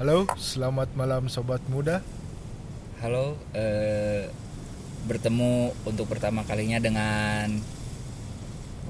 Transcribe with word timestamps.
Halo, 0.00 0.24
selamat 0.32 0.96
malam 0.96 1.28
sobat 1.28 1.60
muda. 1.68 2.00
Halo, 3.04 3.36
eh, 3.52 4.32
bertemu 5.04 5.76
untuk 5.84 6.08
pertama 6.08 6.40
kalinya 6.48 6.80
dengan 6.80 7.60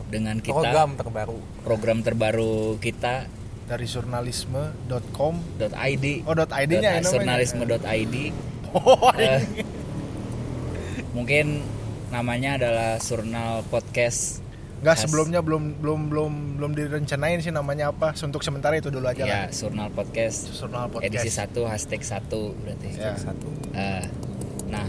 dengan 0.07 0.39
kita. 0.39 0.55
Program 0.55 0.91
terbaru. 0.95 1.39
Program 1.67 1.99
terbaru 2.07 2.79
kita. 2.79 3.27
Dari 3.67 3.87
jurnalisme.com. 3.91 5.35
.id 5.59 6.07
Oh, 6.27 6.35
.id-nya 6.35 6.79
ya 6.79 7.03
namanya. 7.03 7.11
jurnalisme.id 7.11 8.15
Oh, 8.71 9.11
Eh, 9.19 9.43
mungkin 11.11 11.67
namanya 12.15 12.55
adalah 12.55 13.03
Surnal 13.03 13.67
Podcast 13.67 14.43
Enggak 14.81 14.97
khas- 14.97 15.03
sebelumnya 15.05 15.41
belum 15.41 15.77
belum 15.77 16.01
belum 16.09 16.33
belum 16.57 16.73
direncanain 16.73 17.39
sih 17.39 17.51
namanya 17.51 17.91
apa. 17.91 18.17
Untuk 18.17 18.41
sementara 18.41 18.75
itu 18.75 18.89
dulu 18.89 19.05
aja 19.05 19.23
ya 19.23 19.29
lah. 19.45 19.45
Surnal 19.51 19.89
Podcast 19.91 20.49
Jurnal 20.51 20.89
podcast. 20.89 21.07
edisi 21.07 21.31
1 21.31 21.63
hashtag 21.63 22.01
1 22.01 22.57
berarti 22.57 22.89
Ya. 22.95 23.13
satu 23.15 23.49
Eh, 23.71 24.05
nah 24.67 24.87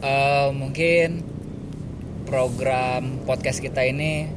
eh, 0.00 0.48
mungkin 0.50 1.22
program 2.24 3.22
podcast 3.22 3.58
kita 3.58 3.82
ini 3.82 4.28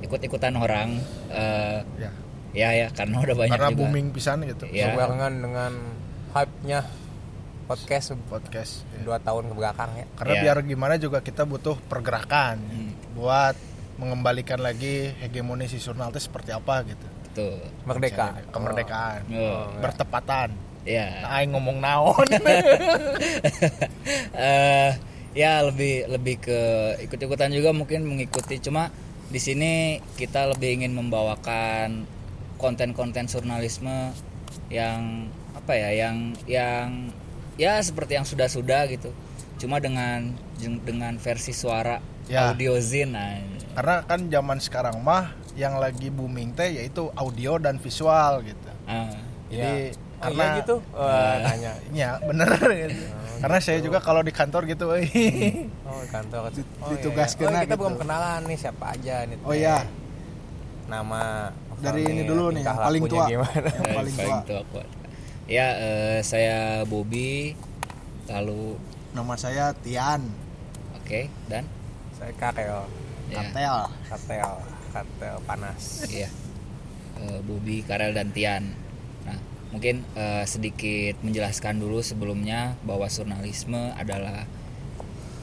ikut-ikutan 0.00 0.54
orang 0.54 0.98
eh, 1.28 1.80
Ya. 1.96 2.10
ya 2.50 2.68
ya 2.76 2.88
karena 2.90 3.20
udah 3.20 3.36
banyak 3.36 3.52
Karena 3.52 3.70
juga 3.70 3.78
booming 3.80 4.06
pisan 4.10 4.42
gitu. 4.42 4.66
Ya. 4.68 4.90
berbarengan 4.90 5.32
dengan 5.38 5.72
hype-nya 6.30 6.80
podcast 7.64 8.16
Podcast. 8.24 8.72
ya. 8.90 9.04
dua 9.04 9.18
tahun 9.18 9.44
ke 9.46 9.54
belakang 9.54 9.90
ya 9.94 10.06
Karena 10.14 10.34
Ya. 10.34 10.40
biar 10.42 10.56
gimana 10.62 10.94
juga 10.96 11.20
kita 11.20 11.44
butuh 11.44 11.76
pergerakan 11.82 12.56
Hmm. 12.58 12.90
buat 13.12 13.56
mengembalikan 13.98 14.58
lagi 14.58 15.10
hegemoni 15.18 15.66
si 15.66 15.76
jurnal 15.76 16.10
itu 16.10 16.22
seperti 16.22 16.50
apa 16.50 16.86
gitu. 16.86 17.06
tuh 17.34 17.58
merdeka 17.84 18.38
Kemerdekaan. 18.50 19.20
Oh, 19.30 19.70
Bertepatan. 19.78 20.50
ya 20.82 21.22
Aing 21.28 21.52
ngomong 21.52 21.78
naon. 21.78 22.26
eh 24.34 24.90
ya 25.34 25.62
lebih 25.62 26.08
lebih 26.08 26.36
ke 26.40 26.60
ikut-ikutan 27.04 27.52
juga 27.52 27.70
mungkin 27.70 28.02
mengikuti 28.02 28.58
cuma 28.58 28.90
di 29.28 29.38
sini 29.38 29.72
kita 30.16 30.50
lebih 30.50 30.80
ingin 30.82 30.96
membawakan 30.96 32.08
konten-konten 32.56 33.28
jurnalisme 33.28 34.10
yang 34.72 35.28
apa 35.54 35.76
ya 35.76 35.90
yang 36.08 36.16
yang 36.48 37.12
ya 37.54 37.76
seperti 37.78 38.16
yang 38.16 38.24
sudah-sudah 38.24 38.88
gitu 38.88 39.12
cuma 39.60 39.78
dengan 39.78 40.32
dengan 40.82 41.18
versi 41.18 41.52
suara 41.52 42.00
Ya. 42.28 42.52
audio 42.52 42.76
zin 42.76 43.16
nah, 43.16 43.40
Karena 43.78 44.02
kan 44.02 44.26
zaman 44.26 44.58
sekarang 44.58 44.98
mah 44.98 45.30
yang 45.54 45.78
lagi 45.78 46.10
booming 46.10 46.50
teh 46.50 46.82
yaitu 46.82 47.14
audio 47.14 47.62
dan 47.62 47.78
visual 47.78 48.42
gitu. 48.42 48.70
ah, 48.90 49.06
Jadi 49.46 49.94
oh, 49.94 50.08
karena 50.18 50.42
iya 50.42 50.58
gitu 50.58 50.76
tanya 51.46 51.72
ya 51.94 52.10
bener 52.18 52.50
gitu. 52.74 53.06
karena 53.42 53.58
saya 53.62 53.78
juga 53.78 54.02
kalau 54.02 54.26
di 54.26 54.34
kantor 54.34 54.66
gitu 54.66 54.90
oh 54.90 56.02
kantor 56.10 56.50
Di- 56.50 56.66
oh, 56.82 56.90
ditugaskeun 56.90 57.54
iya. 57.54 57.54
oh, 57.54 57.62
kita 57.62 57.70
gitu. 57.70 57.82
belum 57.86 57.94
kenalan 58.02 58.40
nih 58.50 58.58
siapa 58.58 58.98
aja 58.98 59.22
nih 59.30 59.38
Oh 59.46 59.54
iya, 59.54 59.86
nama 60.90 61.54
dari 61.78 62.02
ini 62.02 62.26
dulu 62.26 62.50
nih 62.50 62.66
yang 62.66 62.78
paling 62.82 63.02
tua. 63.06 63.24
gimana 63.30 63.68
Yang 63.78 63.94
paling 63.94 64.14
tua. 64.18 64.36
tua 64.42 64.62
kuat. 64.74 64.88
ya 65.46 65.66
eh, 65.78 66.18
saya 66.26 66.82
Bobby 66.82 67.54
lalu 68.26 68.74
Nama 69.14 69.34
saya 69.38 69.70
Tian 69.78 70.26
oke 70.98 71.30
dan 71.46 71.62
saya 72.18 72.34
Karel 72.34 72.84
ya 73.28 73.40
Katel. 73.44 73.76
kartel 74.08 74.52
kartel 74.92 75.36
panas 75.44 76.08
Iya. 76.08 76.28
Eh, 77.18 77.40
Bobi, 77.42 77.82
Karel 77.82 78.14
dan 78.14 78.30
Tian. 78.30 78.70
Nah, 79.26 79.38
mungkin 79.74 80.06
eh, 80.14 80.46
sedikit 80.46 81.18
menjelaskan 81.20 81.82
dulu 81.82 81.98
sebelumnya 81.98 82.78
bahwa 82.86 83.10
jurnalisme 83.10 83.90
adalah 83.98 84.46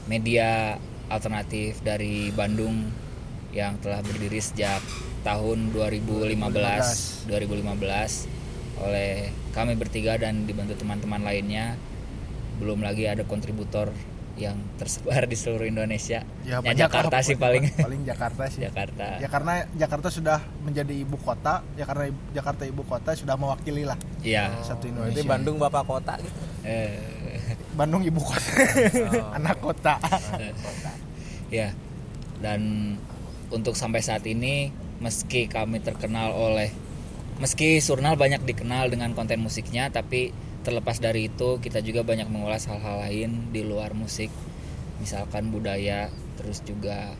media 0.08 0.80
alternatif 1.12 1.84
dari 1.84 2.32
Bandung 2.32 2.90
yang 3.52 3.78
telah 3.78 4.00
berdiri 4.02 4.40
sejak 4.40 4.80
tahun 5.22 5.72
2015 5.72 6.36
2015 7.28 8.84
oleh 8.84 9.32
kami 9.56 9.72
bertiga 9.74 10.20
dan 10.20 10.44
dibantu 10.44 10.76
teman-teman 10.76 11.24
lainnya 11.24 11.80
belum 12.60 12.84
lagi 12.84 13.08
ada 13.08 13.24
kontributor 13.24 13.92
yang 14.36 14.56
tersebar 14.76 15.24
di 15.24 15.32
seluruh 15.32 15.64
Indonesia. 15.64 16.20
Ya, 16.44 16.60
Ya, 16.60 16.72
Jakarta 16.76 17.24
sih 17.24 17.34
paling. 17.34 17.72
Paling 17.72 18.04
Jakarta 18.04 18.44
sih. 18.46 18.60
Jakarta. 18.62 19.16
Ya 19.16 19.26
karena 19.26 19.64
Jakarta 19.72 20.08
sudah 20.08 20.38
menjadi 20.60 20.92
ibu 20.92 21.16
kota, 21.16 21.64
ya 21.72 21.84
karena 21.84 22.12
Jakarta 22.30 22.62
ibu 22.62 22.84
kota 22.84 23.16
sudah 23.16 23.34
mewakili 23.34 23.82
lah 23.82 23.96
Iya. 24.20 24.52
satu 24.60 24.86
Berarti 24.86 25.16
Indonesia. 25.16 25.24
Bandung 25.26 25.56
bapak 25.56 25.84
kota 25.84 26.14
gitu. 26.20 26.36
Eh, 26.62 27.00
Bandung 27.72 28.04
ibu 28.04 28.20
kota, 28.20 28.44
anak 29.40 29.56
kota. 29.58 29.96
ya 31.48 31.70
dan 32.36 32.92
untuk 33.48 33.72
sampai 33.72 34.02
saat 34.02 34.26
ini 34.26 34.68
meski 34.98 35.46
kami 35.46 35.78
terkenal 35.78 36.34
oleh 36.34 36.68
meski 37.36 37.78
Surnal 37.78 38.16
banyak 38.16 38.42
dikenal 38.42 38.88
dengan 38.88 39.12
konten 39.12 39.40
musiknya 39.40 39.88
tapi 39.88 40.32
terlepas 40.66 40.98
dari 40.98 41.30
itu 41.30 41.62
kita 41.62 41.78
juga 41.78 42.02
banyak 42.02 42.26
mengulas 42.26 42.66
hal-hal 42.66 43.06
lain 43.06 43.54
di 43.54 43.62
luar 43.62 43.94
musik. 43.94 44.34
Misalkan 44.98 45.54
budaya 45.54 46.10
terus 46.34 46.66
juga 46.66 47.14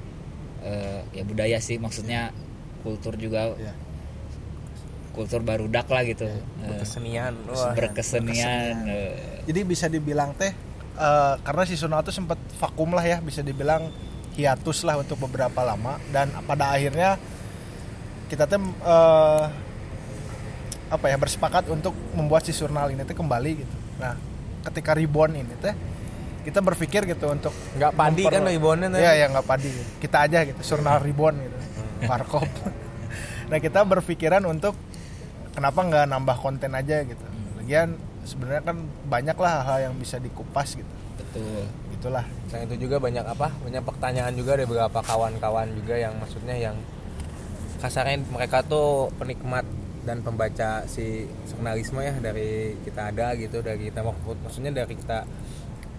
eh, 0.67 1.01
ya 1.15 1.23
budaya 1.23 1.62
sih 1.62 1.79
maksudnya 1.79 2.34
kultur 2.83 3.15
juga 3.15 3.55
Ya. 3.55 3.71
kultur 5.15 5.41
barudak 5.47 5.87
lah 5.87 6.03
gitu. 6.03 6.27
Eh, 6.27 6.79
kesenian 6.83 7.39
wah 7.49 7.73
berkesenian 7.73 8.84
eh, 8.84 9.15
Jadi 9.47 9.61
bisa 9.63 9.87
dibilang 9.87 10.34
teh 10.34 10.51
eh, 10.99 11.34
karena 11.47 11.63
si 11.63 11.78
Sunal 11.78 12.03
itu 12.03 12.11
sempat 12.11 12.37
vakum 12.59 12.91
lah 12.93 13.07
ya, 13.07 13.23
bisa 13.23 13.41
dibilang 13.47 13.89
hiatus 14.37 14.83
lah 14.84 14.99
untuk 14.99 15.23
beberapa 15.23 15.63
lama. 15.63 15.97
Dan 16.11 16.34
pada 16.45 16.75
akhirnya 16.75 17.17
kita 18.28 18.45
teh 18.51 18.59
eh, 18.61 19.45
apa 20.86 21.10
ya 21.10 21.16
bersepakat 21.19 21.66
untuk 21.69 21.92
membuat 22.14 22.47
si 22.47 22.54
jurnal 22.54 22.91
ini 22.94 23.02
teh 23.02 23.16
kembali 23.16 23.50
gitu. 23.66 23.76
Nah, 23.98 24.14
ketika 24.70 24.94
reborn 24.94 25.34
ini 25.34 25.54
teh 25.58 25.74
kita 26.47 26.62
berpikir 26.62 27.02
gitu 27.10 27.26
untuk 27.26 27.50
nggak 27.74 27.91
padi 27.91 28.22
memper- 28.22 28.34
kan 28.38 28.42
ribbonnya 28.47 28.88
tadi. 28.94 29.02
Iya, 29.02 29.12
ya 29.19 29.26
nggak 29.34 29.47
padi. 29.47 29.70
Kita 29.98 30.16
aja 30.22 30.38
gitu, 30.47 30.60
jurnal 30.62 31.02
reborn 31.02 31.42
gitu. 31.42 31.58
Warkop. 32.06 32.47
nah, 33.50 33.58
kita 33.58 33.82
berpikiran 33.82 34.47
untuk 34.47 34.78
kenapa 35.58 35.82
nggak 35.82 36.04
nambah 36.06 36.36
konten 36.38 36.70
aja 36.78 37.03
gitu. 37.03 37.24
Lagian 37.58 37.98
sebenarnya 38.22 38.62
kan 38.62 38.76
banyak 39.10 39.34
lah 39.38 39.66
hal 39.66 39.91
yang 39.91 39.94
bisa 39.98 40.22
dikupas 40.22 40.78
gitu. 40.78 40.94
betul 41.18 41.66
Itulah. 41.97 42.22
Selain 42.47 42.68
itu 42.70 42.86
juga 42.86 43.03
banyak 43.03 43.24
apa? 43.24 43.50
Banyak 43.64 43.82
pertanyaan 43.82 44.30
juga 44.36 44.54
dari 44.54 44.68
beberapa 44.68 45.00
kawan-kawan 45.03 45.66
juga 45.74 45.98
yang 45.98 46.14
maksudnya 46.20 46.54
yang 46.54 46.76
kasarnya 47.80 48.22
mereka 48.30 48.62
tuh 48.62 49.10
penikmat 49.16 49.64
dan 50.06 50.22
pembaca 50.22 50.87
si 50.87 51.27
jurnalisme 51.50 51.99
ya 51.99 52.15
dari 52.22 52.78
kita 52.87 53.11
ada 53.11 53.34
gitu 53.34 53.59
dari 53.59 53.91
kita 53.91 54.06
mak- 54.06 54.22
maksudnya 54.47 54.71
dari 54.71 54.94
kita 54.94 55.27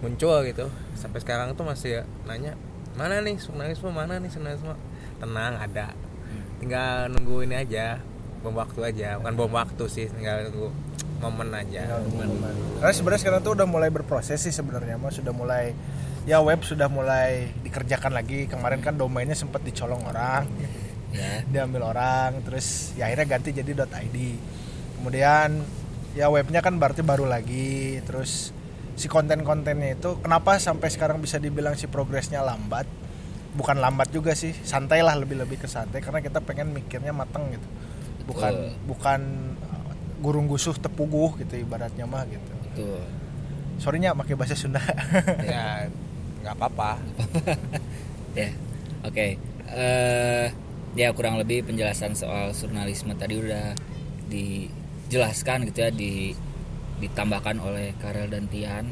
muncul 0.00 0.40
gitu. 0.48 0.72
Sampai 0.96 1.20
sekarang 1.20 1.52
tuh 1.52 1.68
masih 1.68 2.08
nanya 2.24 2.56
mana 2.96 3.20
nih 3.20 3.36
jurnalisme 3.36 3.92
mana 3.92 4.16
nih 4.16 4.32
jurnalisme 4.32 4.72
tenang 5.20 5.60
ada. 5.60 5.92
Tinggal 6.58 7.12
nunggu 7.12 7.44
ini 7.44 7.54
aja 7.60 8.00
bom 8.40 8.56
waktu 8.56 8.80
aja. 8.82 9.20
Bukan 9.20 9.34
bom 9.36 9.52
waktu 9.52 9.84
sih 9.92 10.08
tinggal 10.08 10.48
nunggu 10.48 10.72
momen 11.18 11.50
aja. 11.50 11.98
Karena 12.78 12.94
sebenarnya 12.94 13.20
sekarang 13.26 13.40
tuh 13.42 13.52
udah 13.58 13.66
mulai 13.66 13.90
berproses 13.90 14.38
sih 14.38 14.54
sebenarnya, 14.54 14.94
mas 14.96 15.18
sudah 15.18 15.34
mulai 15.34 15.74
ya 16.30 16.38
web 16.38 16.62
sudah 16.62 16.86
mulai 16.86 17.50
dikerjakan 17.66 18.14
lagi. 18.14 18.46
Kemarin 18.46 18.78
kan 18.78 18.94
domainnya 18.94 19.34
sempat 19.34 19.66
dicolong 19.66 20.00
orang. 20.06 20.46
Ya. 21.14 21.44
Diambil 21.48 21.92
orang 21.92 22.44
terus 22.44 22.92
ya 22.98 23.08
akhirnya 23.08 23.26
ganti 23.38 23.50
jadi 23.56 23.72
.id 23.74 24.16
kemudian 24.98 25.62
ya 26.18 26.26
webnya 26.26 26.58
kan 26.58 26.74
berarti 26.82 27.06
baru 27.06 27.30
lagi 27.30 28.02
terus 28.02 28.50
si 28.98 29.06
konten-kontennya 29.06 29.94
itu 29.94 30.18
kenapa 30.18 30.58
sampai 30.58 30.90
sekarang 30.90 31.22
bisa 31.22 31.38
dibilang 31.38 31.78
si 31.78 31.86
progresnya 31.86 32.42
lambat? 32.42 32.84
Bukan 33.54 33.78
lambat 33.78 34.10
juga 34.10 34.34
sih 34.34 34.50
santai 34.66 35.06
lah 35.06 35.14
lebih-lebih 35.14 35.62
ke 35.62 35.68
santai 35.70 36.02
karena 36.02 36.18
kita 36.18 36.42
pengen 36.42 36.74
mikirnya 36.74 37.14
mateng 37.14 37.46
gitu. 37.54 37.68
Bukan 38.26 38.52
Betul. 38.52 38.86
bukan 38.90 39.20
uh, 39.62 39.92
gurung 40.18 40.50
gusuh 40.50 40.74
tepuguh 40.74 41.38
gitu 41.38 41.62
ibaratnya 41.62 42.04
mah 42.10 42.26
gitu. 42.26 42.52
Betul. 42.74 43.00
Sorrynya 43.78 44.18
pakai 44.18 44.34
bahasa 44.34 44.58
Sunda. 44.58 44.82
Ya 45.46 45.86
nggak 46.42 46.54
apa-apa. 46.58 46.98
Ya 48.36 48.54
oke. 49.02 49.34
Eh 49.74 50.46
ya 50.96 51.12
kurang 51.12 51.36
lebih 51.36 51.66
penjelasan 51.66 52.16
soal 52.16 52.54
jurnalisme 52.56 53.12
tadi 53.18 53.36
udah 53.36 53.76
dijelaskan 54.28 55.68
gitu 55.68 55.78
ya 55.84 55.90
di 55.92 56.32
ditambahkan 56.98 57.56
oleh 57.62 57.94
Karel 57.98 58.28
dan 58.28 58.46
Tian. 58.50 58.86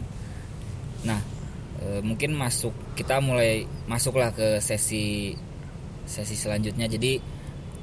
Nah 1.04 1.20
eh, 1.82 2.00
mungkin 2.02 2.36
masuk 2.36 2.72
kita 2.94 3.20
mulai 3.20 3.64
masuklah 3.88 4.30
ke 4.32 4.58
sesi 4.62 5.34
sesi 6.06 6.36
selanjutnya. 6.38 6.86
Jadi 6.86 7.18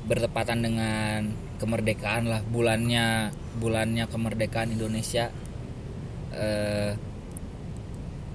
bertepatan 0.03 0.59
dengan 0.59 1.31
kemerdekaan 1.63 2.27
lah 2.27 2.43
bulannya 2.43 3.31
bulannya 3.55 4.03
kemerdekaan 4.11 4.75
Indonesia 4.75 5.31
eh, 6.35 6.91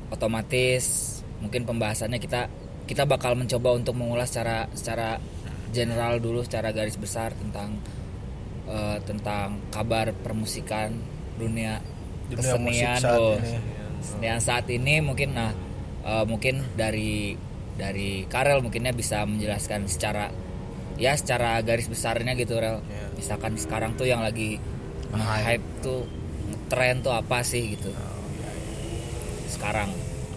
otomatis 0.08 1.18
mungkin 1.44 1.68
pembahasannya 1.68 2.18
kita 2.18 2.48
kita 2.88 3.04
bakal 3.04 3.36
mencoba 3.36 3.76
untuk 3.76 4.00
mengulas 4.00 4.32
secara 4.32 4.64
secara 4.72 5.20
general 5.72 6.18
dulu 6.18 6.44
secara 6.44 6.72
garis 6.72 6.96
besar 6.96 7.32
tentang 7.36 7.78
eh, 8.68 8.98
tentang 9.04 9.60
kabar 9.72 10.12
permusikan 10.12 10.96
dunia, 11.38 11.80
Dunia 12.28 12.38
kesenian. 12.42 12.98
saat 13.00 13.18
oh, 13.20 13.36
ini. 13.38 13.52
kesenian 14.02 14.40
saat 14.42 14.66
ini 14.68 14.94
mungkin 15.00 15.32
nah 15.36 15.52
eh, 16.04 16.24
mungkin 16.28 16.64
dari 16.76 17.36
dari 17.78 18.26
Karel 18.26 18.58
mungkinnya 18.60 18.90
bisa 18.90 19.22
menjelaskan 19.22 19.86
secara 19.86 20.34
ya 20.98 21.14
secara 21.14 21.62
garis 21.62 21.86
besarnya 21.86 22.34
gitu 22.34 22.58
rel. 22.58 22.82
Iya. 22.82 23.06
misalkan 23.14 23.54
sekarang 23.54 23.94
tuh 23.94 24.10
yang 24.10 24.18
lagi 24.18 24.58
hype. 25.14 25.62
tuh 25.80 26.10
tren 26.68 27.00
tuh 27.00 27.14
apa 27.14 27.40
sih 27.46 27.78
gitu. 27.78 27.94
Sekarang. 29.48 29.88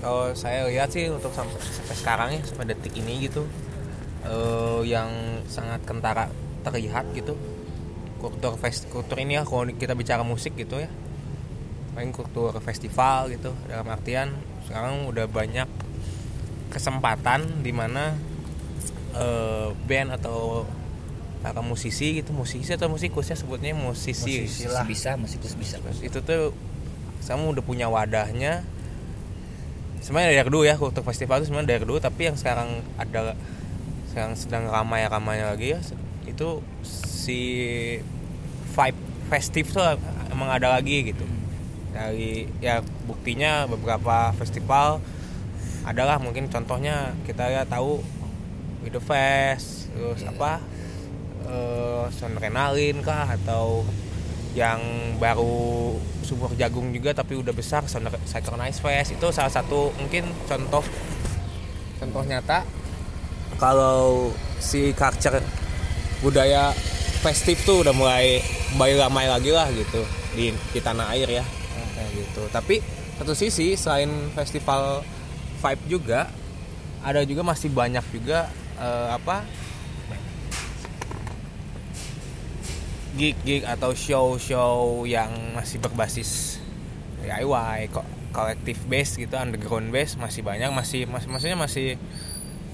Kalau 0.02 0.34
saya 0.34 0.66
lihat 0.66 0.90
sih 0.90 1.10
untuk 1.14 1.30
sampai, 1.30 1.62
sampai 1.62 1.96
sekarang 1.98 2.30
ya 2.34 2.42
sampai 2.42 2.74
detik 2.74 2.94
ini 2.98 3.30
gitu 3.30 3.46
eh, 4.26 4.82
yang 4.86 5.10
sangat 5.48 5.82
kentara 5.84 6.30
terlihat 6.62 7.10
gitu. 7.14 7.34
Kultur 8.22 8.54
fest 8.62 8.86
kultur 8.94 9.18
ini 9.18 9.38
ya 9.38 9.44
kalau 9.44 9.66
kita 9.70 9.98
bicara 9.98 10.22
musik 10.22 10.54
gitu 10.54 10.78
ya. 10.78 10.90
Paling 11.98 12.14
kultur 12.14 12.54
festival 12.62 13.34
gitu 13.34 13.52
dalam 13.68 13.88
artian 13.90 14.32
sekarang 14.70 15.10
udah 15.10 15.26
banyak 15.28 15.68
kesempatan 16.72 17.66
di 17.66 17.74
mana 17.76 18.16
eh, 19.18 19.70
band 19.76 20.16
atau 20.16 20.64
para 21.42 21.58
musisi 21.66 22.22
gitu 22.22 22.38
musisi 22.38 22.70
atau 22.70 22.86
musikus 22.86 23.26
ya 23.26 23.36
sebutnya 23.36 23.74
musisi, 23.74 24.46
Musisi 24.46 24.70
lah. 24.70 24.86
bisa 24.86 25.18
musikus 25.18 25.58
bisa. 25.58 25.82
Itu 26.06 26.22
tuh 26.22 26.54
kamu 27.26 27.58
udah 27.58 27.64
punya 27.66 27.90
wadahnya. 27.90 28.62
Sebenarnya 30.02 30.42
dari 30.42 30.50
dulu 30.50 30.66
ya 30.66 30.78
kultur 30.78 31.02
festival 31.06 31.42
itu 31.42 31.50
sebenarnya 31.50 31.78
dari 31.78 31.84
dulu 31.86 31.98
tapi 32.02 32.30
yang 32.30 32.38
sekarang 32.38 32.82
ada 32.98 33.34
sekarang 34.12 34.36
sedang 34.36 34.68
ramai 34.68 35.08
ramai 35.08 35.40
lagi 35.40 35.72
ya 35.72 35.80
itu 36.28 36.60
si 36.84 37.40
vibe 38.76 39.00
festif 39.32 39.72
tuh 39.72 39.96
emang 40.28 40.52
ada 40.52 40.76
lagi 40.76 41.16
gitu. 41.16 41.24
Dari 41.96 42.48
ya 42.60 42.84
buktinya 43.08 43.68
beberapa 43.72 44.36
festival 44.36 45.00
adalah 45.88 46.20
mungkin 46.20 46.52
contohnya 46.52 47.16
kita 47.24 47.48
ya 47.48 47.64
tahu 47.64 48.04
With 48.84 48.98
the 48.98 49.04
Fest 49.04 49.94
terus 49.94 50.26
Iya. 50.26 50.36
apa 50.36 50.54
eh 51.48 52.06
Sonrenalin 52.12 53.00
kah 53.00 53.32
atau 53.32 53.88
yang 54.52 54.82
baru 55.16 55.96
sumur 56.28 56.52
jagung 56.60 56.92
juga 56.92 57.16
tapi 57.16 57.40
udah 57.40 57.56
besar 57.56 57.88
Synchronize 58.28 58.84
Fest. 58.84 59.16
Itu 59.16 59.32
salah 59.32 59.52
satu 59.52 59.96
mungkin 59.96 60.28
contoh 60.48 60.84
contoh 62.02 62.24
nyata 62.28 62.81
kalau 63.62 64.34
si 64.58 64.90
culture 64.98 65.38
budaya 66.26 66.74
festif 67.22 67.62
tuh 67.62 67.86
udah 67.86 67.94
mulai 67.94 68.42
mulai 68.74 68.98
ramai 68.98 69.30
lagi 69.30 69.54
lah 69.54 69.70
gitu 69.70 70.02
di 70.34 70.50
di 70.74 70.80
tanah 70.82 71.14
air 71.14 71.30
ya. 71.30 71.46
Kayak 71.94 72.10
gitu. 72.18 72.42
Tapi 72.50 72.82
satu 73.22 73.38
sisi 73.38 73.78
selain 73.78 74.10
festival 74.34 75.06
vibe 75.62 75.84
juga 75.86 76.26
ada 77.06 77.22
juga 77.22 77.46
masih 77.46 77.70
banyak 77.70 78.02
juga 78.10 78.50
eh, 78.82 79.10
apa 79.14 79.46
gig-gig 83.14 83.68
atau 83.68 83.94
show-show 83.94 85.04
yang 85.06 85.30
masih 85.54 85.78
berbasis 85.78 86.58
DIY 87.22 87.92
kok 87.94 88.08
kolektif 88.32 88.80
base 88.88 89.20
gitu 89.20 89.36
underground 89.36 89.92
base 89.92 90.16
masih 90.16 90.42
banyak 90.42 90.72
masih 90.72 91.06
mas 91.06 91.28
maksudnya 91.28 91.60
masih 91.60 92.00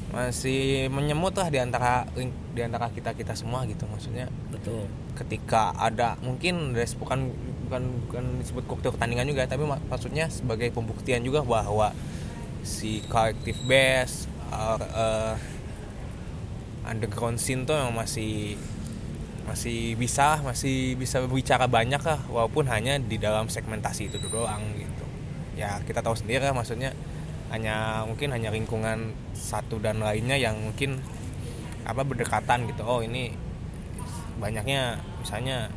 masih 0.07 0.87
menyemut 0.87 1.35
lah 1.35 1.51
di 1.51 1.59
antara 1.59 2.07
di 2.55 2.61
antara 2.63 2.87
kita 2.87 3.11
kita 3.11 3.35
semua 3.35 3.67
gitu 3.67 3.83
maksudnya. 3.91 4.31
Betul. 4.49 4.87
Ketika 5.19 5.75
ada 5.75 6.15
mungkin 6.23 6.71
des- 6.71 6.95
bukan 6.95 7.31
bukan 7.67 7.83
bukan 8.07 8.23
disebut 8.39 8.63
kultur 8.63 8.95
pertandingan 8.95 9.27
juga 9.27 9.43
tapi 9.43 9.67
mak- 9.67 9.83
maksudnya 9.91 10.31
sebagai 10.31 10.71
pembuktian 10.71 11.19
juga 11.19 11.43
bahwa 11.43 11.91
si 12.63 13.03
kolektif 13.11 13.59
base 13.67 14.31
or, 14.47 14.79
eh, 14.79 15.35
underground 16.87 17.35
scene 17.35 17.67
tuh 17.67 17.75
masih 17.91 18.55
masih 19.47 19.95
bisa 19.95 20.39
masih 20.43 20.95
bisa 20.99 21.23
berbicara 21.23 21.67
banyak 21.67 21.99
lah 22.03 22.19
walaupun 22.31 22.67
hanya 22.67 22.99
di 22.99 23.15
dalam 23.19 23.47
segmentasi 23.47 24.11
itu 24.11 24.19
doang 24.27 24.63
gitu. 24.75 25.05
Ya 25.59 25.79
kita 25.83 25.99
tahu 26.03 26.15
sendiri 26.15 26.43
lah 26.47 26.55
maksudnya 26.55 26.95
hanya 27.47 28.03
mungkin 28.03 28.35
hanya 28.35 28.51
lingkungan 28.51 29.15
satu 29.31 29.79
dan 29.79 30.03
lainnya 30.03 30.35
yang 30.35 30.59
mungkin 30.59 30.99
apa 31.87 32.03
berdekatan 32.03 32.67
gitu. 32.67 32.83
Oh 32.83 32.99
ini 32.99 33.31
banyaknya 34.37 34.99
misalnya 35.23 35.71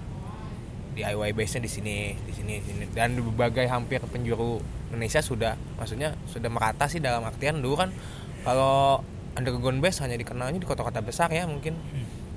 DIY 0.90 1.30
base 1.38 1.56
nya 1.56 1.62
di 1.62 1.70
sini 1.70 1.96
di 2.26 2.32
sini 2.34 2.54
di 2.58 2.66
sini. 2.66 2.84
Dan 2.90 3.14
di 3.14 3.22
berbagai 3.22 3.70
hampir 3.70 4.02
penjuru 4.02 4.58
Indonesia 4.90 5.22
sudah 5.22 5.54
maksudnya 5.78 6.18
sudah 6.26 6.50
merata 6.50 6.90
sih 6.90 6.98
dalam 6.98 7.22
artian 7.22 7.62
dulu 7.62 7.78
kan 7.78 7.94
kalau 8.42 9.00
underground 9.38 9.78
base 9.78 10.02
hanya 10.02 10.18
dikenalnya 10.18 10.58
di 10.58 10.66
kota-kota 10.66 10.98
besar 10.98 11.30
ya 11.30 11.46
mungkin. 11.46 11.78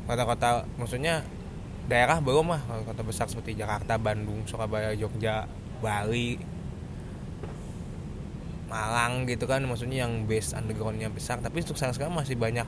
Kota-kota 0.05 0.69
maksudnya 0.77 1.25
daerah 1.89 2.21
belum 2.21 2.53
lah 2.53 2.61
kalau 2.63 2.85
kota 2.85 3.01
besar 3.03 3.25
seperti 3.27 3.57
Jakarta 3.57 3.97
Bandung 3.97 4.45
Surabaya 4.47 4.93
Jogja 4.93 5.49
Bali 5.81 6.39
Malang 8.73 9.29
gitu 9.29 9.45
kan 9.45 9.61
maksudnya 9.61 10.09
yang 10.09 10.25
base 10.25 10.57
undergroundnya 10.57 11.13
besar. 11.13 11.37
Tapi 11.37 11.61
untuk 11.61 11.77
sekarang 11.77 11.93
sekarang 11.93 12.13
masih 12.17 12.33
banyak 12.33 12.65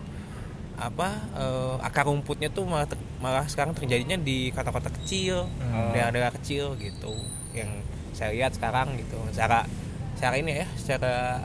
apa 0.77 1.07
eh, 1.33 1.75
akar 1.81 2.05
rumputnya 2.05 2.53
tuh 2.53 2.67
malah, 2.69 2.85
ter- 2.85 3.01
malah 3.17 3.49
sekarang 3.49 3.73
terjadinya 3.73 4.19
di 4.19 4.53
kota-kota 4.53 4.93
kecil 5.01 5.49
Hmm. 5.57 5.89
daerah-daerah 5.95 6.35
kecil 6.37 6.77
gitu 6.77 7.15
yang 7.57 7.81
saya 8.13 8.29
lihat 8.37 8.53
sekarang 8.53 8.93
gitu. 9.01 9.17
Secara 9.33 9.65
secara 10.13 10.35
ini 10.37 10.61
ya 10.61 10.67
secara 10.77 11.41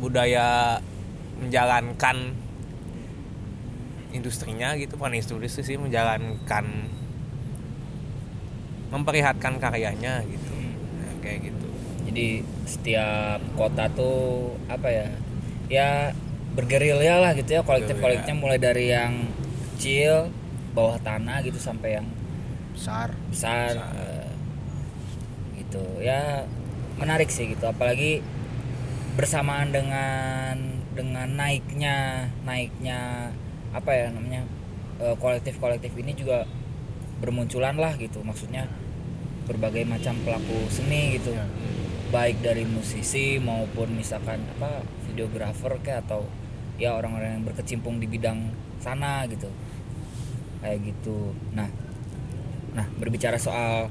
budaya 0.00 0.80
menjalankan 1.38 2.34
industrinya 4.10 4.74
gitu 4.74 4.98
bukan 4.98 5.14
industri 5.14 5.62
sih 5.62 5.78
menjalankan 5.78 6.66
memperlihatkan 8.90 9.62
karyanya 9.62 10.24
gitu. 10.26 10.50
Nah, 10.98 11.14
kayak 11.22 11.46
gitu 11.46 11.69
jadi 12.10 12.42
setiap 12.66 13.38
kota 13.54 13.86
tuh 13.94 14.58
apa 14.66 14.88
ya 14.90 15.08
ya 15.70 15.90
bergerilya 16.58 17.22
lah 17.22 17.32
gitu 17.38 17.54
ya 17.54 17.62
kolektif 17.62 18.02
kolektifnya 18.02 18.34
mulai 18.34 18.58
dari 18.58 18.90
yang 18.90 19.30
kecil 19.80 20.34
bawah 20.74 20.98
tanah 21.00 21.40
gitu 21.46 21.56
sampai 21.56 22.02
yang 22.02 22.06
besar. 22.74 23.14
besar 23.30 23.72
eh, 23.96 24.30
gitu. 25.62 25.84
Ya 26.02 26.44
menarik 26.98 27.30
sih 27.30 27.48
gitu. 27.54 27.64
Apalagi 27.64 28.20
bersamaan 29.14 29.70
dengan 29.70 30.82
dengan 30.92 31.28
naiknya 31.32 32.28
naiknya 32.42 33.30
apa 33.70 33.90
ya 33.94 34.06
namanya 34.10 34.42
kolektif 35.22 35.56
kolektif 35.62 35.94
ini 35.96 36.12
juga 36.12 36.44
bermunculan 37.22 37.78
lah 37.78 37.94
gitu. 37.96 38.20
Maksudnya 38.20 38.68
berbagai 39.48 39.88
macam 39.88 40.14
pelaku 40.22 40.68
seni 40.68 41.16
gitu. 41.18 41.34
Ya. 41.34 41.46
Baik 42.10 42.42
dari 42.42 42.66
musisi 42.66 43.38
maupun 43.38 43.94
misalkan 43.94 44.42
apa 44.58 44.82
videografer 45.06 45.78
kayak 45.78 46.10
atau 46.10 46.26
ya 46.76 46.98
orang-orang 46.98 47.38
yang 47.38 47.44
berkecimpung 47.46 48.02
di 48.02 48.10
bidang 48.10 48.50
sana 48.82 49.24
gitu. 49.30 49.46
Kayak 50.60 50.90
gitu. 50.90 51.32
Nah 51.54 51.70
nah 52.70 52.86
berbicara 52.98 53.34
soal 53.38 53.90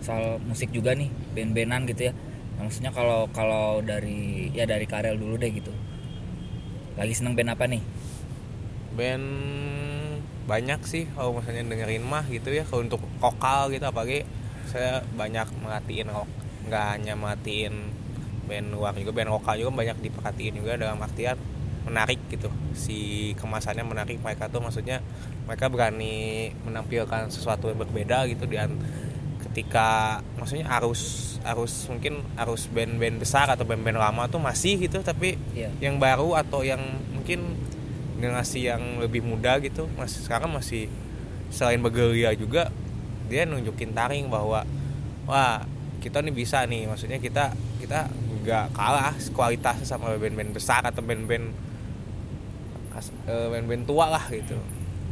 soal 0.00 0.38
musik 0.44 0.72
juga 0.72 0.96
nih 0.96 1.12
band-bandan 1.36 1.84
gitu 1.88 2.08
ya. 2.10 2.12
Nah, 2.58 2.66
maksudnya 2.66 2.90
kalau 2.90 3.30
kalau 3.30 3.84
dari 3.84 4.50
ya 4.50 4.66
dari 4.66 4.88
Karel 4.88 5.20
dulu 5.20 5.38
deh 5.38 5.52
gitu. 5.52 5.70
Lagi 6.98 7.14
seneng 7.14 7.38
band 7.38 7.54
apa 7.54 7.64
nih? 7.70 7.82
Band 8.98 9.26
banyak 10.48 10.80
sih 10.88 11.04
kalau 11.12 11.38
misalnya 11.38 11.68
dengerin 11.68 12.02
mah 12.02 12.24
gitu 12.26 12.50
ya. 12.50 12.64
Kalau 12.66 12.82
untuk 12.82 13.04
vokal 13.20 13.70
gitu 13.70 13.84
apalagi 13.86 14.24
saya 14.66 15.04
banyak 15.16 15.48
merhatiin 15.62 16.10
nggak 16.68 16.84
hanya 16.94 17.14
merhatiin 17.16 17.74
band 18.44 18.68
luar 18.72 18.92
juga 18.96 19.12
band 19.12 19.28
lokal 19.28 19.56
juga 19.56 19.72
banyak 19.74 19.98
diperhatiin 20.00 20.54
juga 20.56 20.76
dalam 20.76 20.96
artian 21.00 21.36
menarik 21.84 22.20
gitu 22.28 22.48
si 22.76 23.32
kemasannya 23.36 23.84
menarik 23.84 24.20
mereka 24.20 24.48
tuh 24.48 24.60
maksudnya 24.60 25.00
mereka 25.44 25.72
berani 25.72 26.48
menampilkan 26.64 27.32
sesuatu 27.32 27.68
yang 27.68 27.80
berbeda 27.80 28.28
gitu 28.28 28.44
dan 28.44 28.76
ketika 29.48 30.20
maksudnya 30.36 30.68
arus 30.76 31.36
arus 31.44 31.88
mungkin 31.88 32.20
arus 32.36 32.68
band-band 32.68 33.16
besar 33.16 33.48
atau 33.48 33.64
band-band 33.64 33.96
lama 33.96 34.28
tuh 34.28 34.36
masih 34.36 34.76
gitu 34.84 35.00
tapi 35.00 35.40
Iya. 35.56 35.72
yang 35.80 35.96
baru 35.96 36.36
atau 36.36 36.60
yang 36.60 36.80
mungkin 37.14 37.56
generasi 38.18 38.66
yang 38.66 39.00
lebih 39.00 39.22
muda 39.22 39.56
gitu 39.62 39.86
masih 39.96 40.26
sekarang 40.26 40.50
masih 40.52 40.90
selain 41.48 41.80
bergeria 41.80 42.34
juga 42.34 42.68
dia 43.30 43.46
nunjukin 43.46 43.94
taring 43.94 44.28
bahwa 44.28 44.66
wah 45.24 45.64
kita 45.98 46.22
nih 46.22 46.34
bisa 46.34 46.62
nih 46.64 46.86
maksudnya 46.86 47.18
kita 47.18 47.50
kita 47.82 48.06
nggak 48.42 48.66
kalah 48.72 49.12
kualitasnya 49.34 49.84
sama 49.84 50.14
band-band 50.16 50.56
besar 50.56 50.80
atau 50.86 51.04
band-band 51.04 51.52
eh, 53.28 53.46
band-band 53.52 53.84
tua 53.84 54.06
lah 54.08 54.24
gitu. 54.32 54.56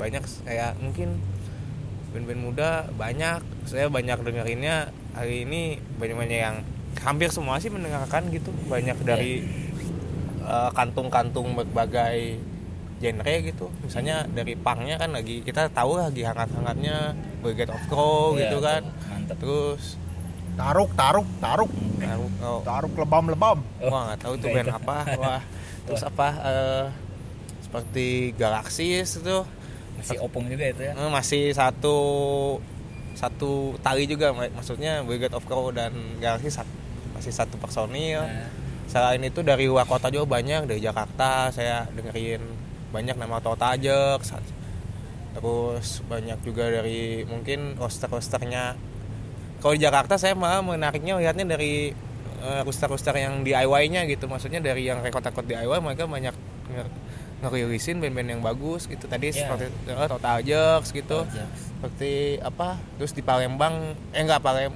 Banyak 0.00 0.24
saya 0.24 0.72
mungkin 0.80 1.20
band-band 2.14 2.40
muda 2.40 2.70
banyak. 2.96 3.42
Saya 3.68 3.92
banyak 3.92 4.24
dengerinnya 4.24 4.88
hari 5.12 5.44
ini 5.44 5.76
banyak-banyak 6.00 6.38
yang 6.40 6.56
hampir 7.02 7.28
semua 7.28 7.60
sih 7.60 7.68
mendengarkan 7.68 8.32
gitu. 8.32 8.48
Banyak 8.70 8.96
dari 9.04 9.44
eh, 10.40 10.70
kantung-kantung 10.72 11.52
berbagai 11.58 12.40
genre 12.96 13.34
gitu. 13.44 13.68
Misalnya 13.84 14.24
dari 14.32 14.56
punknya 14.56 14.96
kan 14.96 15.12
lagi 15.12 15.44
kita 15.44 15.68
tahu 15.68 16.00
lagi 16.00 16.24
hangat-hangatnya 16.24 17.12
Brigade 17.44 17.68
of 17.74 17.82
Crow 17.92 18.32
Iya, 18.32 18.48
gitu 18.48 18.58
kan. 18.64 18.82
Tuh, 18.88 19.08
mantep. 19.12 19.36
Terus 19.36 19.84
Taruk, 20.56 20.90
taruk, 20.96 21.28
taruk. 21.36 21.70
taruh 21.96 22.30
oh, 22.40 22.60
Taruk 22.64 22.92
lebam-lebam. 22.96 23.58
wah 23.82 24.02
nggak 24.08 24.18
tahu 24.24 24.32
itu 24.34 24.46
band 24.48 24.70
apa. 24.72 24.96
Wah 25.20 25.40
terus 25.86 26.02
apa 26.02 26.26
eh, 26.42 26.84
seperti 27.60 28.06
Galaxis 28.34 29.20
itu. 29.20 29.38
Masih 29.96 30.18
opung 30.20 30.48
juga 30.48 30.64
itu 30.66 30.82
ya? 30.82 30.92
Eh, 30.92 31.10
masih 31.10 31.52
satu 31.52 31.96
satu 33.12 33.76
tali 33.80 34.04
juga. 34.04 34.32
Mak- 34.32 34.52
maksudnya 34.54 35.00
Brigade 35.00 35.32
of 35.32 35.44
Crow 35.44 35.68
dan 35.70 35.92
Galaxy 36.18 36.48
sat- 36.50 36.74
masih 37.12 37.32
satu 37.32 37.56
personil. 37.56 38.20
Nah, 38.20 38.48
selain 38.86 39.20
itu 39.20 39.40
dari 39.40 39.66
luar 39.66 39.84
kota 39.84 40.08
juga 40.08 40.36
banyak 40.36 40.68
dari 40.68 40.80
Jakarta 40.80 41.50
saya 41.50 41.84
dengerin 41.90 42.40
banyak 42.92 43.16
nama 43.16 43.40
Tota 43.40 43.74
Ajak 43.74 44.22
sa- 44.22 44.40
terus 45.36 46.00
banyak 46.06 46.38
juga 46.40 46.64
dari 46.70 47.20
mungkin 47.24 47.76
roster-rosternya 47.76 48.72
kalau 49.58 49.72
di 49.72 49.80
Jakarta 49.80 50.14
saya 50.14 50.32
malah 50.32 50.60
menariknya 50.60 51.16
lihatnya 51.16 51.46
dari 51.46 51.90
eh, 52.38 52.60
roster-roster 52.62 53.14
yang 53.14 53.40
DIY-nya 53.42 54.04
gitu. 54.06 54.24
Maksudnya 54.24 54.58
dari 54.58 54.84
yang 54.84 55.00
rekod-rekod 55.00 55.42
DIY 55.42 55.78
mereka 55.80 56.04
banyak 56.04 56.34
nge- 56.68 56.92
ngerilisin 57.38 57.98
band-band 57.98 58.28
yang 58.30 58.40
bagus 58.40 58.84
gitu. 58.84 59.04
Tadi 59.04 59.28
Iya. 59.28 59.46
seperti 59.46 59.64
eh, 59.86 60.06
Total 60.06 60.36
Jux 60.40 60.84
gitu. 60.90 61.18
Ajax. 61.22 61.50
seperti 61.68 62.12
apa 62.40 62.68
terus 62.96 63.12
di 63.12 63.20
Palembang 63.20 63.74
eh 64.08 64.18
enggak 64.18 64.40
Palem 64.40 64.72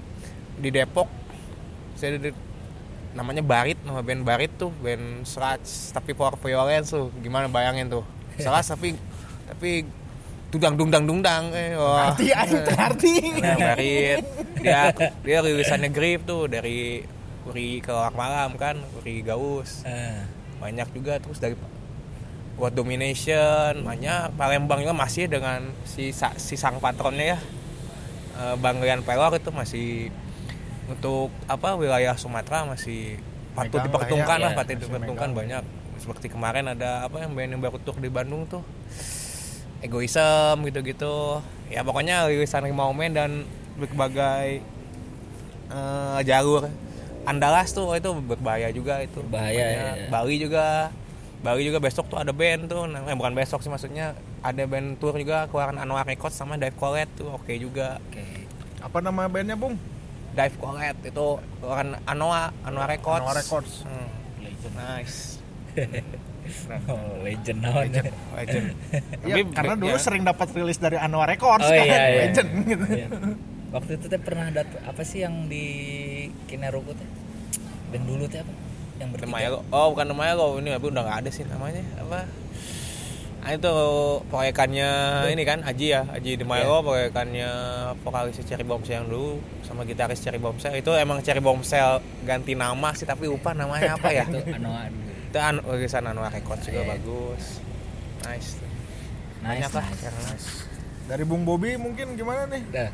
di 0.55 0.69
Depok 0.69 1.09
saya 1.95 2.15
di- 2.15 2.37
namanya 3.11 3.41
Barit 3.41 3.81
nama 3.81 4.01
band 4.01 4.23
Barit 4.23 4.53
tuh 4.55 4.69
band 4.77 5.25
Scratch 5.25 5.91
tapi 5.91 6.13
for 6.13 6.37
violence 6.37 6.91
tuh. 6.91 7.09
Gimana 7.19 7.47
bayangin 7.47 7.89
tuh. 7.89 8.05
Scratch 8.37 8.69
tapi 8.71 8.89
tapi 9.47 9.85
dudang 10.51 10.75
dungdang 10.75 11.05
dungdang 11.07 11.45
eh 11.55 11.79
wah. 11.79 12.11
Arti, 12.11 12.35
arti, 12.35 12.75
arti. 12.75 13.15
Nah, 13.39 13.55
Barit 13.55 14.23
dia 14.59 14.91
dia 15.27 15.39
rilisannya 15.41 15.91
grip 15.95 16.27
tuh 16.27 16.51
dari 16.51 17.07
Uri 17.47 17.81
ke 17.81 17.95
Malam 18.13 18.59
kan 18.59 18.77
Uri 18.99 19.23
Gaus. 19.23 19.87
Eh, 19.87 20.27
banyak 20.59 20.91
juga 20.93 21.23
terus 21.23 21.39
dari 21.39 21.55
World 22.59 22.75
Domination 22.75 23.87
banyak. 23.87 24.35
Palembang 24.35 24.83
juga 24.83 24.93
masih 24.93 25.31
dengan 25.31 25.71
si 25.87 26.11
si 26.15 26.55
sang 26.59 26.83
patronnya 26.83 27.39
ya. 27.39 27.39
Eh, 28.43 28.55
Bang 28.59 28.83
Rian 28.83 29.07
Pelor 29.07 29.31
itu 29.39 29.55
masih 29.55 30.11
untuk 30.91 31.31
apa 31.47 31.79
wilayah 31.79 32.19
Sumatera 32.19 32.67
masih 32.67 33.23
patut 33.55 33.79
Megang 33.79 33.87
diperhitungkan 33.87 34.39
lah 34.43 34.51
ya. 34.51 34.57
lah 34.59 34.59
patut 34.59 34.79
megang. 34.91 35.33
banyak. 35.33 35.65
Seperti 36.03 36.27
kemarin 36.33 36.75
ada 36.75 37.07
apa 37.07 37.23
yang 37.23 37.39
band 37.39 37.51
yang 37.55 37.63
baru 37.63 37.79
tur 37.79 37.95
di 38.03 38.11
Bandung 38.11 38.51
tuh 38.51 38.67
egoism 39.81 40.65
gitu-gitu. 40.69 41.41
Ya 41.71 41.81
pokoknya 41.87 42.27
rilisan 42.29 42.67
Rimau 42.67 42.93
Men 42.93 43.13
dan 43.17 43.31
berbagai 43.77 44.61
eh, 45.71 46.19
jalur. 46.25 46.69
Andalas 47.29 47.71
tuh 47.77 47.93
itu 47.95 48.11
berbahaya 48.17 48.73
juga 48.73 49.05
itu. 49.05 49.21
Berbahaya, 49.21 49.61
Banyak. 49.61 49.97
ya. 49.97 50.09
Bali 50.09 50.37
juga 50.41 50.67
Bali 51.41 51.65
juga 51.65 51.81
besok 51.81 52.09
tuh 52.09 52.21
ada 52.21 52.33
band 52.33 52.69
tuh. 52.69 52.85
Nah, 52.89 53.05
eh, 53.09 53.17
bukan 53.17 53.33
besok 53.33 53.61
sih 53.65 53.69
maksudnya 53.73 54.17
ada 54.41 54.63
band 54.65 54.97
tour 55.01 55.17
juga 55.17 55.49
keluaran 55.49 55.77
Anwar 55.77 56.05
Records 56.09 56.37
sama 56.37 56.57
Dive 56.57 56.77
Colette 56.77 57.13
tuh 57.17 57.33
oke 57.33 57.53
juga. 57.57 58.01
Oke. 58.09 58.25
Apa 58.81 59.05
nama 59.05 59.29
bandnya, 59.29 59.57
Bung? 59.57 59.77
Dive 60.33 60.57
Colette 60.61 61.13
itu 61.13 61.27
keluaran 61.61 61.97
Anwar 62.09 62.53
Anwar 62.65 62.89
Records. 62.89 63.25
Anwar 63.25 63.37
Records. 63.37 63.73
Hmm, 63.85 64.09
legend. 64.45 64.75
Nice 64.77 65.17
oh, 66.91 67.21
legend 67.23 67.59
naon 67.63 67.89
ya. 67.91 68.03
legend. 68.37 68.67
Iya, 69.29 69.35
karena 69.53 69.75
dulu 69.77 69.95
ya, 69.95 70.01
sering 70.01 70.23
dapat 70.25 70.49
rilis 70.57 70.79
dari 70.81 70.97
Anwar 70.97 71.29
Records 71.29 71.67
oh 71.67 71.71
kan. 71.71 71.85
iya 71.87 72.01
iya. 72.11 72.21
Legend 72.27 72.51
gitu. 72.67 72.85
Iya. 72.89 73.09
waktu 73.71 73.91
itu 74.03 74.07
teh 74.11 74.19
pernah 74.19 74.51
dat 74.51 74.67
apa 74.83 75.03
sih 75.07 75.23
yang 75.23 75.47
di 75.47 75.65
Kineruku 76.51 76.91
teh? 76.91 77.09
Band 77.95 78.05
dulu 78.09 78.25
teh 78.27 78.43
apa? 78.43 78.53
Yang 78.99 79.09
bertiga. 79.15 79.59
Oh 79.71 79.87
bukan 79.95 80.07
namanya 80.11 80.33
lo 80.35 80.59
ini 80.59 80.75
tapi 80.75 80.87
udah 80.91 81.03
nggak 81.07 81.19
ada 81.27 81.31
sih 81.31 81.45
namanya. 81.47 81.85
Apa? 82.03 82.27
Ah, 83.41 83.57
itu 83.57 83.73
proyekannya 84.29 84.91
ini 85.33 85.49
kan 85.49 85.65
Aji 85.65 85.97
ya 85.97 86.05
Aji 86.13 86.37
di 86.37 86.45
Mayo 86.45 86.85
proyekannya 86.85 87.49
vokalis 88.05 88.37
Cherry 88.45 88.69
Bombshell 88.69 89.01
yang 89.01 89.09
dulu 89.09 89.41
sama 89.65 89.89
gitaris 89.89 90.21
Cherry 90.21 90.37
Bombshell 90.37 90.77
itu 90.77 90.93
emang 90.93 91.25
Cherry 91.25 91.41
Bombshell 91.41 92.05
ganti 92.29 92.53
nama 92.53 92.93
sih 92.93 93.09
tapi 93.09 93.33
lupa 93.33 93.57
namanya 93.57 93.97
apa 93.97 94.13
ya. 94.13 94.29
Itu 94.29 94.61
Anoa 95.39 95.63
itu 95.63 95.63
an 95.63 95.79
rilisan 95.79 96.05
Anwar 96.11 96.35
Records 96.35 96.67
juga 96.67 96.83
Iya. 96.83 96.91
bagus 96.99 97.45
nice 98.27 98.51
nice, 99.41 99.63
banyak 99.63 99.73
lah 99.73 99.85
nice. 99.87 99.99
sekarang 100.03 100.25
Dari 101.11 101.25
Bung 101.27 101.43
Bobby 101.43 101.75
mungkin 101.75 102.15
gimana 102.15 102.47
nih? 102.47 102.63
Dah. 102.71 102.91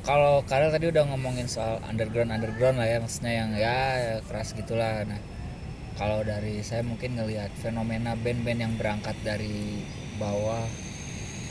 Kalau 0.00 0.40
Karel 0.48 0.72
tadi 0.72 0.88
udah 0.88 1.04
ngomongin 1.12 1.44
soal 1.44 1.76
underground 1.84 2.32
underground 2.32 2.80
lah 2.80 2.88
ya, 2.88 3.00
maksudnya 3.04 3.32
yang 3.36 3.50
ya 3.52 3.76
keras 4.24 4.56
gitulah. 4.56 5.04
Nah, 5.04 5.20
kalau 6.00 6.24
dari 6.24 6.64
saya 6.64 6.80
mungkin 6.80 7.20
ngelihat 7.20 7.52
fenomena 7.60 8.16
band-band 8.16 8.60
yang 8.64 8.72
berangkat 8.80 9.12
dari 9.20 9.84
bawah, 10.16 10.64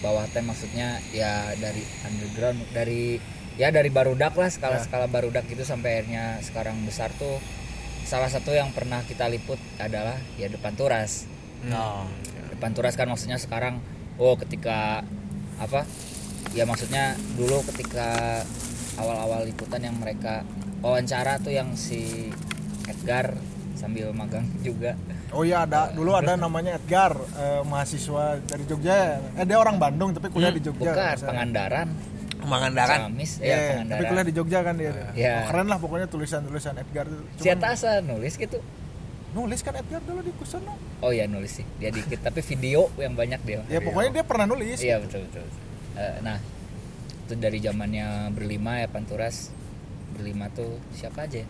bawah 0.01 0.25
teh 0.33 0.41
maksudnya 0.41 0.97
ya 1.13 1.53
dari 1.61 1.85
underground, 2.09 2.57
dari 2.73 3.21
ya 3.57 3.69
dari 3.69 3.93
barudak 3.93 4.33
lah 4.33 4.49
skala 4.49 4.81
skala 4.81 5.05
barudak 5.05 5.45
gitu 5.45 5.61
sampai 5.61 6.01
akhirnya 6.01 6.41
sekarang 6.41 6.77
besar 6.89 7.13
tuh. 7.21 7.37
Salah 8.03 8.29
satu 8.29 8.51
yang 8.53 8.69
pernah 8.75 9.01
kita 9.07 9.25
liput 9.31 9.57
adalah 9.79 10.19
ya 10.37 10.47
depan 10.51 10.75
turas. 10.75 11.25
no 11.63 12.03
depan 12.51 12.75
turas 12.75 12.99
kan 12.99 13.07
maksudnya 13.07 13.39
sekarang 13.39 13.79
oh 14.19 14.35
ketika 14.35 14.99
apa 15.63 15.87
ya 16.51 16.67
maksudnya 16.67 17.15
dulu 17.39 17.63
ketika 17.71 18.43
awal-awal 18.99 19.47
liputan 19.47 19.79
yang 19.79 19.95
mereka 19.95 20.43
wawancara 20.83 21.39
tuh 21.39 21.55
yang 21.55 21.71
si 21.79 22.29
Edgar 22.91 23.39
sambil 23.79 24.11
magang 24.11 24.43
juga 24.67 24.99
Oh 25.33 25.41
iya 25.41 25.65
ada 25.65 25.89
dulu 25.89 26.13
ada 26.13 26.37
namanya 26.37 26.77
Edgar 26.77 27.17
eh, 27.17 27.65
mahasiswa 27.65 28.37
dari 28.45 28.69
Jogja. 28.69 29.17
Eh 29.33 29.49
dia 29.49 29.57
orang 29.57 29.81
Bandung 29.81 30.13
tapi 30.13 30.29
kuliah 30.29 30.53
di 30.53 30.61
Jogja. 30.61 30.93
bukan. 30.93 31.17
Pangandaran 31.25 31.87
Pangandaran 32.45 32.99
Ciamis 33.05 33.31
Iya, 33.37 33.45
ya 33.45 33.55
tapi 33.55 33.67
Pangandaran 33.69 34.07
kuliah 34.07 34.25
di 34.25 34.33
Jogja 34.33 34.59
kan 34.61 34.75
dia. 34.75 34.91
Iya. 35.13 35.33
Oh, 35.35 35.43
keren 35.47 35.67
lah 35.67 35.77
pokoknya 35.77 36.07
tulisan-tulisan 36.07 36.73
Edgar 36.75 37.05
itu. 37.05 37.23
si 37.37 37.47
Atasa 37.47 37.99
nulis 37.99 38.35
gitu 38.35 38.57
nulis 39.31 39.59
kan 39.59 39.73
Edgar 39.73 39.99
dulu 39.99 40.21
di 40.21 40.31
Kusono. 40.31 40.77
oh 40.99 41.09
ya 41.09 41.25
nulis 41.25 41.57
sih 41.57 41.65
dia 41.77 41.89
dikit 41.89 42.21
tapi 42.21 42.39
video 42.41 42.87
yang 42.95 43.13
banyak 43.13 43.41
dia 43.41 43.59
Ya 43.65 43.79
pokoknya 43.79 44.09
dia 44.13 44.23
pernah 44.23 44.45
nulis. 44.45 44.77
iya 44.77 44.97
betul 44.97 45.25
betul, 45.25 45.41
betul. 45.41 45.61
Eh, 45.95 46.17
nah 46.21 46.37
itu 47.23 47.33
dari 47.33 47.57
zamannya 47.57 48.07
berlima 48.29 48.77
ya 48.77 48.87
Panturas 48.87 49.49
berlima 50.11 50.49
tuh 50.49 50.77
siapa 50.91 51.23
aja 51.23 51.39
ya? 51.39 51.47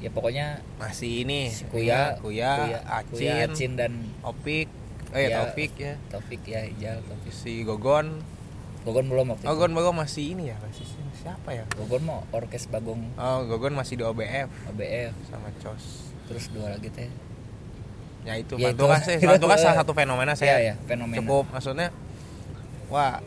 ya 0.00 0.10
pokoknya 0.10 0.58
masih 0.76 1.22
ini 1.22 1.48
si 1.48 1.62
Kuya, 1.66 2.18
Kuya, 2.18 2.82
Acin, 2.82 3.08
Kuya, 3.08 3.34
Acin 3.46 3.72
dan 3.74 3.92
Opik 4.20 4.66
oh 5.08 5.16
ya 5.16 5.28
Ya. 5.28 5.36
Taufik 5.40 5.72
ya 5.76 5.94
Taufik 6.08 6.42
ya 6.42 6.66
Ijal 6.66 6.98
Taufik. 7.00 7.30
si 7.30 7.62
Gogon 7.62 8.18
Gogon 8.84 9.06
belum 9.06 9.26
waktu 9.28 9.44
Oh, 9.44 9.56
itu. 9.56 9.64
Gogon 9.66 9.96
masih 9.96 10.24
ini 10.30 10.52
ya 10.52 10.56
masih 10.60 10.84
siapa 11.14 11.50
ya 11.50 11.64
Gogon 11.72 12.02
mau 12.02 12.20
orkes 12.30 12.64
Bagong 12.66 13.00
oh 13.14 13.38
Gogon 13.44 13.72
masih 13.72 13.96
di 13.96 14.04
OBF 14.04 14.48
OBF 14.68 15.12
sama 15.24 15.48
Cos 15.58 15.84
terus 16.24 16.48
dua 16.48 16.72
lagi 16.72 16.88
teh. 16.88 17.08
ya 18.22 18.34
itu 18.34 18.54
Ya, 18.54 18.70
Panturas 18.70 19.04
itu. 19.04 19.10
sih 19.14 19.26
Panturas 19.26 19.58
salah 19.58 19.76
satu 19.78 19.92
fenomena 19.98 20.32
saya 20.32 20.56
Iya, 20.58 20.60
ya, 20.66 20.74
fenomena. 20.86 21.16
cukup 21.18 21.44
maksudnya 21.50 21.88
wah 22.86 23.20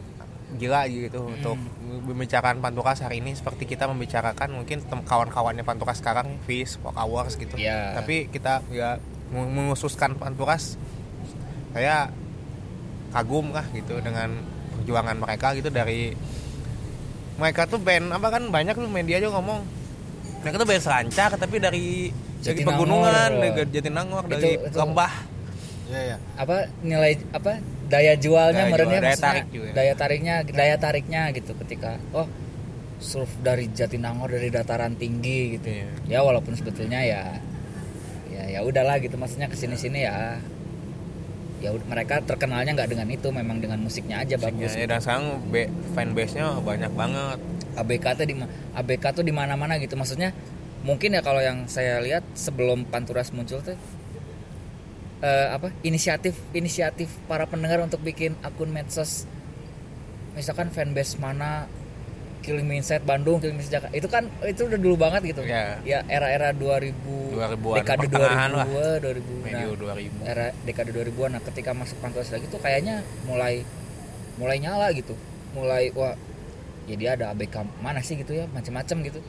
gila 0.49 0.85
gitu 0.87 1.19
Hmm. 1.19 1.33
untuk 1.33 1.57
membicarakan 2.07 2.57
Panturas 2.59 2.97
hari 2.99 3.19
ini 3.19 3.33
seperti 3.33 3.65
kita 3.65 3.85
membicarakan 3.85 4.53
mungkin 4.55 4.79
kawan-kawannya 4.81 5.61
Panturas 5.61 5.97
sekarang 5.97 6.39
Fish, 6.43 6.77
Walk 6.79 6.95
Hours 6.95 7.33
gitu 7.35 7.53
Iya. 7.55 7.93
tapi 7.93 8.25
kita 8.27 8.61
ya 8.69 8.97
meng- 9.27 9.51
mengususkan 9.51 10.13
Panturas 10.13 10.77
saya 11.71 12.09
kagum 13.09 13.49
lah 13.49 13.65
gitu 13.69 13.97
dengan 13.99 14.33
perjuangan 14.77 15.17
mereka 15.17 15.53
gitu 15.53 15.69
dari 15.69 16.13
mereka 17.37 17.65
tuh 17.65 17.77
band 17.77 18.09
apa 18.09 18.27
kan 18.29 18.43
banyak 18.49 18.73
tuh 18.73 18.89
media 18.89 19.17
juga 19.17 19.37
ngomong. 19.37 19.61
Mereka 20.41 20.55
tuh 20.57 20.67
band 20.67 20.81
selancar 20.81 21.29
tapi 21.35 21.55
dari 21.57 22.09
dari 22.41 22.61
pegunungan 22.61 23.29
dari 23.35 23.67
Jatinangor 23.67 24.23
dari 24.25 24.57
Itu- 24.57 24.65
itu- 24.67 24.77
lembah. 24.77 25.13
Iya 25.87 26.01
ya. 26.03 26.17
apa 26.35 26.55
nilai 26.83 27.15
apa 27.31 27.63
daya 27.87 28.19
jualnya 28.19 28.67
Daya 28.67 28.73
merenya 28.75 28.99
jual, 28.99 29.07
daya 29.07 29.17
tarik 29.17 29.45
juga. 29.47 29.69
daya 29.71 29.93
tariknya 29.95 30.35
daya 30.43 30.75
tariknya 30.75 31.21
gitu 31.31 31.55
ketika 31.63 31.95
oh 32.11 32.27
surf 32.99 33.31
dari 33.39 33.71
Jatinangor 33.71 34.27
dari 34.27 34.51
dataran 34.51 34.99
tinggi 34.99 35.55
gitu. 35.55 35.67
Iya. 35.71 35.87
ya 36.11 36.19
walaupun 36.21 36.59
sebetulnya 36.59 36.99
ya 36.99 37.39
ya 38.27 38.43
ya 38.51 38.59
udahlah 38.61 38.99
gitu 38.99 39.15
maksudnya 39.15 39.47
ke 39.47 39.55
sini 39.55 39.79
sini 39.79 40.03
ya 40.03 40.35
ya 41.57 41.73
mereka 41.89 42.21
terkenalnya 42.21 42.77
nggak 42.77 42.89
dengan 42.93 43.07
itu 43.09 43.27
memang 43.33 43.57
dengan 43.57 43.81
musiknya 43.81 44.21
aja 44.21 44.37
bagus. 44.37 44.77
Ya, 44.77 44.85
dan 44.85 45.01
sekarang 45.01 45.41
be- 45.49 45.71
fanbase-nya 45.97 46.61
banyak 46.61 46.91
banget. 46.93 47.39
ABK 47.77 48.05
tuh 48.17 48.25
di 48.25 48.35
ABK 48.77 49.05
tuh 49.21 49.25
di 49.25 49.33
mana-mana 49.33 49.81
gitu. 49.81 49.97
Maksudnya 49.97 50.33
mungkin 50.85 51.17
ya 51.17 51.21
kalau 51.25 51.41
yang 51.41 51.65
saya 51.65 51.97
lihat 52.01 52.21
sebelum 52.37 52.85
Panturas 52.85 53.33
muncul 53.33 53.61
tuh 53.65 53.77
eh, 55.25 55.47
apa 55.49 55.73
inisiatif 55.81 56.37
inisiatif 56.53 57.09
para 57.25 57.49
pendengar 57.49 57.81
untuk 57.81 58.01
bikin 58.05 58.37
akun 58.45 58.69
medsos. 58.69 59.25
Misalkan 60.37 60.69
fanbase 60.69 61.17
mana 61.17 61.65
Killing 62.39 62.63
Me 62.63 62.75
Inside 62.75 63.01
Bandung 63.01 63.37
Killing 63.37 63.53
Me 63.53 63.61
Inside 63.61 63.75
Jakarta 63.77 63.93
itu 63.93 64.07
kan 64.07 64.23
itu 64.41 64.61
udah 64.63 64.77
dulu 64.77 64.95
banget 64.95 65.21
gitu 65.27 65.41
Iya. 65.41 65.79
ya 65.81 65.99
era-era 66.05 66.51
2000 66.51 66.93
2000-an, 67.29 67.75
dekade 67.75 67.99
2000 68.03 68.09
pertengahan 68.09 68.51
lah. 68.51 68.65
2000 68.65 69.03
nah, 69.03 69.43
Medio 69.43 69.69
2000. 69.75 70.25
era 70.25 70.45
dekade 70.63 70.91
2000-an 70.91 71.29
nah 71.31 71.41
ketika 71.43 71.69
masuk 71.71 71.97
Panturas 71.97 72.29
lagi 72.29 72.45
tuh 72.47 72.57
kayaknya 72.57 72.95
mulai 73.23 73.61
mulai 74.35 74.57
nyala 74.57 74.89
gitu 74.91 75.13
mulai 75.51 75.89
wah 75.91 76.13
ya 76.85 76.95
dia 76.95 77.09
ada 77.13 77.31
ABK 77.31 77.55
mana 77.77 77.99
sih 77.99 78.15
gitu 78.15 78.31
ya 78.33 78.45
macam-macam 78.47 78.97
gitu 79.03 79.19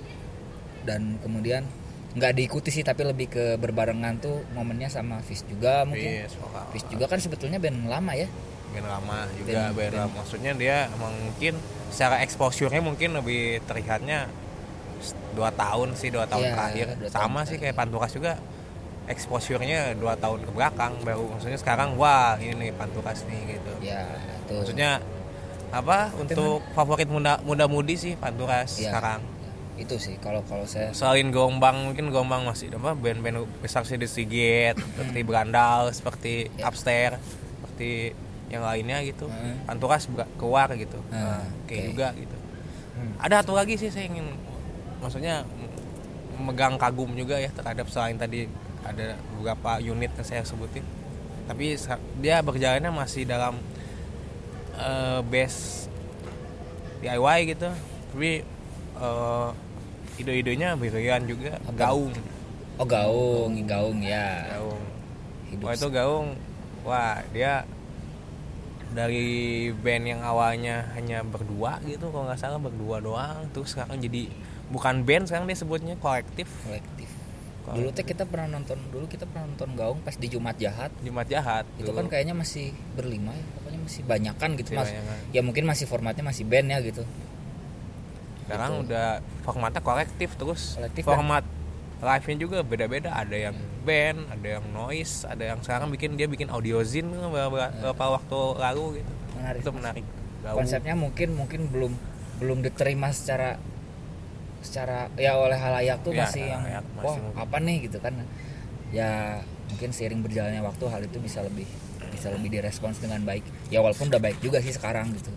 dan 0.85 1.19
kemudian 1.19 1.67
nggak 2.11 2.33
diikuti 2.35 2.71
sih 2.71 2.81
tapi 2.81 3.05
lebih 3.05 3.29
ke 3.29 3.45
berbarengan 3.57 4.17
tuh 4.19 4.41
momennya 4.51 4.89
sama 4.89 5.21
Fish 5.21 5.45
juga 5.45 5.85
mungkin 5.85 6.25
Yes. 6.25 6.33
Fish 6.71 6.87
juga 6.89 7.05
kan 7.05 7.19
sebetulnya 7.19 7.59
band 7.59 7.85
lama 7.85 8.15
ya 8.15 8.25
Band 8.71 8.87
lama 8.87 9.19
juga 9.35 9.69
Band- 9.69 9.75
band 9.75 9.95
lama. 9.99 10.13
Maksudnya 10.19 10.53
dia 10.53 10.77
mungkin 10.95 11.55
secara 11.89 12.21
exposure-nya 12.21 12.79
mungkin 12.79 13.13
lebih 13.13 13.43
terlihatnya 13.65 14.29
dua 15.33 15.49
tahun 15.51 15.95
sih 15.95 16.09
dua 16.09 16.25
tahun 16.25 16.45
Iya, 16.45 16.53
terakhir 16.53 16.87
dua 16.93 17.09
tahun 17.09 17.15
sama 17.15 17.41
sih 17.41 17.55
terakhir. 17.55 17.61
kayak 17.65 17.77
Panturas 17.77 18.11
juga 18.11 18.33
exposure-nya 19.07 19.95
dua 19.95 20.15
tahun 20.15 20.43
ke 20.43 20.51
belakang 20.51 20.93
baru 21.01 21.25
maksudnya 21.31 21.57
sekarang 21.57 21.95
wah 21.95 22.37
ini 22.37 22.53
nih 22.61 22.73
Panturas 22.73 23.25
nih 23.25 23.57
gitu 23.57 23.73
ya 23.81 24.05
tuh 24.45 24.61
maksudnya 24.61 25.01
apa 25.71 26.13
untuk 26.15 26.61
favorit 26.73 27.07
muda 27.07 27.41
muda 27.41 27.65
mudi 27.65 27.95
sih 27.95 28.15
Panturas 28.15 28.75
Iya. 28.75 28.91
sekarang 28.91 29.21
itu 29.77 29.95
sih 29.97 30.19
kalau 30.19 30.43
kalau 30.43 30.67
saya 30.67 30.91
selain 30.91 31.31
Gombang 31.31 31.87
mungkin 31.87 32.11
Gombang 32.11 32.43
masih 32.43 32.69
apa 32.75 32.93
band-band 32.93 33.47
besar 33.61 33.87
sih 33.87 33.95
The 33.95 34.05
Sigit 34.05 34.75
seperti 34.91 35.21
Berandal 35.23 35.89
seperti 35.91 36.35
Ya. 36.53 36.67
Upstairs 36.67 37.17
seperti 37.55 38.13
yang 38.49 38.65
lainnya 38.65 38.99
gitu. 39.05 39.29
Hmm. 39.29 39.65
Panturas 39.65 40.09
buka- 40.09 40.31
keluar 40.41 40.69
gitu. 40.75 40.99
Nah, 41.13 41.45
kayak 41.69 41.83
oke. 41.85 41.91
juga 41.95 42.09
gitu. 42.17 42.37
Hmm. 42.99 43.15
ada 43.23 43.47
satu 43.47 43.55
lagi 43.55 43.79
sih 43.79 43.95
saya 43.95 44.11
ingin 44.11 44.27
maksudnya 44.99 45.47
memegang 46.35 46.75
kagum 46.75 47.15
juga 47.15 47.39
ya 47.39 47.47
terhadap 47.55 47.87
selain 47.87 48.19
tadi 48.19 48.51
ada 48.83 49.15
beberapa 49.39 49.79
unit 49.79 50.11
yang 50.19 50.27
saya 50.27 50.43
sebutin. 50.43 50.83
Tapi 51.47 51.79
dia 52.19 52.43
berjalannya 52.43 52.91
masih 52.91 53.23
dalam 53.23 53.57
eh, 54.77 55.21
base 55.23 55.87
DIY 57.03 57.55
gitu. 57.55 57.71
Tapi 58.15 58.43
eh, 58.99 59.49
ide-idenya 60.19 60.75
brilian 60.75 61.23
juga. 61.31 61.55
Apa? 61.63 61.79
gaung. 61.79 62.15
Oh 62.79 62.87
gaung 62.87 63.55
gaung 63.67 63.99
ya. 64.03 64.59
Gaung. 64.59 64.83
Hidup 65.51 65.65
wah 65.67 65.75
itu 65.75 65.89
gaung. 65.91 66.29
Wah 66.83 67.17
dia 67.31 67.63
dari 68.89 69.29
band 69.71 70.05
yang 70.07 70.21
awalnya 70.21 70.89
hanya 70.93 71.21
berdua 71.21 71.79
gitu 71.83 72.09
kalau 72.09 72.25
nggak 72.25 72.37
salah 72.37 72.57
berdua 72.57 72.99
doang. 72.99 73.49
Terus 73.51 73.73
sekarang 73.73 73.99
jadi 73.99 74.33
bukan 74.69 75.03
band 75.03 75.27
sekarang 75.27 75.45
dia 75.45 75.57
sebutnya 75.57 75.95
kolektif. 75.97 76.49
Kolektif. 76.63 77.11
Dulu 77.69 77.93
teh 77.93 78.01
kita 78.01 78.25
pernah 78.25 78.49
nonton 78.51 78.81
dulu 78.89 79.05
kita 79.05 79.29
pernah 79.29 79.45
nonton 79.45 79.77
gaung 79.77 80.01
pas 80.01 80.13
di 80.13 80.25
Jumat 80.27 80.57
Jahat. 80.57 80.89
Jumat 81.01 81.29
Jahat 81.29 81.69
itu 81.77 81.85
dulu. 81.87 82.01
kan 82.01 82.07
kayaknya 82.09 82.33
masih 82.33 82.73
berlima 82.97 83.29
ya 83.31 83.45
pokoknya 83.55 83.81
masih 83.85 84.03
banyakan 84.09 84.49
gitu 84.57 84.71
Masih 84.73 84.79
mas. 84.79 84.89
banyakan. 84.89 85.17
ya 85.29 85.41
mungkin 85.45 85.65
masih 85.67 85.85
formatnya 85.85 86.25
masih 86.25 86.45
band 86.45 86.67
ya 86.67 86.79
gitu. 86.81 87.05
Sekarang 88.43 88.71
Gitu. 88.73 88.83
udah 88.89 89.09
formatnya 89.45 89.83
kolektif 89.83 90.29
terus. 90.35 90.63
Kolektif 90.75 91.05
format 91.05 91.45
live-nya 91.99 92.37
juga 92.39 92.59
beda-beda. 92.63 93.11
Ada 93.13 93.51
yang 93.51 93.57
band 93.83 94.21
ada 94.29 94.49
yang 94.59 94.65
noise 94.71 95.25
ada 95.25 95.55
yang 95.55 95.59
sekarang 95.59 95.89
bikin 95.89 96.15
dia 96.15 96.27
bikin 96.27 96.49
audio 96.49 96.83
zine 96.83 97.09
beberapa, 97.11 97.73
beberapa 97.73 98.05
waktu 98.15 98.39
lalu 98.57 98.85
gitu. 99.01 99.13
Menarik 99.35 99.61
itu 99.61 99.73
menarik. 99.73 100.05
konsepnya 100.49 100.95
mungkin 100.95 101.35
mungkin 101.35 101.67
belum 101.69 101.93
belum 102.39 102.59
diterima 102.63 103.11
secara 103.11 103.59
secara 104.59 105.11
ya 105.15 105.35
oleh 105.35 105.55
halayak 105.55 106.03
tuh 106.03 106.11
Ya, 106.11 106.27
masih 106.27 106.45
yang 106.47 106.63
masih 106.65 107.03
wah 107.03 107.17
mungkin. 107.19 107.43
apa 107.43 107.57
nih? 107.61 107.77
gitu 107.87 107.99
kan. 107.99 108.15
Ya 108.91 109.43
mungkin 109.69 109.91
seiring 109.93 110.23
berjalannya 110.23 110.63
waktu 110.63 110.85
hal 110.89 111.03
itu 111.05 111.19
bisa 111.21 111.43
lebih 111.43 111.67
bisa 112.15 112.31
lebih 112.33 112.49
direspons 112.51 112.99
dengan 112.99 113.23
baik. 113.23 113.43
Ya 113.69 113.79
walaupun 113.79 114.09
udah 114.09 114.19
baik 114.19 114.39
juga 114.41 114.59
sih 114.59 114.73
sekarang 114.73 115.11
gitu. 115.15 115.31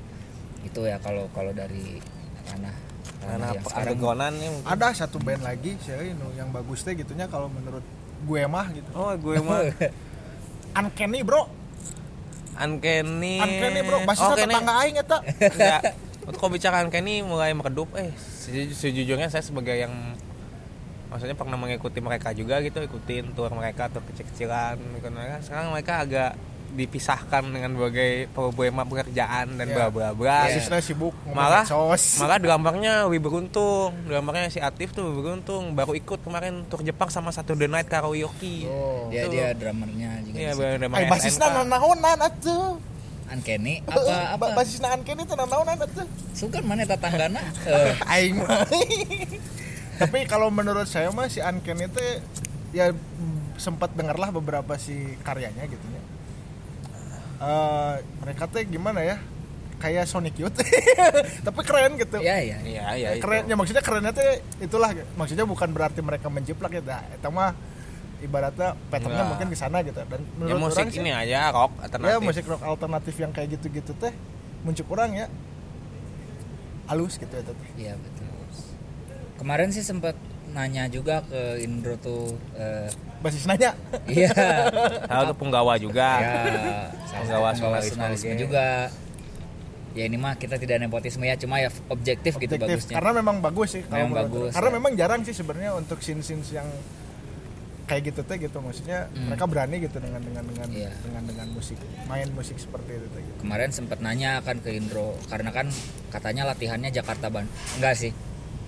Itu 0.61 0.85
ya 0.85 0.97
kalau 1.01 1.27
kalau 1.33 1.51
dari 1.51 1.97
ranah 2.47 2.73
karena 3.21 3.37
ranah 3.37 3.47
yang 3.53 3.63
sekarang 3.63 3.87
adegonannya 3.87 4.49
mungkin. 4.49 4.71
Ada 4.73 4.87
satu 5.05 5.17
band 5.21 5.41
lagi 5.45 5.71
sih 5.77 5.93
yang 6.35 6.49
bagus 6.49 6.81
teh 6.81 6.97
gitunya 6.97 7.29
kalau 7.29 7.47
menurut 7.47 7.85
gue 8.21 8.41
mah 8.49 8.67
gitu. 8.73 8.89
oh 8.97 9.13
gue 9.13 9.37
mah. 9.41 9.61
Uncanny 10.81 11.19
bro, 11.21 11.45
Uncanny. 12.57 13.37
Uncanny 13.37 13.79
bro, 13.83 13.97
basis 14.07 14.23
oh, 14.25 14.33
tetangga 14.33 14.73
aing 14.81 14.95
eta. 14.97 15.17
Enggak. 15.53 15.81
Untuk 16.25 16.47
bicara 16.53 16.81
Uncanny 16.81 17.21
mulai 17.21 17.51
meredup? 17.53 17.91
Eh 17.93 18.13
seju- 18.17 18.73
sejujurnya 18.73 19.29
saya 19.29 19.45
sebagai 19.45 19.75
yang 19.77 19.93
maksudnya 21.11 21.35
pernah 21.35 21.59
mengikuti 21.59 21.99
mereka 21.99 22.31
juga 22.31 22.63
gitu 22.63 22.79
ikutin 22.79 23.35
tour 23.35 23.51
mereka 23.51 23.91
tour 23.91 23.99
kecil-kecilan 24.07 24.79
ikut 24.79 25.11
mereka 25.11 25.43
sekarang 25.43 25.75
mereka 25.75 25.93
agak 26.07 26.31
dipisahkan 26.73 27.43
dengan 27.45 27.73
berbagai 27.73 28.11
problema 28.29 28.81
pekerjaan 28.81 29.53
dan 29.53 29.65
Iya. 29.65 29.75
bla 29.75 29.87
bla 29.87 30.09
bla 30.11 30.37
Basisnya 30.45 30.79
sibuk 30.79 31.11
ngomong 31.21 31.35
malah 31.35 31.63
medsos. 31.63 32.03
malah 32.21 32.37
drummernya 32.37 32.93
lebih 33.05 33.21
beruntung 33.23 33.91
drummernya 34.03 34.47
si 34.47 34.59
Atif 34.59 34.91
tuh 34.91 35.03
lebih 35.03 35.19
beruntung 35.21 35.71
baru 35.71 35.93
ikut 35.93 36.19
kemarin 36.19 36.63
tour 36.65 36.79
Jepang 36.81 37.07
sama 37.07 37.29
satu 37.29 37.53
The 37.53 37.65
Night 37.65 37.85
Karaoke 37.85 38.65
Oh. 38.65 39.07
dia 39.07 39.23
Itu. 39.23 39.31
dia 39.33 39.47
drummernya 39.51 40.09
juga 40.21 40.35
iya 40.37 40.51
drummer 40.53 40.97
Ay, 40.97 41.05
basisna 41.05 41.45
SNK. 41.45 41.55
nanaonan 41.61 42.19
atuh. 42.19 42.79
Uncanny 43.27 43.79
apa 43.81 43.99
apa 44.29 44.35
Ba- 44.41 44.55
Basisna 44.57 44.91
Uncanny 44.91 45.21
teh 45.21 45.33
nanaonan 45.33 45.77
atuh. 45.77 46.07
sukan 46.31 46.63
mana 46.63 46.83
tetanggana 46.83 47.39
Eh, 47.63 47.95
Aing 48.11 48.35
mah. 48.37 48.63
Tapi 49.97 50.25
kalau 50.25 50.49
menurut 50.49 50.83
saya 50.83 51.07
mah 51.09 51.27
si 51.27 51.39
Uncanny 51.39 51.85
itu 51.85 52.01
ya 52.71 52.89
mm, 52.89 53.55
sempat 53.55 53.93
dengarlah 53.93 54.31
beberapa 54.31 54.73
si 54.75 54.95
karyanya 55.19 55.63
gitu 55.63 55.85
ya. 55.85 56.00
Eh, 57.41 57.95
mereka 58.21 58.45
teh 58.45 58.61
gimana 58.69 59.01
ya? 59.01 59.17
Kayak 59.81 60.05
Sonic 60.05 60.37
Youth. 60.37 60.61
Tapi 61.45 61.59
keren 61.65 61.97
gitu. 61.97 62.21
ya 62.21 62.37
ya 62.37 62.61
iya 62.61 62.85
iya 62.93 63.09
itu. 63.17 63.25
keren 63.25 63.49
ya 63.49 63.57
maksudnya 63.57 63.81
kerennya 63.81 64.13
teh 64.13 64.45
itulah 64.61 64.93
maksudnya 65.17 65.45
bukan 65.49 65.73
berarti 65.73 66.05
mereka 66.05 66.29
menjiplak 66.29 66.69
ya 66.77 66.81
nah, 66.85 67.01
itu 67.01 67.29
mah 67.33 67.57
ibaratnya 68.21 68.77
patternnya 68.93 69.25
mungkin 69.25 69.49
ke 69.49 69.57
sana 69.57 69.81
gitu 69.81 69.97
dan 70.05 70.21
ya 70.21 70.53
menurut 70.53 70.69
musik 70.69 70.85
orang 70.85 70.93
sih, 70.93 71.01
ini 71.01 71.09
aja 71.09 71.49
rock 71.49 71.73
ya 71.73 71.89
alternatif 71.89 72.21
musik 72.21 72.45
rock 72.45 72.61
alternatif 72.61 73.15
yang 73.17 73.31
kayak 73.33 73.57
gitu-gitu 73.57 73.91
teh 73.97 74.13
muncul 74.61 74.85
kurang 74.85 75.17
ya 75.17 75.25
halus 76.85 77.17
gitu 77.17 77.33
ya 77.33 77.41
teh 77.41 77.55
Iya 77.81 77.93
betul. 77.97 78.29
Kemarin 79.41 79.73
sih 79.73 79.81
sempat 79.81 80.13
nanya 80.51 80.83
juga 80.85 81.23
ke 81.23 81.41
Indro 81.59 81.95
tuh 81.95 82.35
eh, 82.53 82.87
basis 83.19 83.43
nanya 83.43 83.71
iya 84.05 84.29
Salah 85.09 85.23
tuh 85.27 85.37
penggawa 85.37 85.73
juga 85.75 86.07
ya 86.17 86.33
Penggawa 87.13 87.49
jurnalisme 87.53 88.33
juga. 88.35 88.91
ya 89.91 90.03
ini 90.05 90.15
mah 90.15 90.33
kita 90.33 90.55
tidak 90.55 90.79
nepotisme 90.79 91.21
ya 91.21 91.35
cuma 91.35 91.59
ya 91.59 91.67
objektif, 91.87 92.35
gitu 92.37 92.55
objektif 92.55 92.87
bagusnya 92.87 92.95
karena 92.95 93.11
memang 93.13 93.35
bagus 93.39 93.69
sih 93.71 93.83
kalau 93.83 93.99
Memang 94.01 94.15
bagus, 94.23 94.51
karena 94.51 94.69
ya. 94.69 94.75
memang 94.79 94.91
jarang 94.95 95.21
sih 95.21 95.35
sebenarnya 95.35 95.71
untuk 95.73 95.99
scene 95.99 96.19
scene 96.21 96.39
yang 96.49 96.63
kayak 97.83 98.07
gitu 98.07 98.23
teh 98.23 98.39
gitu 98.39 98.55
maksudnya 98.57 99.11
Hmm. 99.11 99.27
mereka 99.27 99.43
berani 99.45 99.83
gitu 99.83 99.99
dengan 99.99 100.23
dengan 100.23 100.47
dengan 100.47 100.67
Iya. 100.71 100.95
dengan 100.97 101.23
dengan 101.27 101.47
musik 101.51 101.75
main 102.07 102.31
musik 102.31 102.55
seperti 102.55 102.87
itu 102.95 103.07
teh 103.09 103.19
gitu. 103.19 103.37
kemarin 103.43 103.67
sempat 103.69 103.99
nanya 103.99 104.39
kan 104.39 104.55
ke 104.57 104.71
Indro 104.71 105.11
karena 105.27 105.51
kan 105.51 105.67
katanya 106.07 106.47
latihannya 106.47 106.87
Jakarta 106.89 107.27
Ban 107.27 107.43
enggak 107.75 107.93
sih 107.93 108.15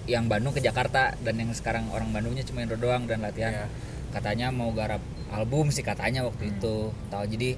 yang 0.04 0.28
Bandung 0.28 0.52
ke 0.52 0.60
Jakarta 0.60 1.16
dan 1.24 1.40
yang 1.40 1.52
sekarang 1.56 1.88
orang 1.96 2.12
Bandungnya 2.12 2.44
cuma 2.44 2.64
Indro 2.64 2.80
doang 2.80 3.08
dan 3.08 3.24
latihan. 3.24 3.68
Iya. 3.68 3.68
katanya 4.14 4.54
mau 4.54 4.70
garap 4.70 5.02
album 5.34 5.74
sih 5.74 5.82
katanya 5.82 6.22
waktu 6.22 6.54
itu. 6.54 6.94
Tahu 7.10 7.24
jadi 7.34 7.58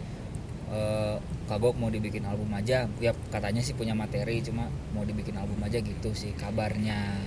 eh, 0.71 1.15
kagok 1.51 1.75
mau 1.75 1.91
dibikin 1.91 2.23
album 2.23 2.47
aja. 2.55 2.87
Ya 3.03 3.11
katanya 3.27 3.59
sih 3.59 3.75
punya 3.75 3.91
materi 3.91 4.39
cuma 4.39 4.71
mau 4.95 5.03
dibikin 5.03 5.35
album 5.35 5.59
aja 5.59 5.83
gitu 5.83 6.15
sih 6.15 6.31
kabarnya. 6.39 7.19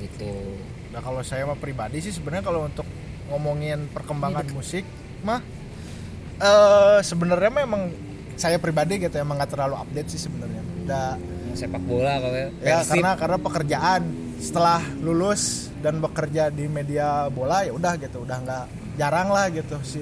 Gitu. 0.00 0.56
Nah 0.96 1.04
kalau 1.04 1.20
saya 1.20 1.44
mah 1.44 1.60
pribadi 1.60 2.00
sih 2.00 2.16
sebenarnya 2.16 2.48
kalau 2.48 2.64
untuk 2.64 2.88
ngomongin 3.28 3.92
perkembangan 3.92 4.48
Ini 4.48 4.54
musik 4.56 4.84
mah 5.20 5.44
eh 6.40 6.98
sebenarnya 7.04 7.52
memang 7.68 7.92
saya 8.40 8.56
pribadi 8.56 8.96
gitu 8.96 9.20
emang 9.20 9.36
nggak 9.36 9.52
terlalu 9.52 9.76
update 9.76 10.16
sih 10.16 10.20
sebenarnya. 10.24 10.64
Udah 10.88 11.20
sepak 11.54 11.82
bola 11.84 12.18
kalau 12.22 12.36
ya 12.36 12.48
Persib. 12.50 12.90
karena 12.96 13.10
karena 13.18 13.38
pekerjaan. 13.38 14.02
Setelah 14.40 14.80
lulus 15.04 15.68
dan 15.84 16.00
bekerja 16.00 16.48
di 16.48 16.64
media 16.64 17.28
bola 17.28 17.64
ya 17.66 17.72
udah 17.76 17.92
gitu. 18.00 18.24
Udah 18.24 18.38
nggak 18.40 18.64
jarang 18.96 19.28
lah 19.32 19.48
gitu 19.52 19.80
si 19.84 20.00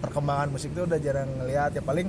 perkembangan 0.00 0.48
musik 0.52 0.72
itu 0.72 0.84
udah 0.84 1.00
jarang 1.00 1.28
ngelihat 1.40 1.76
ya 1.76 1.82
paling 1.84 2.08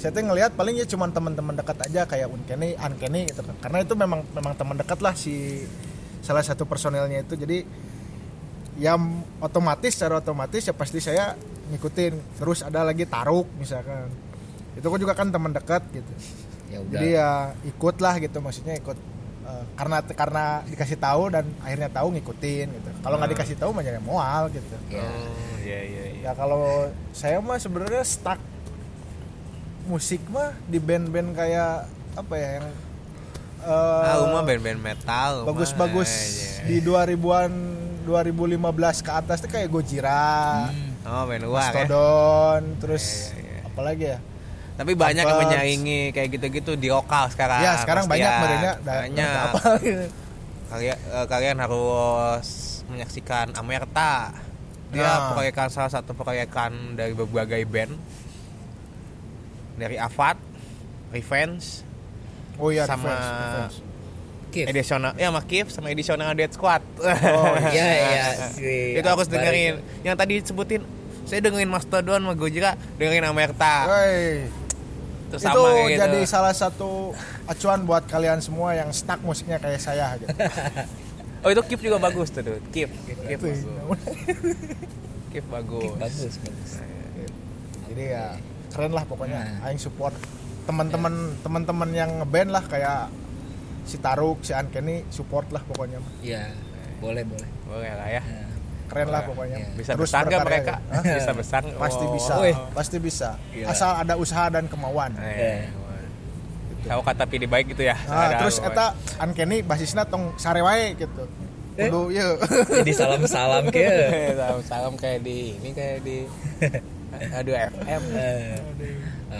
saya 0.00 0.10
tuh 0.10 0.26
ngelihat 0.26 0.52
paling 0.58 0.74
ya 0.80 0.86
cuman 0.88 1.12
teman-teman 1.14 1.54
dekat 1.54 1.78
aja 1.86 2.02
kayak 2.04 2.28
Unkeni, 2.28 2.74
Ankeni 2.74 3.30
gitu 3.30 3.40
kan. 3.46 3.54
Karena 3.62 3.78
itu 3.86 3.94
memang 3.94 4.20
memang 4.34 4.52
teman 4.58 4.76
dekat 4.76 4.98
lah 5.00 5.14
si 5.14 5.64
salah 6.20 6.42
satu 6.42 6.66
personelnya 6.66 7.22
itu. 7.22 7.38
Jadi 7.38 7.62
ya 8.74 8.98
otomatis 9.38 9.94
secara 9.94 10.18
otomatis 10.18 10.66
ya 10.66 10.74
pasti 10.74 10.98
saya 10.98 11.38
ngikutin. 11.70 12.42
Terus 12.42 12.66
ada 12.66 12.82
lagi 12.82 13.06
Taruk 13.06 13.46
misalkan. 13.56 14.10
Itu 14.74 14.90
kan 14.90 14.98
juga 14.98 15.14
kan 15.14 15.30
teman 15.30 15.54
dekat 15.54 15.86
gitu 15.94 16.12
ya 16.74 16.78
udah 16.80 16.90
jadi 16.92 17.08
ya 17.12 17.30
ikut 17.64 17.96
lah 17.96 18.14
gitu 18.18 18.38
maksudnya 18.38 18.74
ikut 18.74 18.98
eh, 19.44 19.64
karena 19.74 19.96
karena 20.04 20.44
dikasih 20.64 20.98
tahu 20.98 21.22
dan 21.28 21.46
akhirnya 21.58 21.88
tahu 21.88 22.10
ngikutin 22.12 22.66
gitu 22.68 22.90
kalau 22.98 23.16
nggak 23.16 23.30
dikasih 23.32 23.54
tahu 23.54 23.70
mah 23.70 23.80
jadi 23.80 24.00
mual 24.00 24.50
gitu 24.50 24.74
ya 24.88 25.00
Oh, 25.00 25.54
iya 25.62 25.80
iya 25.80 26.02
iya. 26.10 26.20
ya 26.22 26.32
kalau 26.32 26.90
saya 27.12 27.38
mah 27.38 27.56
sebenarnya 27.56 28.02
stuck 28.02 28.40
musik 29.84 30.20
mah 30.26 30.52
di 30.64 30.78
band-band 30.78 31.32
kayak 31.32 31.84
apa 32.14 32.34
ya 32.34 32.48
yang 32.56 32.66
eh, 33.62 34.04
Ah, 34.06 34.24
mah 34.26 34.42
band-band 34.42 34.76
metal. 34.78 35.44
bagus-bagus 35.44 36.10
mah, 36.10 36.64
iya. 36.64 36.68
di 36.68 36.76
2000-an 36.80 37.52
2015 38.04 38.60
ke 39.00 39.12
atas 39.14 39.36
tuh 39.40 39.48
kayak 39.48 39.68
Gojira, 39.68 40.68
Oh, 41.02 41.24
band 41.24 41.40
luar 41.42 41.68
ya. 41.68 41.84
Mastodon, 41.84 42.62
terus 42.78 43.04
Iya, 43.30 43.36
iya, 43.38 43.44
iya. 43.46 43.60
apalagi 43.62 44.04
ya? 44.06 44.18
Tapi 44.74 44.92
banyak 44.92 45.22
yang 45.22 45.40
menyaingi 45.40 46.00
kayak 46.10 46.28
gitu-gitu 46.34 46.74
di 46.74 46.90
lokal 46.90 47.30
sekarang. 47.30 47.62
ya 47.62 47.78
sekarang 47.78 48.10
pasti 48.10 48.18
banyak 48.18 48.30
ya. 48.30 48.40
mereka 48.42 48.70
banyak. 48.82 49.30
apa 49.54 49.62
gitu. 49.78 50.04
Kalian 50.66 50.98
eh, 50.98 51.26
kalian 51.30 51.56
harus 51.62 52.48
menyaksikan 52.90 53.54
Amerta. 53.54 54.34
Dia 54.90 55.02
Nah. 55.02 55.34
proyekan 55.34 55.70
salah 55.70 55.90
satu 55.90 56.10
proyekan 56.12 56.94
dari 56.94 57.14
berbagai 57.14 57.62
band. 57.66 57.94
Dari 59.74 59.98
Avat, 59.98 60.38
Revenge, 61.10 61.82
Oh 62.54 62.70
iya, 62.70 62.86
Sama-. 62.86 63.66
Kif. 64.54 64.70
edisional 64.70 65.18
ya 65.18 65.34
sama 65.34 65.42
Kif 65.42 65.66
sama 65.66 65.90
edisional 65.90 66.30
Dead 66.38 66.46
Squad. 66.46 66.78
Oh, 67.02 67.54
ya 67.74 67.86
ya 67.90 68.26
si 68.54 68.94
itu 68.94 69.02
harus 69.02 69.26
Akbar 69.26 69.42
dengerin. 69.42 69.74
Yang 70.06 70.14
tadi 70.14 70.32
disebutin 70.38 70.82
saya 71.26 71.42
dengerin 71.42 71.66
Mastodon 71.66 72.22
sama 72.22 72.38
Gojira, 72.38 72.78
dengerin 72.94 73.26
Amerta. 73.26 73.90
Wey, 73.90 74.46
itu 75.38 75.44
sama 75.44 75.68
kayak 75.74 75.88
gitu. 75.90 76.00
jadi 76.06 76.20
salah 76.26 76.54
satu 76.54 76.90
acuan 77.50 77.80
buat 77.82 78.04
kalian 78.06 78.38
semua 78.38 78.78
yang 78.78 78.90
stuck 78.94 79.20
musiknya 79.22 79.58
kayak 79.58 79.80
saya 79.82 80.16
gitu. 80.20 80.30
Oh 81.44 81.52
itu 81.52 81.60
Kif 81.68 81.84
juga 81.84 82.00
bagus 82.00 82.32
tuh, 82.32 82.40
tuh. 82.40 82.56
Kif, 82.72 82.88
Kif, 83.04 83.20
Kif 83.20 83.36
Itu, 83.36 83.46
bagus. 83.52 83.60
Kif 85.28 85.44
bagus. 85.52 85.82
Kif 85.84 85.94
bagus 86.00 86.34
bagus 86.40 86.72
Jadi 87.92 88.04
ya 88.16 88.40
keren 88.72 88.96
lah 88.96 89.04
pokoknya. 89.04 89.44
Nah. 89.44 89.68
Aing 89.68 89.76
support 89.76 90.16
teman-teman 90.64 91.36
teman-teman 91.44 91.90
yang 91.92 92.10
ngeband 92.24 92.48
lah 92.48 92.64
kayak 92.64 93.12
si 93.84 94.00
Taruk, 94.00 94.40
si 94.40 94.56
Ankeni 94.56 95.04
support 95.12 95.52
lah 95.52 95.60
pokoknya. 95.68 96.00
ya 96.24 96.48
boleh 97.04 97.20
boleh 97.28 97.48
Boleh 97.68 97.92
lah 97.92 98.08
ya. 98.08 98.22
Ya. 98.24 98.46
Keren 98.94 99.08
lah 99.10 99.20
Iya. 99.20 99.28
pokoknya. 99.28 99.56
Bisa 99.74 99.92
besar 99.94 100.22
nggak 100.22 100.40
berkarya 100.40 100.62
mereka? 100.62 100.74
ya. 100.78 100.94
Hah? 100.94 101.02
Bisa 101.18 101.32
besar. 101.34 101.62
Pasti 101.74 102.04
Oh. 102.04 102.12
bisa. 102.12 102.32
Wih. 102.38 102.56
Pasti 102.70 102.96
bisa. 102.98 103.30
Gila. 103.50 103.66
Asal 103.68 103.90
ada 103.98 104.14
usaha 104.14 104.46
dan 104.48 104.64
kemauan. 104.64 105.10
Eh, 105.18 105.66
Tahu 106.84 107.00
kata 107.00 107.24
pilih 107.24 107.48
baik 107.48 107.72
gitu 107.72 107.80
ya. 107.82 107.96
Nah, 108.04 108.28
Ada 108.28 108.34
terus 108.38 108.60
eta 108.60 108.92
Ankeni 109.16 109.60
basisna 109.60 110.04
tong 110.04 110.36
sare 110.36 110.60
wae 110.60 110.92
gitu. 110.94 111.24
Eh? 111.74 111.88
Kudu 111.88 112.12
yeuh. 112.12 112.36
jadi 112.70 112.92
salam 112.94 113.24
salam 113.26 113.66
ke 113.66 113.80
Eh, 113.82 114.30
salam 114.30 114.60
salam 114.62 114.92
kayak 114.94 115.24
di 115.24 115.56
ini 115.56 115.72
kayak 115.72 116.04
di 116.04 116.28
aduh 117.40 117.56
FM. 117.56 118.02
Eh, 118.14 118.56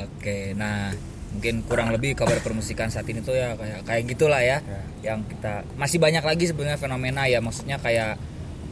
oke 0.01 0.39
nah 0.57 0.91
mungkin 1.31 1.63
kurang 1.63 1.91
lebih 1.91 2.15
kabar 2.15 2.39
permusikan 2.41 2.89
saat 2.89 3.07
ini 3.07 3.19
tuh 3.19 3.35
ya 3.35 3.53
kayak 3.53 3.83
kayak 3.85 4.03
gitulah 4.09 4.39
ya 4.39 4.59
yang 5.01 5.21
kita 5.25 5.67
masih 5.75 5.99
banyak 5.99 6.23
lagi 6.23 6.47
sebenarnya 6.47 6.75
fenomena 6.77 7.27
ya 7.27 7.39
maksudnya 7.39 7.77
kayak 7.77 8.17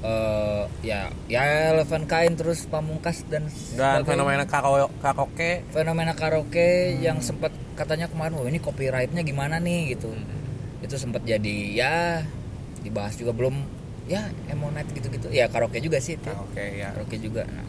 eh 0.02 0.62
ya 0.82 1.06
ya 1.30 1.70
Eleven 1.70 2.10
Kain 2.10 2.34
terus 2.34 2.66
Pamungkas 2.66 3.22
dan 3.30 3.46
Dan 3.78 4.02
fenomena 4.02 4.42
karaoke, 4.42 5.62
fenomena 5.70 6.12
karaoke 6.18 6.98
yang 6.98 7.22
sempat 7.22 7.54
katanya 7.78 8.10
kemarin 8.10 8.34
wah 8.34 8.50
ini 8.50 8.58
copyrightnya 8.58 9.22
gimana 9.22 9.62
nih? 9.62 9.94
gitu. 9.94 10.10
Itu 10.82 10.98
sempat 10.98 11.22
jadi 11.22 11.56
ya 11.70 11.94
dibahas 12.82 13.14
juga. 13.14 13.30
Belum 13.30 13.62
ya 14.10 14.26
Emonite 14.50 14.90
gitu-gitu. 14.98 15.30
Ya 15.30 15.46
karaoke 15.46 15.78
juga 15.78 16.02
sih 16.02 16.18
itu. 16.18 16.26
Karaoke 16.26 16.66
ya. 16.82 16.90
karaoke 16.90 17.16
juga. 17.22 17.46
Nah, 17.46 17.66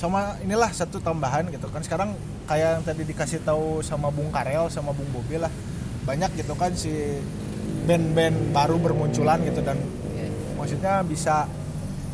sama 0.00 0.40
inilah 0.40 0.72
satu 0.72 0.96
tambahan 1.04 1.52
gitu 1.52 1.68
kan. 1.68 1.84
Sekarang 1.84 2.16
kayak 2.48 2.80
yang 2.80 2.84
tadi 2.88 3.04
dikasih 3.04 3.44
tahu 3.44 3.84
sama 3.84 4.08
Bung 4.08 4.32
Karel 4.32 4.72
sama 4.72 4.96
Bung 4.96 5.12
Bobi 5.12 5.36
lah. 5.36 5.52
Banyak 6.08 6.32
gitu 6.40 6.56
kan 6.56 6.72
si 6.72 7.20
band-band 7.84 8.56
baru 8.56 8.80
bermunculan 8.80 9.44
gitu 9.44 9.60
dan 9.60 9.76
ya. 10.16 10.28
maksudnya 10.56 11.04
bisa 11.04 11.44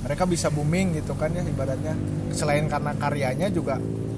mereka 0.01 0.25
bisa 0.25 0.49
booming 0.49 0.97
gitu 0.97 1.13
kan 1.13 1.29
ya 1.29 1.43
ibaratnya 1.43 1.95
selain 2.31 2.67
karena 2.67 2.93
karyanya 2.95 3.49
juga 3.49 3.77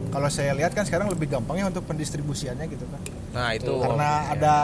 kalau 0.08 0.28
saya 0.28 0.52
lihat 0.52 0.70
kan 0.70 0.84
sekarang 0.84 1.08
lebih 1.08 1.26
gampang 1.28 1.56
ya 1.56 1.66
untuk 1.66 1.82
pendistribusiannya 1.84 2.66
gitu 2.68 2.84
kan 2.86 3.00
Nah, 3.32 3.48
itu 3.50 3.72
karena 3.72 4.28
ya. 4.28 4.32
ada 4.36 4.54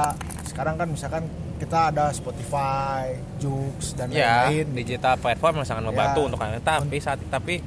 sekarang 0.45 0.77
kan 0.77 0.87
misalkan 0.87 1.25
kita 1.57 1.89
ada 1.89 2.13
Spotify, 2.13 3.17
Joox 3.37 3.97
dan 3.97 4.13
ya 4.13 4.45
lain-lain 4.45 4.77
digital 4.77 5.17
platform 5.17 5.65
sangat 5.65 5.85
membantu 5.85 6.21
Ya. 6.21 6.27
untuk 6.27 6.39
kalian 6.39 6.61
tapi 6.61 6.97
saat 6.99 7.19
tapi 7.27 7.65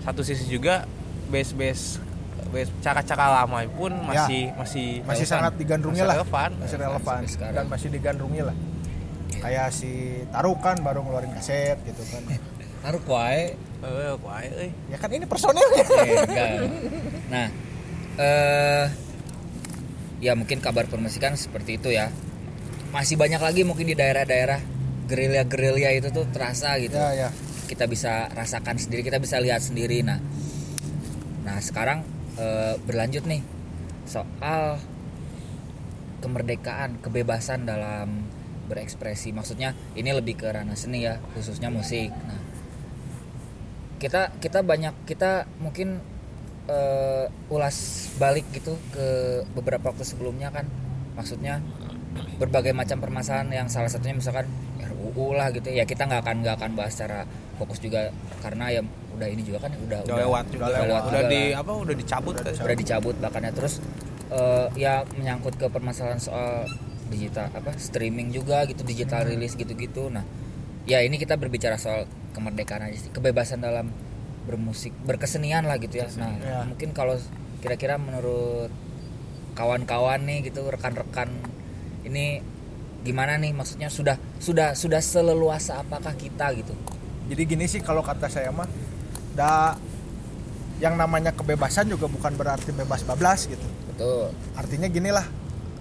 satu 0.00 0.20
sisi 0.20 0.44
juga 0.46 0.84
base 1.26 1.50
base 1.50 1.96
base 2.46 2.68
cara-cara 2.78 3.42
lama 3.42 3.64
pun 3.66 3.90
masih 4.04 4.52
masih 4.54 4.86
Ya. 4.94 5.08
masih 5.08 5.24
Relevan. 5.24 5.32
sangat 5.34 5.52
digandrungi 5.56 5.96
Masih 5.96 6.06
lah 6.06 6.14
relevan. 6.14 6.50
masih 6.60 6.76
relevan 6.76 7.20
dan 7.50 7.64
masih 7.66 7.88
digandrungi 7.88 8.40
lah 8.44 8.56
kayak 9.34 9.68
si 9.70 9.90
Tarukan 10.28 10.76
baru 10.78 11.00
ngeluarin 11.02 11.32
kaset 11.32 11.80
gitu 11.82 12.04
kan 12.06 12.22
Taruh 12.84 13.00
wae 13.08 13.56
eh 13.84 14.16
kuai 14.20 14.46
euy. 14.48 14.70
ya 14.92 14.96
kan 14.96 15.08
ini 15.12 15.24
personilnya 15.28 15.64
Eh, 16.04 16.24
enggak. 16.24 16.48
Nah, 17.28 17.46
eh 18.20 18.86
ya 20.24 20.32
mungkin 20.36 20.60
kabar 20.60 20.88
permusikan 20.88 21.36
seperti 21.36 21.80
itu 21.80 21.92
ya. 21.92 22.12
Masih 22.92 23.16
banyak 23.16 23.40
lagi 23.40 23.64
mungkin 23.64 23.88
di 23.88 23.96
daerah-daerah 23.96 24.60
gerilya-gerilya 25.08 25.96
itu 26.00 26.08
tuh 26.12 26.24
terasa 26.32 26.76
gitu. 26.80 26.96
ya 26.96 27.28
ya 27.28 27.28
Kita 27.64 27.88
bisa 27.88 28.28
rasakan 28.32 28.76
sendiri, 28.76 29.04
kita 29.04 29.16
bisa 29.20 29.40
lihat 29.40 29.64
sendiri. 29.64 30.04
Nah, 30.04 30.20
nah 31.44 31.60
sekarang 31.60 32.04
eh, 32.36 32.76
berlanjut 32.84 33.24
nih 33.24 33.40
soal 34.04 34.80
kemerdekaan, 36.20 37.00
kebebasan 37.04 37.68
dalam 37.68 38.28
berekspresi. 38.68 39.32
Maksudnya 39.32 39.76
ini 39.92 40.08
lebih 40.08 40.40
ke 40.40 40.48
ranah 40.48 40.76
seni 40.76 41.04
ya, 41.04 41.20
khususnya 41.36 41.68
musik. 41.68 42.08
Nah, 42.08 42.53
kita 44.04 44.36
kita 44.36 44.60
banyak 44.60 44.92
kita 45.08 45.48
mungkin 45.64 46.04
eh, 46.68 47.24
ulas 47.48 48.08
balik 48.20 48.44
gitu 48.52 48.76
ke 48.92 49.06
beberapa 49.56 49.88
waktu 49.88 50.04
sebelumnya 50.04 50.52
kan. 50.52 50.68
Maksudnya 51.16 51.64
berbagai 52.36 52.76
macam 52.76 53.00
permasalahan 53.00 53.48
yang 53.48 53.68
salah 53.72 53.88
satunya 53.88 54.12
misalkan 54.12 54.44
RUU 54.76 55.32
lah 55.32 55.48
gitu 55.56 55.72
ya. 55.72 55.88
Kita 55.88 56.04
nggak 56.04 56.20
akan 56.20 56.36
nggak 56.44 56.56
akan 56.60 56.70
bahas 56.76 56.92
secara 56.92 57.24
fokus 57.56 57.80
juga 57.80 58.12
karena 58.44 58.68
ya 58.76 58.82
udah 59.14 59.28
ini 59.30 59.42
juga 59.46 59.64
kan 59.64 59.72
udah 59.72 60.04
udah 60.04 60.18
lewat 60.26 60.44
juga 60.50 60.64
udah 60.68 60.80
lewat. 60.84 61.02
udah 61.06 61.22
di 61.30 61.42
lah. 61.54 61.62
apa 61.62 61.72
udah 61.86 61.94
dicabut 61.94 62.34
kan 62.34 62.50
udah 62.50 62.76
dicabut 62.76 63.14
bahkannya 63.22 63.52
terus 63.54 63.78
eh, 64.34 64.66
ya 64.74 65.06
menyangkut 65.14 65.54
ke 65.54 65.70
permasalahan 65.70 66.18
soal 66.18 66.66
digital 67.14 67.46
apa 67.54 67.78
streaming 67.78 68.34
juga 68.34 68.66
gitu 68.66 68.82
digital 68.82 69.24
rilis 69.24 69.54
gitu-gitu. 69.54 70.10
Nah 70.10 70.26
ya 70.84 71.00
ini 71.00 71.16
kita 71.16 71.36
berbicara 71.36 71.76
soal 71.76 72.04
kemerdekaan 72.32 72.84
aja 72.84 72.98
sih 72.98 73.10
kebebasan 73.10 73.60
dalam 73.60 73.88
bermusik 74.44 74.92
berkesenian 75.04 75.64
lah 75.64 75.80
gitu 75.80 75.96
ya. 75.98 76.08
Nah 76.20 76.36
Ya. 76.36 76.58
mungkin 76.68 76.92
kalau 76.92 77.16
kira-kira 77.64 77.96
menurut 77.96 78.68
kawan-kawan 79.54 80.20
nih 80.26 80.50
gitu 80.52 80.66
rekan-rekan 80.68 81.30
ini 82.04 82.44
gimana 83.00 83.40
nih? 83.40 83.56
Maksudnya 83.56 83.88
sudah 83.88 84.20
sudah 84.36 84.76
sudah 84.76 85.00
seleluasa 85.00 85.80
apakah 85.80 86.12
kita 86.12 86.52
gitu? 86.58 86.76
Jadi 87.32 87.42
gini 87.48 87.64
sih 87.64 87.80
kalau 87.80 88.04
kata 88.04 88.28
saya 88.28 88.52
mah 88.52 88.68
da 89.32 89.80
yang 90.82 90.98
namanya 90.98 91.32
kebebasan 91.32 91.88
juga 91.88 92.10
bukan 92.10 92.34
berarti 92.36 92.74
bebas 92.74 93.06
bablas 93.06 93.48
gitu. 93.48 93.64
Betul. 93.88 94.28
Artinya 94.52 94.92
gini 94.92 95.08
lah 95.08 95.24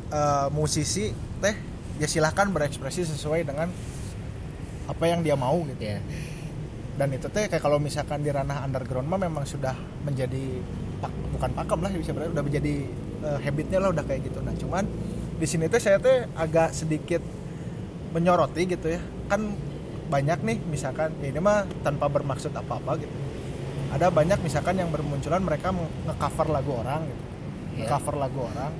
eh, 0.07 0.47
musisi 0.55 1.11
teh 1.43 1.55
ya 1.99 2.07
silahkan 2.07 2.47
berekspresi 2.47 3.03
sesuai 3.03 3.43
dengan 3.43 3.67
apa 4.87 5.03
yang 5.07 5.23
dia 5.23 5.35
mau 5.37 5.63
gitu 5.67 5.83
ya. 5.83 5.99
Dan 6.93 7.09
itu 7.09 7.25
teh 7.31 7.49
kayak 7.49 7.63
kalau 7.63 7.81
misalkan 7.81 8.21
di 8.21 8.29
ranah 8.29 8.61
underground 8.61 9.09
mah 9.09 9.17
memang 9.17 9.43
sudah 9.49 9.73
menjadi 10.05 10.61
pak, 11.01 11.11
bukan 11.33 11.51
pakem 11.57 11.79
lah 11.81 11.89
bisa 11.89 12.11
berarti 12.13 12.31
udah 12.37 12.45
menjadi 12.45 12.73
eh, 13.25 13.37
habitnya 13.41 13.79
lah 13.81 13.89
udah 13.89 14.03
kayak 14.05 14.21
gitu. 14.29 14.39
Nah 14.45 14.53
cuman 14.53 14.83
di 15.39 15.47
sini 15.49 15.65
tuh 15.65 15.81
saya 15.81 15.97
tuh 15.97 16.29
agak 16.37 16.69
sedikit 16.75 17.23
menyoroti 18.13 18.61
gitu 18.69 18.93
ya. 18.93 19.01
Kan 19.25 19.57
banyak 20.11 20.45
nih 20.45 20.57
misalkan 20.69 21.17
ya 21.23 21.33
ini 21.33 21.41
mah 21.41 21.65
tanpa 21.81 22.05
bermaksud 22.11 22.53
apa-apa 22.53 23.01
gitu. 23.01 23.15
Ada 23.89 24.13
banyak 24.13 24.41
misalkan 24.45 24.77
yang 24.77 24.89
bermunculan 24.93 25.41
mereka 25.41 25.73
nge-cover 25.73 26.47
lagu 26.49 26.71
orang 26.77 27.01
gitu. 27.09 27.23
Iya. 27.73 27.89
nge-cover 27.89 28.15
lagu 28.21 28.39
orang. 28.45 28.71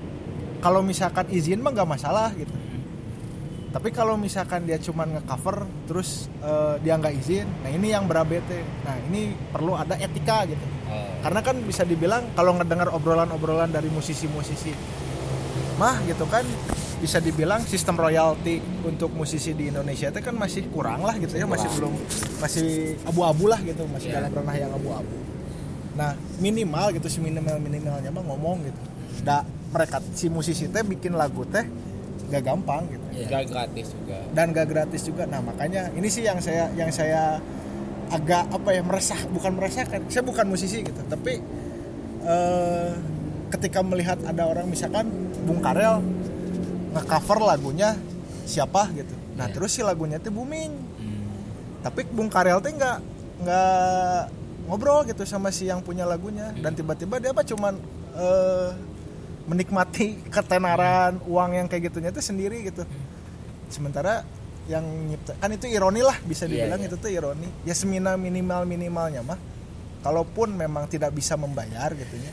Kalau 0.62 0.86
misalkan 0.86 1.26
izin 1.34 1.60
mah 1.66 1.74
nggak 1.74 1.90
masalah 1.90 2.30
gitu 2.38 2.63
tapi 3.74 3.90
kalau 3.90 4.14
misalkan 4.16 4.70
dia 4.70 4.78
cuman 4.78 5.18
nge-cover 5.18 5.66
terus 5.90 6.30
eh, 6.46 6.78
dia 6.86 6.94
nggak 6.94 7.14
izin 7.18 7.48
nah 7.66 7.70
ini 7.74 7.90
yang 7.90 8.06
berabete 8.06 8.62
nah 8.86 8.94
ini 9.10 9.34
perlu 9.50 9.74
ada 9.74 9.98
etika 9.98 10.46
gitu. 10.46 10.62
Oh, 10.94 11.26
karena 11.26 11.42
kan 11.42 11.58
bisa 11.66 11.82
dibilang 11.82 12.38
kalau 12.38 12.54
ngedengar 12.54 12.94
obrolan-obrolan 12.94 13.74
dari 13.74 13.90
musisi-musisi 13.90 14.70
mah 15.82 15.98
gitu 16.06 16.30
kan 16.30 16.46
bisa 17.02 17.18
dibilang 17.18 17.60
sistem 17.66 17.98
royalti 17.98 18.62
untuk 18.86 19.10
musisi 19.12 19.52
di 19.58 19.68
Indonesia 19.74 20.14
itu 20.14 20.22
kan 20.22 20.38
masih 20.38 20.70
kurang 20.70 21.02
lah 21.02 21.18
gitu 21.18 21.34
ya 21.36 21.50
masih 21.50 21.68
belum 21.76 21.92
masih 22.40 22.96
abu-abu 23.04 23.50
lah 23.50 23.60
gitu 23.60 23.84
masih 23.90 24.14
Iya. 24.14 24.24
dalam 24.24 24.32
ranah 24.38 24.56
yang 24.56 24.72
abu-abu. 24.72 25.18
Nah 25.98 26.14
minimal 26.40 26.94
gitu 26.96 27.10
si 27.10 27.20
minimal 27.20 27.58
minimalnya 27.60 28.08
mah 28.14 28.24
ngomong 28.24 28.64
gitu. 28.70 28.82
Da 29.26 29.44
mereka 29.44 30.00
si 30.14 30.30
musisi 30.30 30.70
teh 30.70 30.86
bikin 30.86 31.18
lagu 31.18 31.44
teh 31.50 31.66
gak 32.34 32.44
gampang 32.44 32.84
gitu 32.88 33.06
Iya. 33.14 33.26
Gak 33.30 33.44
gratis 33.48 33.88
juga. 33.92 34.18
dan 34.32 34.46
gak 34.50 34.68
gratis 34.68 35.02
juga 35.04 35.24
nah 35.24 35.40
makanya 35.40 35.94
ini 35.94 36.08
sih 36.08 36.22
yang 36.22 36.38
saya 36.38 36.66
yang 36.74 36.90
saya 36.90 37.38
agak 38.10 38.46
apa 38.48 38.70
ya 38.72 38.82
meresah 38.82 39.22
bukan 39.28 39.52
meresahkan 39.54 40.02
saya 40.08 40.22
bukan 40.22 40.46
musisi 40.46 40.82
gitu 40.82 41.02
tapi 41.04 41.38
eh, 42.24 42.90
ketika 43.50 43.80
melihat 43.82 44.18
ada 44.24 44.48
orang 44.48 44.66
misalkan 44.66 45.10
Bung 45.44 45.60
Karel 45.60 46.02
ngecover 46.92 47.40
lagunya 47.44 47.94
siapa 48.44 48.90
gitu 48.92 49.14
nah 49.34 49.46
Iya. 49.46 49.54
terus 49.56 49.72
si 49.72 49.82
lagunya 49.82 50.18
tuh 50.18 50.30
booming 50.30 50.72
Hmm. 50.96 51.26
tapi 51.82 52.06
Bung 52.06 52.30
Karel 52.30 52.58
tuh 52.60 52.70
nggak 52.72 52.98
nggak 53.40 54.22
ngobrol 54.64 55.04
gitu 55.04 55.24
sama 55.24 55.50
si 55.50 55.66
yang 55.66 55.82
punya 55.82 56.04
lagunya 56.04 56.54
dan 56.56 56.72
tiba-tiba 56.72 57.18
dia 57.18 57.30
apa 57.30 57.42
cuman 57.42 57.74
eh, 58.14 58.70
menikmati 59.44 60.20
ketenaran 60.32 61.20
uang 61.28 61.52
yang 61.58 61.68
kayak 61.68 61.92
gitunya 61.92 62.10
itu 62.16 62.24
sendiri 62.24 62.64
gitu 62.64 62.88
sementara 63.68 64.24
yang 64.72 64.84
nyipta 64.84 65.36
kan 65.36 65.52
itu 65.52 65.68
ironi 65.68 66.00
lah 66.00 66.16
bisa 66.24 66.48
Iya, 66.48 66.68
dibilang 66.72 66.80
iya. 66.80 66.88
itu 66.88 66.96
tuh 66.96 67.12
ironi 67.12 67.50
ya 67.68 67.76
semina 67.76 68.16
minimal 68.16 68.64
minimalnya 68.64 69.20
mah 69.20 69.36
kalaupun 70.00 70.56
memang 70.56 70.88
tidak 70.88 71.12
bisa 71.12 71.36
membayar 71.36 71.92
gitu 71.92 72.16
ya 72.16 72.32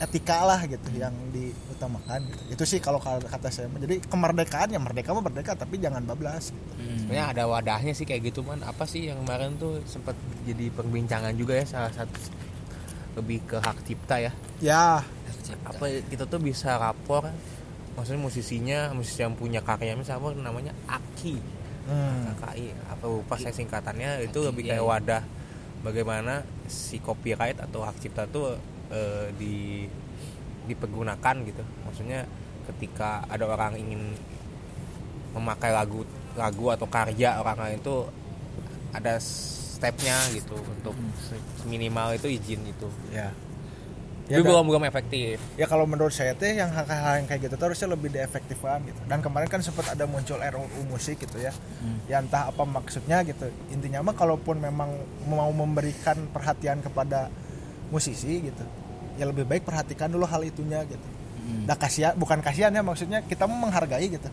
etika 0.00 0.48
lah 0.48 0.64
gitu 0.64 0.88
yang 0.96 1.12
diutamakan 1.28 2.24
gitu 2.24 2.42
itu 2.56 2.64
sih 2.64 2.80
kalau 2.80 2.96
kata 3.00 3.52
saya 3.52 3.68
jadi 3.76 4.00
kemerdekaan 4.08 4.72
ya 4.72 4.80
merdeka 4.80 5.12
mah 5.12 5.20
merdeka 5.20 5.52
tapi 5.52 5.76
jangan 5.76 6.00
bablas 6.08 6.56
gitu. 6.56 6.72
Hmm. 6.80 7.04
Sebenarnya 7.04 7.26
ada 7.36 7.42
wadahnya 7.44 7.92
sih 7.92 8.08
kayak 8.08 8.32
gitu 8.32 8.40
man. 8.40 8.64
Apa 8.64 8.88
sih 8.88 9.12
yang 9.12 9.20
kemarin 9.20 9.60
tuh 9.60 9.84
sempat 9.84 10.16
jadi 10.48 10.72
perbincangan 10.72 11.36
juga 11.36 11.60
ya 11.60 11.68
salah 11.68 11.92
satu 11.92 12.16
lebih 13.20 13.44
ke 13.44 13.56
hak 13.60 13.78
cipta 13.84 14.16
ya. 14.24 14.32
ya 14.64 15.04
Apa 15.66 15.84
kita 16.06 16.24
tuh 16.26 16.40
bisa 16.40 16.76
rapor 16.76 17.28
maksudnya 17.98 18.22
musisinya 18.22 18.78
musisi 18.94 19.20
yang 19.20 19.34
punya 19.34 19.60
karya 19.60 19.98
misalnya 19.98 20.22
apa 20.22 20.28
namanya 20.38 20.72
aki. 20.86 21.36
Hmm. 21.90 22.36
KKI 22.38 22.70
apa 22.86 23.04
lupa 23.08 23.34
saya 23.34 23.50
singkatannya 23.50 24.22
itu 24.22 24.38
Aki, 24.44 24.48
lebih 24.52 24.62
iya, 24.68 24.70
kayak 24.76 24.84
iya. 24.84 24.90
wadah 24.94 25.22
bagaimana 25.80 26.44
si 26.70 27.00
copyright 27.02 27.58
atau 27.58 27.82
hak 27.82 27.98
cipta 27.98 28.28
tuh 28.30 28.54
eh, 28.92 29.32
di 29.34 29.88
dipergunakan 30.70 31.34
gitu. 31.48 31.64
Maksudnya 31.88 32.28
ketika 32.70 33.26
ada 33.26 33.48
orang 33.48 33.74
ingin 33.80 34.14
memakai 35.34 35.74
lagu 35.74 36.06
lagu 36.38 36.70
atau 36.70 36.86
karya 36.86 37.42
orang 37.42 37.58
lain 37.58 37.78
itu 37.82 38.06
ada 38.94 39.18
stepnya 39.18 40.18
gitu 40.34 40.58
untuk 40.58 40.94
se- 41.18 41.66
minimal 41.66 42.14
itu 42.14 42.28
izin 42.30 42.60
itu 42.66 42.86
ya 43.10 43.30
tapi 44.30 44.46
dan- 44.46 44.50
belum 44.54 44.64
belum 44.70 44.82
efektif. 44.86 45.36
Ya 45.58 45.66
kalau 45.66 45.84
menurut 45.90 46.14
saya 46.14 46.38
teh 46.38 46.54
yang 46.54 46.70
hal-hal 46.70 47.18
yang 47.18 47.26
kayak 47.26 47.50
gitu 47.50 47.54
tuh 47.58 47.66
harusnya 47.72 47.88
lebih 47.90 48.14
diefektifkan 48.14 48.78
gitu. 48.86 49.00
Dan 49.10 49.18
kemarin 49.18 49.50
kan 49.50 49.58
sempat 49.58 49.90
ada 49.90 50.06
muncul 50.06 50.38
RUU 50.38 50.86
musik 50.86 51.18
gitu 51.18 51.42
ya. 51.42 51.50
Ya 52.06 52.22
entah 52.22 52.46
apa 52.48 52.62
maksudnya 52.62 53.20
gitu. 53.26 53.50
Intinya 53.74 54.00
mah 54.06 54.14
kalaupun 54.14 54.62
memang 54.62 54.94
mau 55.26 55.50
memberikan 55.50 56.30
perhatian 56.30 56.78
kepada 56.80 57.26
musisi 57.90 58.38
gitu 58.46 58.62
ya 59.18 59.26
lebih 59.26 59.44
baik 59.44 59.66
perhatikan 59.66 60.08
dulu 60.08 60.24
hal 60.24 60.40
itunya 60.46 60.80
gitu. 60.86 61.08
Hmm. 61.44 61.68
Nah 61.68 61.76
kasihan 61.76 62.16
bukan 62.16 62.40
kasihan 62.40 62.72
ya 62.72 62.80
maksudnya 62.80 63.20
kita 63.26 63.44
mau 63.44 63.68
menghargai 63.68 64.08
gitu. 64.08 64.30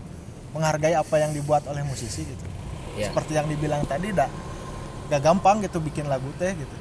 Menghargai 0.56 0.96
apa 0.96 1.16
yang 1.20 1.36
dibuat 1.36 1.68
oleh 1.68 1.84
musisi 1.84 2.24
gitu. 2.24 2.46
Ya. 2.98 3.14
seperti 3.14 3.38
yang 3.38 3.46
dibilang 3.46 3.86
tadi 3.86 4.10
dak 4.10 4.26
gak 5.08 5.22
gampang 5.22 5.62
gitu 5.62 5.78
bikin 5.78 6.10
lagu 6.10 6.34
teh 6.42 6.50
gitu 6.58 6.76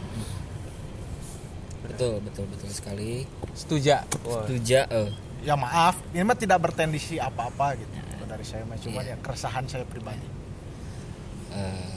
betul 1.87 2.14
betul 2.22 2.44
betul 2.51 2.70
sekali. 2.70 3.25
Setuju 3.55 4.03
setuju 4.44 4.81
eh. 4.87 5.11
ya 5.46 5.55
maaf. 5.55 5.99
Ini 6.11 6.22
mah 6.27 6.38
tidak 6.38 6.59
bertendisi 6.62 7.16
apa-apa 7.22 7.79
gitu 7.79 7.90
Kalau 7.94 8.27
dari 8.27 8.44
saya 8.44 8.62
mah 8.66 8.79
cuman 8.79 9.05
ya 9.07 9.16
keresahan 9.22 9.64
saya 9.70 9.85
pribadi. 9.87 10.29
Eh, 11.55 11.96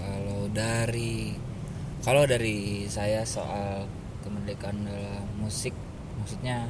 kalau 0.00 0.48
dari 0.50 1.36
kalau 2.00 2.24
dari 2.24 2.88
saya 2.88 3.22
soal 3.28 3.84
kemerdekaan 4.24 4.88
dalam 4.88 5.24
musik 5.36 5.76
maksudnya 6.20 6.68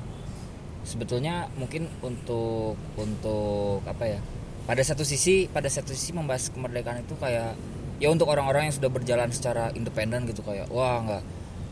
sebetulnya 0.82 1.46
mungkin 1.54 1.86
untuk 2.02 2.74
untuk 2.98 3.84
apa 3.86 4.18
ya 4.18 4.20
pada 4.66 4.82
satu 4.82 5.02
sisi 5.06 5.46
pada 5.50 5.66
satu 5.66 5.94
sisi 5.94 6.14
membahas 6.14 6.50
kemerdekaan 6.50 7.02
itu 7.02 7.14
kayak 7.18 7.54
ya 8.00 8.08
untuk 8.08 8.32
orang-orang 8.32 8.70
yang 8.70 8.74
sudah 8.74 8.90
berjalan 8.90 9.28
secara 9.30 9.70
independen 9.76 10.24
gitu 10.24 10.40
kayak 10.40 10.66
wah 10.72 11.04
nggak 11.04 11.22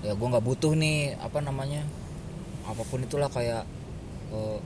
ya 0.03 0.13
gue 0.15 0.27
nggak 0.31 0.45
butuh 0.47 0.73
nih 0.79 1.19
apa 1.19 1.43
namanya 1.43 1.83
apa 2.69 2.83
pun 2.87 3.03
itulah 3.03 3.27
kayak 3.33 3.67
eh, 4.31 4.59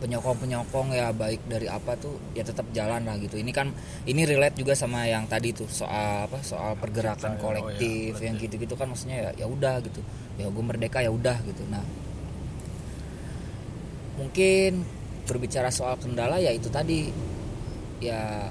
penyokong-penyokong 0.00 0.96
ya 0.96 1.12
baik 1.12 1.44
dari 1.44 1.68
apa 1.68 1.92
tuh 2.00 2.16
ya 2.32 2.40
tetap 2.40 2.64
jalan 2.72 3.04
lah 3.04 3.20
gitu. 3.20 3.36
Ini 3.36 3.52
kan 3.52 3.68
ini 4.08 4.24
relate 4.24 4.56
juga 4.56 4.72
sama 4.72 5.04
yang 5.04 5.28
tadi 5.28 5.52
tuh 5.52 5.68
soal 5.68 6.24
apa 6.24 6.40
soal 6.40 6.72
pergerakan 6.80 7.36
Cipta, 7.36 7.44
kolektif 7.44 8.16
Oh, 8.16 8.20
ya, 8.24 8.32
yang 8.32 8.36
gitu-gitu 8.40 8.74
kan 8.80 8.88
maksudnya 8.88 9.28
ya 9.28 9.44
ya 9.44 9.46
udah 9.46 9.84
gitu. 9.84 10.00
Ya 10.40 10.48
gue 10.48 10.64
merdeka 10.64 11.04
ya 11.04 11.12
udah 11.12 11.36
gitu. 11.44 11.62
Nah, 11.68 11.84
mungkin 14.16 14.88
berbicara 15.28 15.68
soal 15.68 16.00
kendala 16.00 16.40
ya 16.40 16.50
itu 16.50 16.72
tadi 16.72 17.12
ya 18.00 18.48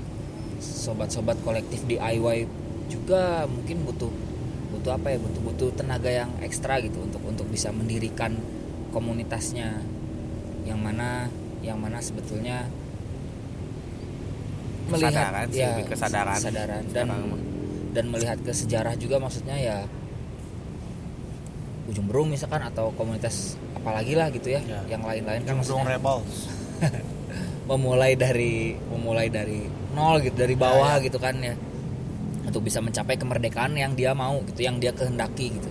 sobat-sobat 0.61 1.41
kolektif 1.41 1.81
DIY 1.89 2.45
juga 2.93 3.49
mungkin 3.49 3.89
butuh 3.89 4.13
butuh 4.79 4.95
apa 4.95 5.07
ya 5.11 5.17
butuh 5.19 5.41
butuh 5.43 5.69
tenaga 5.75 6.07
yang 6.07 6.31
ekstra 6.39 6.79
gitu 6.79 7.03
untuk 7.03 7.19
untuk 7.21 7.45
bisa 7.47 7.67
mendirikan 7.69 8.39
komunitasnya 8.89 9.83
yang 10.63 10.79
mana 10.79 11.27
yang 11.59 11.75
mana 11.75 11.99
sebetulnya 11.99 12.63
Kesadaran 14.89 15.45
sih, 15.53 15.61
ya, 15.61 15.77
lebih 15.77 15.85
kesadaran. 15.93 16.33
kesadaran 16.33 16.81
dan 16.89 17.05
Sekarang 17.05 17.23
dan 17.89 18.05
melihat 18.09 18.37
ke 18.41 18.49
sejarah 18.49 18.97
juga 18.97 19.21
maksudnya 19.21 19.53
ya 19.53 19.77
ujung 21.85 22.05
berung 22.05 22.29
misalkan 22.29 22.61
atau 22.63 22.89
komunitas 22.93 23.53
apalagi 23.73 24.13
lah 24.13 24.29
gitu 24.29 24.49
ya, 24.49 24.61
Ya. 24.61 24.81
yang 24.87 25.01
lain-lain 25.01 25.41
kan 25.41 25.57
maksudnya 25.57 25.97
Rebels 25.97 26.49
memulai 27.69 28.13
dari 28.13 28.77
memulai 28.89 29.29
dari 29.29 29.65
nol 29.93 30.21
gitu 30.21 30.37
dari 30.37 30.53
bawah 30.53 30.97
Ya, 30.97 31.01
ya. 31.01 31.05
gitu 31.05 31.17
kan 31.17 31.35
ya 31.37 31.53
untuk 32.49 32.65
bisa 32.65 32.81
mencapai 32.81 33.15
kemerdekaan 33.15 33.77
yang 33.77 33.93
dia 33.93 34.17
mau 34.17 34.41
gitu 34.49 34.65
yang 34.65 34.81
dia 34.81 34.89
kehendaki 34.89 35.53
gitu. 35.53 35.69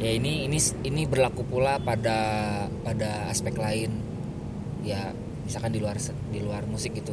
Ya 0.00 0.16
ini 0.16 0.48
ini 0.48 0.58
ini 0.86 1.02
berlaku 1.04 1.44
pula 1.44 1.76
pada 1.82 2.16
pada 2.86 3.28
aspek 3.28 3.52
lain. 3.58 4.00
Ya 4.86 5.12
misalkan 5.44 5.74
di 5.74 5.82
luar 5.82 5.98
di 6.30 6.40
luar 6.40 6.64
musik 6.70 6.96
gitu. 6.96 7.12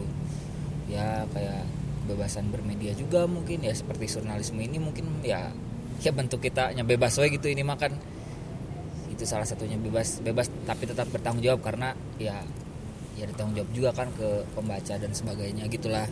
Ya 0.88 1.28
kayak 1.34 1.68
kebebasan 2.08 2.48
bermedia 2.48 2.96
juga 2.96 3.28
mungkin 3.28 3.68
ya 3.68 3.76
seperti 3.76 4.08
jurnalisme 4.08 4.64
ini 4.64 4.80
mungkin 4.80 5.20
ya 5.28 5.52
ya 6.00 6.16
bentuk 6.16 6.40
kita 6.40 6.72
nya 6.72 6.88
bebas 6.88 7.20
we 7.20 7.28
gitu 7.36 7.52
ini 7.52 7.68
makan 7.68 8.00
itu 9.12 9.28
salah 9.28 9.44
satunya 9.44 9.76
bebas 9.76 10.24
bebas 10.24 10.48
tapi 10.64 10.88
tetap 10.88 11.12
bertanggung 11.12 11.44
jawab 11.44 11.60
karena 11.68 11.92
ya 12.16 12.40
ya 13.20 13.28
bertanggung 13.28 13.60
jawab 13.60 13.72
juga 13.76 13.90
kan 13.92 14.08
ke 14.16 14.46
pembaca 14.56 14.94
dan 14.96 15.12
sebagainya 15.12 15.68
gitulah 15.68 16.08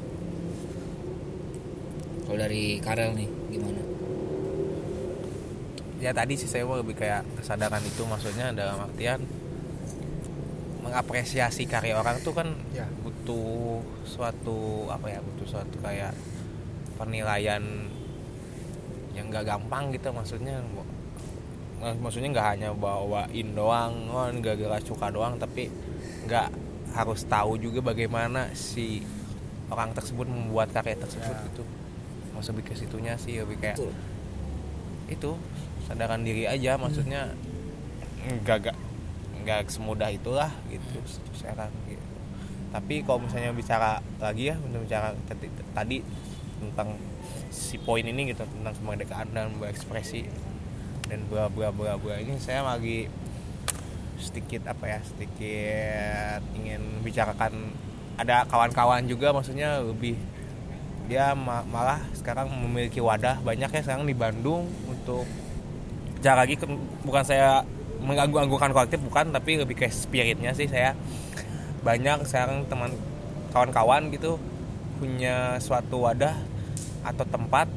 kalau 2.26 2.38
dari 2.38 2.82
Karel 2.82 3.14
nih 3.14 3.30
gimana 3.50 3.82
ya 5.98 6.12
tadi 6.12 6.34
sih 6.36 6.46
saya 6.46 6.66
mau 6.66 6.76
lebih 6.76 6.94
kayak 6.94 7.24
kesadaran 7.40 7.82
itu 7.82 8.04
maksudnya 8.04 8.52
dalam 8.52 8.78
artian 8.82 9.22
mengapresiasi 10.82 11.66
karya 11.66 11.98
orang 11.98 12.22
tuh 12.22 12.34
kan 12.34 12.54
Ya. 12.70 12.86
butuh 13.02 13.82
suatu 14.06 14.86
apa 14.88 15.10
ya 15.10 15.20
butuh 15.20 15.48
suatu 15.50 15.82
kayak 15.82 16.14
penilaian 16.96 17.64
yang 19.16 19.32
gak 19.32 19.48
gampang 19.48 19.90
gitu 19.90 20.12
maksudnya 20.12 20.62
maksudnya 22.00 22.30
nggak 22.32 22.48
hanya 22.54 22.70
bawain 22.72 23.54
doang 23.54 23.94
oh 24.10 24.28
gara-gara 24.40 24.78
suka 24.82 25.10
doang 25.10 25.38
tapi 25.38 25.70
nggak 26.26 26.48
harus 26.94 27.24
tahu 27.26 27.58
juga 27.58 27.84
bagaimana 27.84 28.52
si 28.54 29.04
orang 29.68 29.92
tersebut 29.92 30.26
membuat 30.26 30.72
karya 30.72 30.96
tersebut 30.98 31.32
Ya. 31.32 31.46
gitu 31.50 31.64
maksud 32.36 32.54
lebih 32.54 32.72
ke 32.72 32.76
situnya 32.76 33.16
sih 33.16 33.40
lebih 33.40 33.58
kayak 33.64 33.80
Betul. 33.80 33.94
itu 35.08 35.32
sadaran 35.88 36.22
diri 36.22 36.46
aja 36.46 36.76
maksudnya 36.76 37.32
nggak 38.26 38.58
nggak 38.68 38.78
nggak 39.46 39.62
semudah 39.70 40.10
itulah 40.10 40.50
gitu 40.68 40.98
sekarang 41.38 41.70
gitu. 41.86 42.02
Tapi 42.74 43.06
kalau 43.06 43.24
misalnya 43.24 43.54
bicara 43.56 44.02
lagi 44.20 44.52
ya 44.52 44.56
untuk 44.60 44.84
bicara 44.84 45.14
tadi 45.78 46.02
tentang 46.60 46.98
si 47.54 47.78
poin 47.78 48.04
ini 48.04 48.34
gitu 48.34 48.44
tentang 48.44 48.74
kemerdekaan 48.76 49.32
dan 49.32 49.54
berekspresi 49.62 50.28
dan 51.06 51.22
bla 51.30 51.48
bla 51.48 51.70
bla 51.70 51.96
bla 51.96 52.18
ini 52.18 52.42
saya 52.42 52.66
lagi 52.66 53.08
sedikit 54.18 54.66
apa 54.66 54.98
ya 54.98 55.00
sedikit 55.06 56.42
ingin 56.58 56.82
bicarakan 57.06 57.76
ada 58.18 58.48
kawan-kawan 58.48 59.06
juga 59.06 59.36
maksudnya 59.36 59.84
lebih 59.84 60.18
dia 61.06 61.34
ma- 61.34 61.66
malah 61.66 62.02
sekarang 62.14 62.50
memiliki 62.50 62.98
wadah 62.98 63.38
banyak 63.40 63.70
ya 63.70 63.82
sekarang 63.82 64.04
di 64.04 64.14
Bandung 64.14 64.66
untuk 64.86 65.24
bicara 66.16 66.44
lagi. 66.44 66.56
Ke- 66.56 66.68
bukan 67.02 67.22
saya 67.22 67.62
mengganggu-ganggukan 68.02 68.70
kolektif 68.72 69.00
bukan 69.02 69.30
tapi 69.30 69.58
lebih 69.58 69.76
ke 69.76 69.88
spiritnya 69.88 70.52
sih 70.52 70.66
saya. 70.66 70.98
Banyak 71.82 72.26
sekarang 72.26 72.66
teman 72.66 72.92
kawan-kawan 73.50 74.10
gitu 74.10 74.36
punya 74.98 75.60
suatu 75.60 76.04
wadah 76.04 76.34
atau 77.04 77.26
tempat 77.26 77.70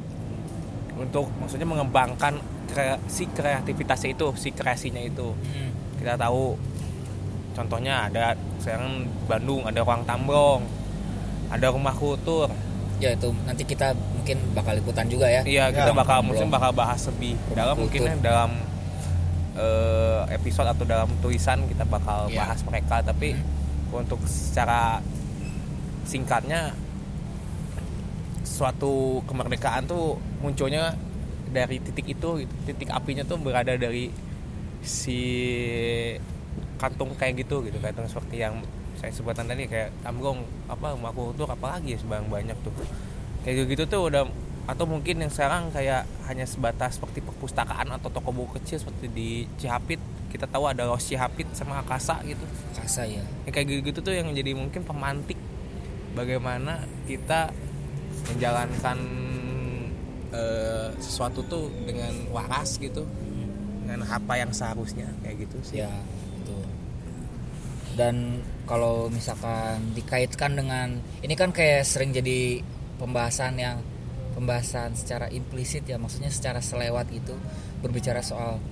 untuk 0.95 1.29
maksudnya 1.37 1.63
mengembangkan 1.63 2.41
kre- 2.67 2.99
si 3.05 3.23
kreativitasnya 3.25 4.11
itu 4.11 4.27
si 4.35 4.49
kreasinya 4.51 4.99
itu. 4.99 5.31
Hmm. 5.31 5.71
kita 5.99 6.15
tahu 6.15 6.55
contohnya 7.51 8.07
ada 8.07 8.31
sekarang 8.57 9.03
Bandung 9.27 9.67
ada 9.67 9.83
ruang 9.83 10.07
Tambrong 10.07 10.63
ada 11.51 11.67
rumah 11.69 11.91
kultur 11.91 12.47
ya 12.99 13.09
itu 13.09 13.31
nanti 13.41 13.63
kita 13.63 13.87
mungkin 14.13 14.37
bakal 14.51 14.75
ikutan 14.75 15.07
juga 15.07 15.25
ya 15.25 15.41
iya 15.41 15.67
kita 15.69 15.89
Ya, 15.89 15.95
bakal 15.95 16.19
mungkin 16.21 16.47
bakal 16.47 16.71
bahas 16.71 17.01
lebih 17.07 17.33
dalam 17.49 17.73
kultur. 17.73 17.83
mungkin 17.87 18.01
ya, 18.05 18.15
dalam 18.21 18.51
eh, 19.55 20.21
episode 20.31 20.69
atau 20.69 20.83
dalam 20.83 21.09
tulisan 21.19 21.63
kita 21.65 21.83
bakal 21.85 22.27
Iya. 22.27 22.43
bahas 22.45 22.59
mereka 22.61 22.99
tapi 23.01 23.33
Hmm. 23.33 23.43
untuk 23.97 24.19
secara 24.23 24.99
singkatnya 26.03 26.71
suatu 28.41 29.23
kemerdekaan 29.25 29.85
tuh 29.85 30.15
munculnya 30.39 30.95
dari 31.49 31.79
titik 31.79 32.05
itu 32.07 32.29
gitu. 32.39 32.53
titik 32.65 32.89
apinya 32.89 33.23
tuh 33.23 33.37
berada 33.37 33.73
dari 33.73 34.11
si 34.79 35.19
kantung 36.77 37.11
kayak 37.13 37.43
gitu 37.43 37.61
gitu 37.61 37.77
kantung 37.79 38.07
seperti 38.07 38.39
yang 38.39 38.59
saya 38.99 39.15
sebutkan 39.15 39.47
tadi 39.47 39.63
kayak 39.63 39.95
tamgong 40.03 40.43
apa 40.67 40.91
rumah 40.91 41.15
kultur 41.15 41.47
apalagi 41.47 41.95
ya 41.95 41.99
sebarang 42.03 42.27
banyak 42.27 42.57
tuh. 42.59 42.75
Kayak 43.47 43.71
gitu 43.71 43.83
tuh 43.87 44.01
udah 44.11 44.27
atau 44.69 44.85
mungkin 44.85 45.23
yang 45.23 45.31
sekarang 45.31 45.71
kayak 45.71 46.05
hanya 46.27 46.45
sebatas 46.45 46.99
seperti 46.99 47.25
perpustakaan 47.25 47.89
atau 47.95 48.11
toko 48.11 48.29
buku 48.29 48.59
kecil 48.59 48.83
seperti 48.83 49.07
di 49.07 49.29
Cihapit. 49.55 49.97
Kita 50.29 50.45
tahu 50.45 50.69
ada 50.69 50.85
Los 50.85 51.07
Cihapit 51.07 51.47
sama 51.55 51.79
Akasa 51.79 52.19
gitu. 52.27 52.43
Kasa 52.75 53.07
ya. 53.07 53.23
Yang 53.47 53.53
kayak 53.55 53.65
gitu-gitu 53.71 53.99
tuh 54.03 54.13
yang 54.13 54.29
jadi 54.35 54.51
mungkin 54.53 54.83
pemantik 54.83 55.39
bagaimana 56.13 56.85
kita 57.07 57.55
menjalankan 58.29 58.97
eh, 60.35 60.91
sesuatu 60.99 61.39
tuh 61.47 61.71
dengan 61.87 62.13
waras 62.35 62.77
gitu. 62.77 63.07
Dengan 63.87 64.05
apa 64.05 64.37
yang 64.37 64.51
seharusnya 64.53 65.07
kayak 65.23 65.49
gitu 65.49 65.57
sih. 65.65 65.81
Ya 65.81 65.89
dan 67.99 68.39
kalau 68.63 69.11
misalkan 69.11 69.91
dikaitkan 69.91 70.55
dengan 70.55 71.03
ini 71.19 71.35
kan 71.35 71.51
kayak 71.51 71.83
sering 71.83 72.15
jadi 72.15 72.63
pembahasan 72.95 73.59
yang 73.59 73.83
pembahasan 74.39 74.95
secara 74.95 75.27
implisit 75.27 75.83
ya 75.83 75.99
maksudnya 75.99 76.31
secara 76.31 76.63
selewat 76.63 77.11
gitu 77.11 77.35
berbicara 77.83 78.23
soal 78.23 78.63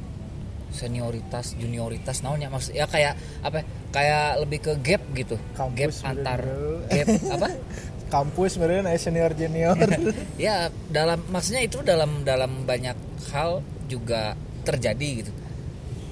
senioritas 0.72 1.60
junioritas 1.60 2.24
naonnya 2.24 2.48
maksud 2.48 2.76
ya 2.76 2.88
kayak 2.88 3.20
apa 3.44 3.64
ya, 3.64 3.66
kayak 3.92 4.28
lebih 4.44 4.60
ke 4.64 4.74
gap 4.84 5.04
gitu 5.16 5.36
Kampus 5.56 6.04
gap 6.04 6.12
antar 6.16 6.40
gap 6.88 7.08
apa? 7.36 7.50
Kampus 8.08 8.56
sebenarnya 8.56 8.96
senior 8.96 9.36
junior. 9.36 9.76
Ya 10.40 10.72
dalam 10.88 11.20
maksudnya 11.28 11.68
itu 11.68 11.84
dalam 11.84 12.24
dalam 12.24 12.64
banyak 12.64 12.96
hal 13.36 13.60
juga 13.92 14.40
terjadi 14.64 15.10
gitu 15.24 15.32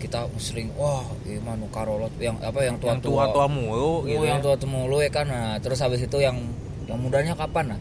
kita 0.05 0.29
sering 0.37 0.69
wah 0.77 1.03
gimana 1.25 1.65
karolot. 1.73 2.13
Yang 2.21 2.37
apa 2.45 2.59
yang 2.61 2.77
tua 2.77 2.89
yang 2.93 3.01
tua-tua 3.01 3.45
mulu 3.49 4.05
Oh, 4.05 4.07
gitu 4.07 4.23
yang 4.23 4.39
ya. 4.39 4.55
tua 4.55 4.69
mulu 4.69 4.97
ya 5.01 5.09
kan? 5.09 5.25
Nah, 5.25 5.57
terus 5.57 5.81
habis 5.81 6.05
itu 6.05 6.17
yang 6.21 6.37
yang 6.85 7.01
mudanya 7.01 7.33
kapan 7.33 7.73
nah? 7.73 7.79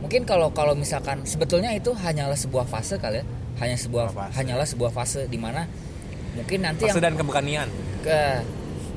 Mungkin 0.00 0.22
kalau 0.22 0.52
kalau 0.54 0.78
misalkan 0.78 1.26
sebetulnya 1.26 1.74
itu 1.74 1.90
hanyalah 1.92 2.38
sebuah 2.38 2.64
fase 2.70 2.94
kali 2.96 3.20
ya. 3.20 3.24
Hanya 3.54 3.78
sebuah 3.78 4.10
fase. 4.10 4.30
hanyalah 4.34 4.66
sebuah 4.66 4.90
fase 4.90 5.20
di 5.30 5.38
mana 5.38 5.62
mungkin 6.34 6.66
nanti 6.66 6.86
Fase 6.86 6.98
yang 6.98 7.04
dan 7.06 7.14
keberanian. 7.14 7.68
Ke 8.02 8.42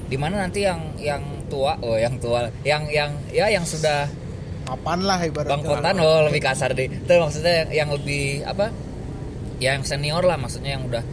di 0.08 0.17
mana 0.17 0.47
nanti 0.47 0.63
yang 0.63 0.80
yang 0.97 1.21
tua 1.52 1.76
oh 1.84 2.00
yang 2.00 2.15
tua 2.19 2.47
yang 2.63 2.88
yang 2.88 3.12
ya 3.32 3.52
yang 3.52 3.63
sudah 3.67 4.08
kapan 4.67 5.00
lah 5.04 5.19
ibaratnya. 5.23 5.52
bangkotan 5.63 5.95
oh 6.04 6.19
lebih 6.28 6.41
kasar 6.43 6.76
deh 6.76 6.88
itu 6.91 7.13
maksudnya 7.15 7.63
yang, 7.63 7.69
yang 7.71 7.89
lebih 7.95 8.43
apa 8.43 8.67
ya 9.63 9.76
yang 9.76 9.84
senior 9.88 10.23
lah 10.23 10.36
maksudnya 10.36 10.76
yang 10.76 10.84
udah 10.86 11.04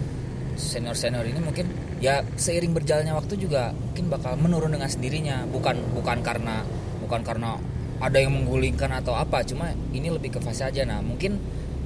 senior 0.57 0.97
senior 0.99 1.25
ini 1.27 1.41
mungkin 1.43 1.67
ya 1.99 2.23
seiring 2.37 2.73
berjalannya 2.75 3.15
waktu 3.15 3.39
juga 3.41 3.75
mungkin 3.75 4.11
bakal 4.11 4.39
menurun 4.39 4.75
dengan 4.75 4.91
sendirinya. 4.91 5.47
Bukan 5.51 5.95
bukan 5.95 6.21
karena 6.23 6.63
bukan 7.05 7.21
karena 7.23 7.59
ada 8.03 8.19
yang 8.19 8.35
menggulingkan 8.35 8.91
atau 8.91 9.15
apa 9.15 9.47
cuma 9.47 9.71
ini 9.95 10.11
lebih 10.11 10.37
ke 10.37 10.41
fase 10.43 10.67
aja. 10.67 10.83
Nah 10.87 11.01
mungkin 11.01 11.39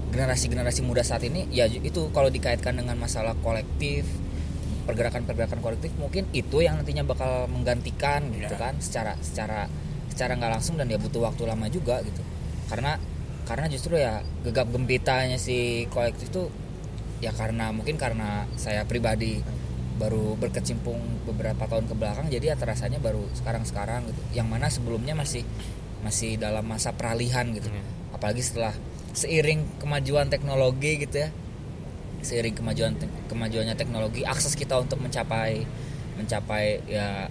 generasi 0.08 0.48
generasi 0.48 0.80
muda 0.80 1.04
saat 1.04 1.20
ini 1.28 1.44
ya 1.52 1.68
itu 1.68 2.08
kalau 2.16 2.32
dikaitkan 2.32 2.72
dengan 2.76 2.96
masalah 2.96 3.36
kolektif 3.44 4.08
pergerakan-pergerakan 4.88 5.60
kolektif 5.60 5.92
mungkin 6.00 6.24
itu 6.32 6.64
yang 6.64 6.80
nantinya 6.80 7.04
bakal 7.04 7.44
menggantikan 7.52 8.32
gitu 8.32 8.56
Ya. 8.56 8.60
kan 8.60 8.80
secara 8.80 9.20
secara 9.20 9.68
secara 10.08 10.32
nggak 10.40 10.52
langsung 10.58 10.80
dan 10.80 10.88
ya 10.88 10.96
butuh 10.96 11.28
waktu 11.28 11.44
lama 11.44 11.68
juga 11.68 12.00
gitu. 12.00 12.24
Karena 12.72 12.96
karena 13.44 13.68
justru 13.68 14.00
ya 14.00 14.24
gegap 14.44 14.68
gempitanya 14.72 15.36
si 15.36 15.84
kolektif 15.92 16.32
itu 16.32 16.48
ya 17.18 17.34
karena 17.34 17.74
mungkin 17.74 17.98
karena 17.98 18.46
saya 18.54 18.86
pribadi 18.86 19.42
baru 19.98 20.38
berkecimpung 20.38 21.26
beberapa 21.26 21.66
tahun 21.66 21.90
ke 21.90 21.94
belakang 21.98 22.26
jadi 22.30 22.54
ya 22.54 22.56
terasanya 22.56 23.02
baru 23.02 23.26
sekarang-sekarang 23.34 24.06
gitu. 24.06 24.22
Yang 24.38 24.48
mana 24.48 24.66
sebelumnya 24.70 25.14
masih 25.18 25.42
masih 26.06 26.38
dalam 26.38 26.62
masa 26.62 26.94
peralihan 26.94 27.50
gitu. 27.50 27.68
Hmm. 27.68 27.96
apalagi 28.08 28.42
setelah 28.42 28.74
seiring 29.14 29.78
kemajuan 29.82 30.30
teknologi 30.30 31.02
gitu 31.02 31.26
ya. 31.26 31.30
Seiring 32.22 32.54
kemajuan 32.54 32.98
te- 32.98 33.10
kemajuannya 33.30 33.74
teknologi 33.78 34.26
akses 34.26 34.54
kita 34.58 34.78
untuk 34.78 34.98
mencapai 35.02 35.62
mencapai 36.18 36.82
ya 36.90 37.30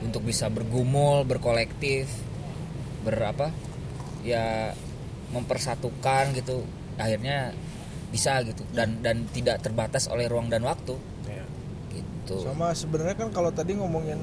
untuk 0.00 0.24
bisa 0.24 0.48
bergumul 0.48 1.28
berkolektif 1.28 2.08
berapa 3.04 3.52
ya 4.24 4.72
mempersatukan 5.32 6.36
gitu. 6.36 6.64
Akhirnya 6.96 7.52
bisa 8.08 8.40
gitu. 8.42 8.62
Dan 8.70 9.00
dan 9.00 9.28
tidak 9.30 9.60
terbatas 9.60 10.08
oleh 10.08 10.26
ruang 10.26 10.48
dan 10.48 10.62
waktu. 10.62 10.96
Ya. 11.24 11.44
gitu. 11.92 12.40
Sama 12.40 12.72
sebenarnya 12.72 13.16
kan 13.16 13.28
kalau 13.30 13.48
tadi 13.48 13.72
ngomongin 13.74 14.16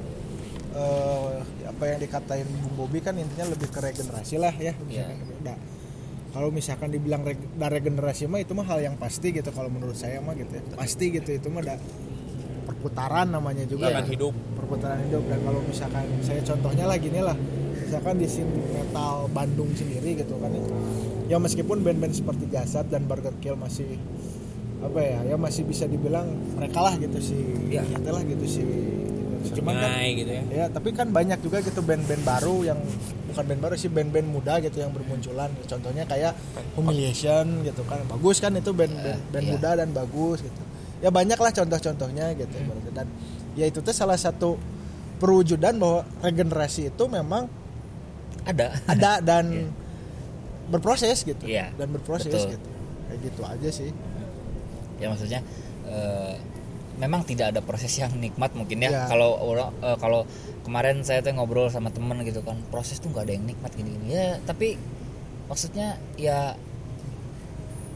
eh, 0.73 1.33
apa 1.65 1.83
yang 1.87 1.99
dikatain 1.99 2.45
Bung 2.61 2.85
Bobi 2.85 2.99
kan 2.99 3.15
intinya 3.15 3.49
lebih 3.49 3.67
ke 3.67 3.79
regenerasi 3.79 4.35
lah 4.37 4.53
ya 4.53 4.75
misalkan 4.81 5.17
Nah, 5.41 5.57
kalau 6.29 6.51
misalkan 6.51 6.91
dibilang 6.91 7.23
reg- 7.23 7.55
nah, 7.55 7.71
regenerasi 7.71 8.27
mah 8.27 8.43
itu 8.43 8.51
mah 8.51 8.67
hal 8.67 8.83
yang 8.83 8.99
pasti 8.99 9.31
gitu 9.31 9.55
kalau 9.55 9.71
menurut 9.71 9.95
saya 9.95 10.19
mah 10.19 10.35
gitu 10.35 10.51
ya. 10.51 10.61
Pasti 10.75 11.05
gitu 11.09 11.29
itu 11.31 11.47
mah 11.47 11.63
ada 11.63 11.79
perputaran 12.65 13.29
namanya 13.29 13.63
juga 13.63 13.87
Iya. 13.87 14.01
Akan 14.01 14.07
hidup. 14.09 14.33
Perputaran 14.57 14.99
hidup. 15.05 15.23
Dan 15.25 15.39
kalau 15.41 15.61
misalkan 15.63 16.05
saya 16.19 16.41
contohnya 16.43 16.85
lah 16.85 16.97
gini 16.97 17.19
lah 17.21 17.37
misalkan 17.75 18.17
di 18.17 18.27
scene 18.27 18.49
metal 18.67 19.29
Bandung 19.29 19.69
sendiri 19.71 20.17
gitu 20.17 20.35
kan 20.41 20.49
ya 21.25 21.37
meskipun 21.41 21.81
band-band 21.81 22.13
seperti 22.13 22.45
Jasad 22.49 22.89
dan 22.89 23.09
Burger 23.09 23.33
Kill 23.41 23.57
masih 23.57 23.97
apa 24.83 24.99
ya 25.01 25.19
ya 25.33 25.35
masih 25.39 25.65
bisa 25.65 25.89
dibilang 25.89 26.29
mereka 26.53 26.85
lah 26.85 26.93
gitu 27.01 27.17
sih 27.17 27.41
ya. 27.73 27.81
Lah 27.85 28.21
gitu 28.21 28.45
sih 28.45 28.65
cuman 29.45 29.77
kan 29.77 30.01
gitu 30.09 30.31
ya. 30.33 30.43
ya 30.49 30.65
tapi 30.73 30.89
kan 30.89 31.13
banyak 31.13 31.37
juga 31.45 31.61
gitu 31.61 31.85
band-band 31.85 32.25
baru 32.25 32.65
yang 32.65 32.79
bukan 33.29 33.43
band 33.51 33.61
baru 33.61 33.75
sih 33.77 33.91
band-band 33.91 34.27
muda 34.31 34.63
gitu 34.63 34.79
yang 34.79 34.95
bermunculan. 34.95 35.51
Contohnya 35.67 36.07
kayak 36.07 36.33
Humiliation 36.79 37.67
gitu 37.67 37.83
kan. 37.83 37.99
Bagus 38.07 38.39
kan 38.39 38.55
itu 38.55 38.71
band 38.71 38.95
band, 38.95 39.21
band 39.35 39.45
iya. 39.45 39.51
muda 39.51 39.69
dan 39.75 39.89
bagus 39.91 40.39
gitu. 40.39 40.61
Ya 41.03 41.11
banyak 41.11 41.35
lah 41.35 41.51
contoh-contohnya 41.51 42.31
gitu. 42.39 42.55
Ibaratnya. 42.55 42.91
dan 42.95 43.07
ya 43.59 43.67
itu 43.67 43.83
tuh 43.83 43.91
salah 43.91 44.15
satu 44.15 44.55
perwujudan 45.19 45.75
bahwa 45.75 46.07
regenerasi 46.23 46.95
itu 46.95 47.03
memang 47.11 47.51
ada. 48.47 48.79
ada 48.87 49.19
dan 49.19 49.45
berproses 50.69 51.21
gitu. 51.21 51.43
Iya, 51.45 51.71
dan 51.77 51.93
berproses 51.93 52.31
betul. 52.33 52.57
gitu. 52.57 52.67
Kayak 53.05 53.19
gitu 53.29 53.41
aja 53.45 53.69
sih. 53.69 53.89
Ya 54.97 55.07
maksudnya 55.11 55.39
eh, 55.85 56.35
memang 56.95 57.27
tidak 57.27 57.51
ada 57.53 57.61
proses 57.61 57.91
yang 57.99 58.11
nikmat 58.17 58.55
mungkin 58.55 58.81
ya. 58.81 58.89
Iya. 58.89 59.03
kalau 59.11 59.29
orang 59.41 59.69
eh, 59.83 59.97
kalau 59.99 60.21
kemarin 60.65 61.05
saya 61.05 61.21
tuh 61.21 61.35
ngobrol 61.37 61.69
sama 61.69 61.93
temen 61.93 62.17
gitu 62.25 62.41
kan 62.41 62.57
proses 62.73 62.97
tuh 62.97 63.13
nggak 63.13 63.23
ada 63.29 63.33
yang 63.35 63.45
nikmat 63.45 63.71
gini-gini. 63.75 64.05
Ya 64.15 64.39
tapi 64.43 64.79
maksudnya 65.45 66.01
ya 66.17 66.57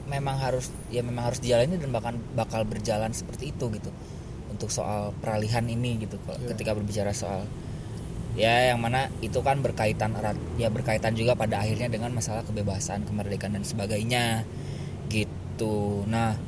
memang 0.09 0.41
harus 0.41 0.73
ya 0.89 1.05
memang 1.05 1.29
harus 1.29 1.37
dijalani 1.41 1.77
dan 1.77 1.89
bahkan 1.93 2.17
bakal 2.33 2.65
berjalan 2.65 3.13
seperti 3.13 3.53
itu 3.53 3.65
gitu. 3.73 3.89
Untuk 4.49 4.69
soal 4.73 5.15
peralihan 5.21 5.63
ini 5.65 6.03
gitu 6.03 6.17
Iya. 6.25 6.53
ketika 6.53 6.75
berbicara 6.75 7.13
soal 7.15 7.45
ya 8.39 8.71
yang 8.71 8.79
mana 8.79 9.11
itu 9.19 9.43
kan 9.43 9.59
berkaitan 9.59 10.15
erat. 10.15 10.39
Ya 10.55 10.71
berkaitan 10.71 11.11
juga 11.11 11.35
pada 11.35 11.59
akhirnya 11.59 11.91
dengan 11.91 12.15
masalah 12.15 12.47
kebebasan 12.47 13.03
kemerdekaan 13.03 13.59
dan 13.59 13.67
sebagainya. 13.67 14.47
Gitu. 15.11 16.07
Nah 16.07 16.39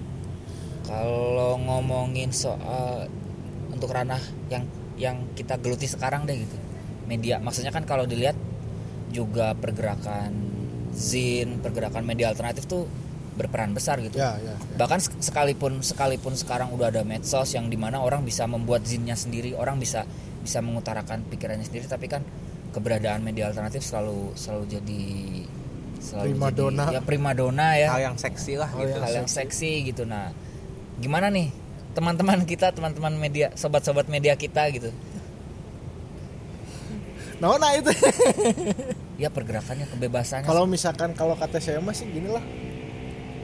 kalau 0.87 1.59
ngomongin 1.59 2.31
soal 2.31 3.11
untuk 3.75 3.91
ranah 3.91 4.23
yang 4.47 4.63
yang 4.95 5.17
kita 5.35 5.59
geluti 5.59 5.91
sekarang 5.91 6.23
deh 6.23 6.39
gitu. 6.39 6.57
Media 7.11 7.43
maksudnya 7.43 7.75
kan 7.75 7.83
kalau 7.83 8.07
dilihat 8.07 8.39
juga 9.11 9.51
pergerakan 9.59 10.31
zin 10.95 11.59
pergerakan 11.59 12.07
media 12.07 12.31
alternatif 12.31 12.71
tuh 12.71 12.87
berperan 13.35 13.75
besar 13.75 13.99
gitu. 13.99 14.15
Ya 14.15 14.39
ya, 14.39 14.55
ya. 14.55 14.75
bahkan 14.79 14.99
sek- 15.03 15.19
sekalipun 15.19 15.83
sekalipun 15.83 16.39
sekarang 16.39 16.71
udah 16.71 16.87
ada 16.87 17.03
medsos 17.03 17.51
yang 17.51 17.67
di 17.67 17.75
mana 17.75 17.99
orang 17.99 18.23
bisa 18.23 18.47
membuat 18.47 18.87
zinnya 18.87 19.15
sendiri 19.15 19.55
orang 19.55 19.75
bisa 19.79 20.07
bisa 20.41 20.59
mengutarakan 20.59 21.23
pikirannya 21.29 21.65
sendiri 21.65 21.85
tapi 21.85 22.09
kan 22.09 22.25
keberadaan 22.71 23.21
media 23.21 23.51
alternatif 23.51 23.83
selalu 23.83 24.33
selalu 24.33 24.63
jadi 24.79 25.03
selalu 26.01 26.25
Primadona. 26.33 26.83
jadi 26.89 26.95
ya 26.97 27.01
primadona 27.05 27.67
ya. 27.77 27.87
Hal 27.93 28.01
yang 28.11 28.17
seksi 28.17 28.53
lah 28.57 28.69
Hal 28.73 28.81
gitu. 28.89 28.99
hal 28.99 29.13
yang 29.23 29.29
seksi 29.29 29.71
gitu. 29.85 30.03
Nah 30.07 30.33
gimana 30.97 31.29
nih 31.29 31.53
teman-teman 31.93 32.41
kita 32.47 32.73
teman-teman 32.73 33.13
media 33.19 33.53
sobat-sobat 33.53 34.09
media 34.09 34.33
kita 34.33 34.65
gitu? 34.73 34.89
Nah 37.37 37.57
nah 37.57 37.71
itu. 37.77 37.91
Ya 39.21 39.29
pergerakannya 39.29 39.85
kebebasannya 39.85 40.49
kalau 40.49 40.65
misalkan 40.65 41.13
kalau 41.13 41.37
kata 41.37 41.61
saya 41.61 41.77
masih 41.77 42.09
gini 42.09 42.25
lah. 42.25 42.41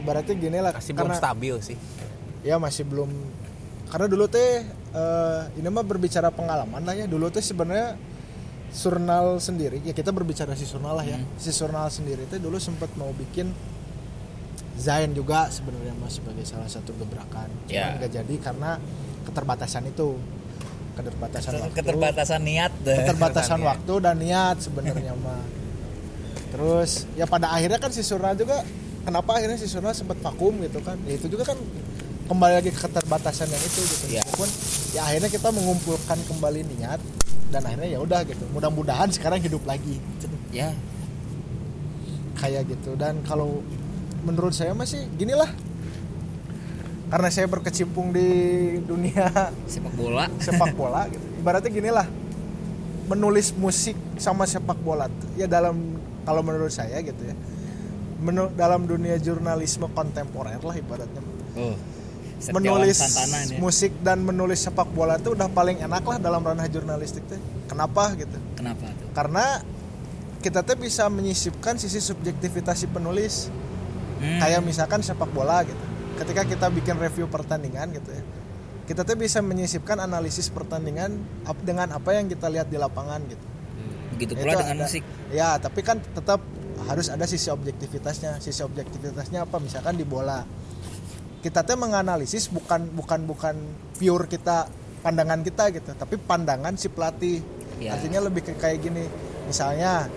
Ibaratnya 0.01 0.33
gini 0.33 0.57
lah 0.57 0.73
masih 0.73 0.93
belum 0.97 1.13
karena 1.13 1.21
stabil 1.21 1.55
sih. 1.61 1.77
Ya 2.41 2.57
masih 2.57 2.81
belum. 2.89 3.09
Karena 3.93 4.07
dulu 4.09 4.25
teh 4.25 4.65
eh, 4.97 5.41
ini 5.55 5.69
mah 5.69 5.85
berbicara 5.85 6.33
pengalaman 6.33 6.81
lah 6.81 6.93
ya. 6.93 7.05
Dulu 7.05 7.29
teh 7.29 7.39
sebenarnya 7.39 7.93
surnal 8.67 9.39
sendiri 9.39 9.79
ya 9.79 9.95
kita 9.95 10.11
berbicara 10.11 10.51
si 10.53 10.65
surnal 10.65 10.97
lah 10.97 11.05
ya. 11.05 11.21
Si 11.37 11.53
surnal 11.53 11.87
sendiri 11.87 12.25
teh 12.25 12.35
dulu 12.37 12.57
sempat 12.57 12.89
mau 12.97 13.13
bikin 13.13 13.53
Zain 14.77 15.09
juga 15.09 15.49
sebenarnya 15.49 15.97
mas 15.97 16.21
sebagai 16.21 16.45
salah 16.45 16.69
satu 16.69 16.93
gebrakan. 16.93 17.49
Cuman 17.65 17.73
Ya. 17.73 17.97
nggak 17.97 18.11
jadi 18.13 18.35
karena 18.37 18.77
keterbatasan 19.25 19.89
itu. 19.89 20.21
Keterbatasan 20.93 21.51
waktu. 21.57 21.73
keterbatasan 21.77 22.41
niat 22.41 22.73
deh. 22.85 22.97
Keterbatasan 23.01 23.59
waktu 23.73 23.93
dan 23.97 24.15
niat 24.21 24.57
sebenarnya 24.61 25.13
mah. 25.25 25.41
Terus 26.53 27.09
ya 27.17 27.25
pada 27.25 27.49
akhirnya 27.49 27.81
kan 27.81 27.89
si 27.89 28.05
Surnal 28.05 28.37
juga 28.37 28.61
kenapa 29.01 29.41
akhirnya 29.41 29.57
si 29.57 29.65
Surnal 29.65 29.97
sempat 29.97 30.21
vakum 30.21 30.53
gitu 30.61 30.77
kan? 30.85 30.97
Ya 31.09 31.17
itu 31.17 31.25
juga 31.25 31.43
kan 31.49 31.57
kembali 32.27 32.53
lagi 32.59 32.69
ke 32.75 32.79
keterbatasan 32.79 33.47
yang 33.47 33.63
itu 33.63 33.79
gitu 33.81 34.05
Ya. 34.11 34.21
meskipun 34.21 34.49
ya 34.91 35.01
akhirnya 35.07 35.29
kita 35.31 35.49
mengumpulkan 35.49 36.17
kembali 36.27 36.61
niat 36.75 36.99
dan 37.47 37.61
akhirnya 37.63 37.89
ya 37.95 37.99
udah 38.03 38.27
gitu 38.27 38.43
mudah-mudahan 38.51 39.07
sekarang 39.07 39.39
hidup 39.39 39.63
lagi 39.63 40.03
ya 40.51 40.75
kayak 42.35 42.67
gitu 42.67 42.99
dan 42.99 43.23
kalau 43.23 43.63
menurut 44.27 44.51
saya 44.51 44.75
masih 44.75 45.07
gini 45.15 45.31
lah 45.31 45.47
karena 47.07 47.31
saya 47.31 47.47
berkecimpung 47.47 48.11
di 48.11 48.27
dunia 48.83 49.31
sepak 49.63 49.93
bola 49.95 50.27
sepak 50.43 50.75
bola 50.75 51.07
gitu. 51.07 51.23
Ibaratnya 51.39 51.71
gini 51.71 51.87
lah. 51.87 52.03
Menulis 53.07 53.55
musik 53.55 53.95
sama 54.19 54.43
sepak 54.43 54.75
bola 54.83 55.07
ya 55.39 55.47
dalam 55.47 55.95
kalau 56.27 56.43
menurut 56.43 56.67
saya 56.67 56.99
gitu 56.99 57.23
ya. 57.23 57.31
Dalam 58.59 58.83
dunia 58.83 59.15
jurnalisme 59.23 59.87
kontemporer 59.95 60.59
lah 60.59 60.75
ibaratnya. 60.75 61.23
oh 61.55 61.79
Setiawan 62.37 62.61
menulis 62.61 62.97
Santana 63.01 63.39
ini. 63.49 63.55
musik 63.57 63.91
dan 64.05 64.21
menulis 64.21 64.59
sepak 64.61 64.89
bola 64.93 65.17
tuh 65.17 65.33
udah 65.33 65.49
paling 65.49 65.81
enak 65.81 66.03
lah 66.05 66.17
dalam 66.21 66.41
ranah 66.45 66.69
jurnalistik 66.69 67.25
tuh. 67.25 67.39
Kenapa 67.65 68.13
gitu? 68.13 68.37
kenapa 68.53 68.85
tuh? 68.93 69.09
Karena 69.13 69.45
kita 70.41 70.61
tuh 70.61 70.77
bisa 70.77 71.09
menyisipkan 71.09 71.81
sisi 71.81 71.97
subjektivitas 71.97 72.81
si 72.81 72.87
penulis. 72.87 73.49
Hmm. 74.17 74.41
kayak 74.41 74.65
misalkan 74.65 75.05
sepak 75.05 75.29
bola 75.29 75.61
gitu. 75.61 75.85
Ketika 76.17 76.41
kita 76.41 76.65
bikin 76.73 76.97
review 76.97 77.29
pertandingan 77.29 77.93
gitu 77.93 78.09
ya 78.09 78.23
kita 78.87 79.03
tuh 79.03 79.19
bisa 79.19 79.43
menyisipkan 79.43 79.99
analisis 79.99 80.47
pertandingan 80.47 81.19
dengan 81.59 81.91
apa 81.91 82.15
yang 82.15 82.31
kita 82.31 82.47
lihat 82.47 82.71
di 82.71 82.79
lapangan 82.79 83.19
gitu. 83.27 83.45
Begitu 84.15 84.31
Itu 84.33 84.41
pula 84.47 84.55
dengan 84.55 84.79
ada- 84.79 84.83
musik. 84.87 85.03
Ya 85.27 85.59
tapi 85.59 85.83
kan 85.83 85.99
tetap 85.99 86.39
harus 86.87 87.11
ada 87.11 87.27
sisi 87.27 87.51
objektivitasnya. 87.51 88.39
Sisi 88.39 88.63
objektivitasnya 88.63 89.43
apa? 89.43 89.59
Misalkan 89.59 89.99
di 89.99 90.07
bola 90.07 90.47
kita 91.47 91.63
tuh 91.63 91.79
menganalisis 91.79 92.51
bukan 92.51 92.91
bukan 92.91 93.23
bukan 93.23 93.55
pure 93.95 94.27
kita 94.27 94.67
pandangan 94.99 95.39
kita 95.47 95.71
gitu 95.71 95.95
tapi 95.95 96.19
pandangan 96.19 96.75
si 96.75 96.91
pelatih. 96.91 97.39
Ya. 97.77 97.93
artinya 97.93 98.25
lebih 98.25 98.41
ke 98.41 98.57
kayak 98.57 98.81
gini 98.81 99.05
misalnya 99.45 100.09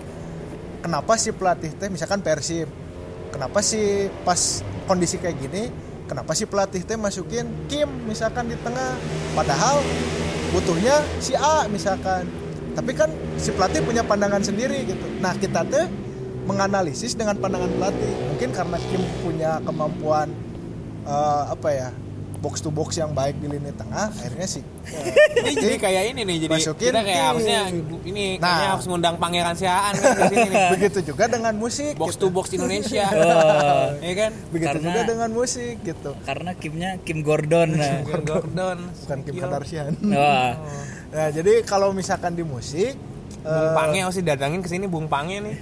kenapa 0.81 1.13
si 1.13 1.29
pelatih 1.29 1.69
teh 1.77 1.93
misalkan 1.93 2.25
Persib 2.25 2.65
kenapa 3.29 3.61
sih 3.61 4.09
pas 4.25 4.65
kondisi 4.89 5.21
kayak 5.21 5.37
gini 5.37 5.63
kenapa 6.11 6.35
si 6.35 6.43
pelatih 6.43 6.83
teh 6.83 6.99
masukin 6.99 7.47
Kim 7.71 7.87
misalkan 8.03 8.51
di 8.51 8.59
tengah? 8.59 8.99
Padahal 9.31 9.79
butuhnya 10.51 10.99
si 11.23 11.31
A 11.39 11.63
misalkan. 11.71 12.27
Tapi 12.75 12.91
kan 12.91 13.07
si 13.39 13.55
pelatih 13.55 13.79
punya 13.79 14.03
pandangan 14.03 14.43
sendiri 14.43 14.83
gitu. 14.83 15.07
Nah 15.23 15.31
kita 15.39 15.63
teh 15.71 15.87
menganalisis 16.43 17.15
dengan 17.15 17.39
pandangan 17.39 17.71
pelatih. 17.79 18.11
Mungkin 18.35 18.49
karena 18.51 18.77
Kim 18.91 19.03
punya 19.23 19.63
kemampuan 19.63 20.27
eh, 21.03 21.43
apa 21.47 21.69
ya 21.69 21.89
box 22.41 22.57
to 22.57 22.73
box 22.73 22.97
yang 22.97 23.13
baik 23.13 23.37
di 23.37 23.45
lini 23.45 23.69
tengah 23.69 24.09
akhirnya 24.09 24.49
sih 24.49 24.65
eh, 24.81 25.13
ini 25.37 25.53
jadi 25.53 25.77
kayak 25.77 26.03
ini 26.09 26.21
nih 26.23 26.37
jadi 26.41 26.53
Masukin 26.57 26.89
kita 26.89 27.01
kayak 27.05 27.23
harusnya 27.27 27.59
ini 28.01 28.25
Nah. 28.33 28.49
kayaknya 28.49 28.69
harus 28.73 28.85
ngundang 28.89 29.15
pangeran 29.15 29.53
siaan 29.53 29.93
kan 29.93 30.09
di 30.09 30.23
sini 30.27 30.47
nih 30.49 30.65
begitu 30.73 30.99
juga 31.05 31.29
dengan 31.29 31.53
musik 31.53 31.93
box 31.93 32.17
gitu. 32.17 32.21
to 32.23 32.33
box 32.33 32.45
Indonesia 32.51 33.05
Oh. 33.13 33.93
ya 33.99 34.13
kan 34.17 34.31
begitu 34.49 34.73
Karena- 34.73 34.85
juga 34.89 35.01
dengan 35.05 35.29
musik 35.31 35.75
gitu 35.81 36.11
karena 36.19 36.51
Kimnya 36.57 36.97
Kim 36.99 37.21
Gordon 37.21 37.77
nah. 37.77 38.01
Kim 38.01 38.25
Gordon 38.25 38.77
bukan 38.89 39.19
Kim. 39.21 39.33
Kardashian 39.37 39.93
Wah. 40.01 40.57
Nah, 41.11 41.29
jadi 41.29 41.61
kalau 41.61 41.93
misalkan 41.93 42.33
di 42.33 42.41
musik 42.41 42.97
Bung 43.37 43.53
eh, 43.53 43.73
Pange 43.73 43.99
harus 44.01 44.17
didatangin 44.17 44.61
ke 44.61 44.69
sini 44.69 44.89
Bung 44.89 45.05
Pange 45.05 45.37
nih 45.41 45.57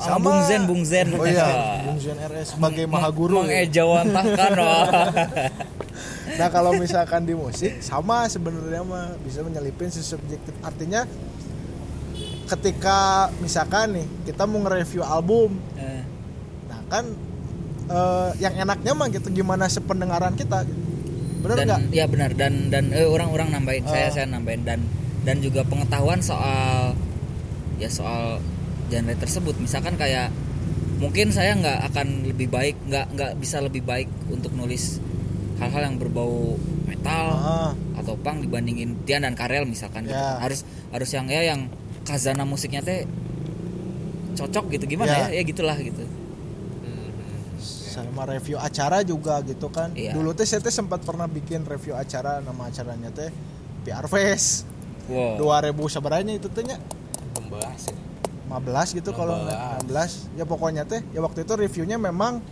sama 0.00 0.18
Bung 0.18 0.40
Zen 0.42 0.62
Bung 0.64 0.82
Zen 0.82 1.06
Oh 1.12 1.22
iya, 1.22 1.48
Bung 1.86 1.98
Zen 1.98 2.16
RS 2.16 2.56
sebagai 2.56 2.84
maha 2.84 3.10
guru. 3.10 3.44
mengejawantahkan. 3.44 4.52
Nah, 6.30 6.48
kalau 6.48 6.72
misalkan 6.72 7.22
di 7.22 7.34
musik 7.34 7.82
sama 7.82 8.24
sebenarnya 8.24 8.80
mah 8.80 9.12
bisa 9.20 9.42
menyelipin 9.42 9.90
si 9.90 10.00
subjektif. 10.00 10.54
Artinya 10.60 11.04
ketika 12.46 12.98
misalkan 13.38 13.94
nih 13.94 14.06
kita 14.24 14.42
mau 14.44 14.58
nge-review 14.60 15.02
album, 15.02 15.58
Eh, 15.74 16.02
nah 16.66 16.80
kan 16.88 17.04
eh, 17.86 18.30
yang 18.38 18.54
enaknya 18.56 18.92
mah 18.92 19.06
gitu 19.08 19.28
gimana 19.30 19.66
sependengaran 19.66 20.32
kita 20.34 20.64
gitu. 20.64 20.80
Bener 21.40 21.56
dan 21.56 21.66
nggak? 21.66 21.80
ya 21.90 22.04
benar 22.06 22.30
dan 22.32 22.52
dan 22.68 22.84
eh, 22.90 23.04
orang-orang 23.04 23.48
nambahin 23.50 23.84
saya 23.84 24.08
Oh. 24.08 24.14
saya 24.14 24.26
nambahin 24.26 24.62
dan 24.62 24.80
dan 25.20 25.36
juga 25.40 25.60
pengetahuan 25.62 26.20
soal 26.20 26.94
ya 27.76 27.88
soal 27.88 28.40
genre 28.90 29.14
tersebut 29.14 29.54
misalkan 29.56 29.94
kayak 29.94 30.28
mungkin 30.98 31.30
saya 31.30 31.54
nggak 31.54 31.78
akan 31.88 32.06
lebih 32.26 32.46
baik 32.46 32.76
nggak 32.84 33.06
nggak 33.14 33.32
bisa 33.38 33.56
lebih 33.58 33.80
baik 33.80 34.10
untuk 34.28 34.52
nulis 34.52 34.98
hal-hal 35.56 35.86
yang 35.86 35.96
berbau 35.96 36.58
metal 36.84 37.26
Ah, 37.32 37.72
atau 37.96 38.16
punk 38.16 38.42
dibandingin 38.42 38.98
Tian 39.04 39.22
dan 39.22 39.32
Karel 39.32 39.64
misalkan 39.64 40.04
gitu. 40.04 40.12
Ya. 40.12 40.36
harus 40.36 40.64
harus 40.90 41.08
yang 41.08 41.24
ya 41.26 41.40
yang 41.46 41.70
kazana 42.02 42.42
musiknya 42.42 42.80
teh 42.80 43.06
cocok 44.32 44.72
gitu 44.72 44.84
gimana 44.90 45.08
Ya. 45.10 45.18
ya 45.28 45.40
ya 45.40 45.42
gitulah 45.42 45.76
gitu 45.76 46.04
sama 47.90 48.22
review 48.24 48.56
acara 48.56 49.02
juga 49.02 49.42
gitu 49.42 49.66
kan. 49.68 49.90
Iya. 49.92 50.14
Dulu 50.14 50.30
teh 50.32 50.46
saya 50.46 50.62
teh 50.62 50.70
sempat 50.70 51.02
pernah 51.02 51.26
bikin 51.26 51.66
review 51.66 51.92
acara 51.92 52.38
nama 52.38 52.70
acaranya 52.70 53.10
teh 53.10 53.28
PR 53.82 54.06
Fest. 54.06 54.64
wow 55.10 55.34
2000 55.36 55.74
sebenarnya 55.90 56.38
itu 56.38 56.46
tehnya 56.48 56.78
pembahas 57.34 57.90
ya 57.90 57.96
15 58.50 58.98
gitu 58.98 59.10
kalau 59.12 59.38
nggak 59.40 59.86
16 59.86 60.34
ya 60.34 60.44
pokoknya 60.44 60.82
teh 60.82 61.00
ya 61.08 61.20
waktu 61.20 61.42
itu 61.42 61.52
reviewnya 61.54 61.96
memang 61.96 62.42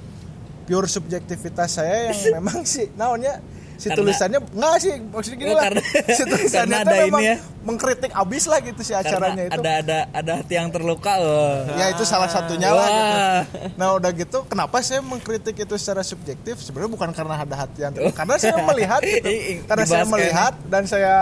pure 0.63 0.87
subjektivitas 0.87 1.75
saya 1.75 2.09
yang 2.09 2.19
memang 2.39 2.63
sih 2.63 2.87
naonnya 2.95 3.43
si 3.75 3.87
Karena- 3.87 3.99
tulisannya 4.01 4.39
enggak 4.49 4.75
sih 4.77 4.95
maksudnya 5.01 5.39
gini 5.39 5.51
Oh, 5.51 5.55
lah 5.55 5.65
karena- 5.65 5.85
si 6.19 6.23
tulisannya 6.25 6.67
karena 6.73 6.79
ada 6.85 6.97
memang 7.01 7.21
ini 7.21 7.31
ya. 7.31 7.37
mengkritik 7.61 8.11
abis 8.13 8.45
lah 8.47 8.59
gitu 8.61 8.81
si 8.81 8.91
Karena 8.91 9.07
acaranya 9.07 9.43
itu 9.45 9.55
ada 9.55 9.71
ada 9.77 9.99
ada 10.13 10.33
hati 10.37 10.55
yang 10.55 10.69
terluka 10.69 11.13
loh. 11.17 11.63
ya 11.73 11.87
itu 11.89 12.03
salah 12.03 12.27
satunya 12.27 12.71
lah 12.71 12.87
gitu. 12.87 13.07
Wah. 13.09 13.41
nah 13.75 13.87
udah 13.93 14.11
gitu 14.13 14.39
kenapa 14.45 14.79
saya 14.81 14.99
mengkritik 15.01 15.55
itu 15.57 15.75
secara 15.75 16.03
subjektif 16.03 16.59
sebenarnya 16.59 16.91
bukan 16.93 17.11
karena 17.13 17.35
ada 17.37 17.57
hati 17.57 17.79
yang 17.81 17.93
terluka 17.93 18.19
karena 18.21 18.35
saya 18.37 18.55
melihat 18.61 19.01
gitu 19.01 19.29
karena 19.65 19.85
saya 19.85 20.05
melihat 20.05 20.53
dan 20.65 20.83
saya 20.85 21.15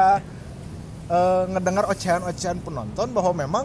eh, 1.06 1.42
ngedengar 1.50 1.84
ocehan-ocehan 1.86 2.58
penonton 2.58 3.08
bahwa 3.10 3.32
memang 3.32 3.64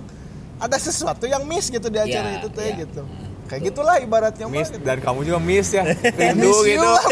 ada 0.62 0.78
sesuatu 0.78 1.26
yang 1.26 1.42
miss 1.44 1.68
gitu 1.68 1.88
di 1.88 1.98
acara 1.98 2.30
Ya, 2.30 2.38
itu 2.38 2.48
teh 2.48 2.68
ya. 2.68 2.76
gitu 2.80 3.02
kayak 3.44 3.62
gitulah 3.68 4.00
ibaratnya 4.00 4.46
mah 4.46 4.54
miss 4.56 4.70
gitu. 4.70 4.80
dan 4.82 4.98
kamu 4.98 5.20
juga 5.26 5.40
miss 5.40 5.70
ya 5.70 5.84
rindu 6.22 6.48
Miss 6.48 6.60
gitu 6.70 6.86
lah, 6.86 7.04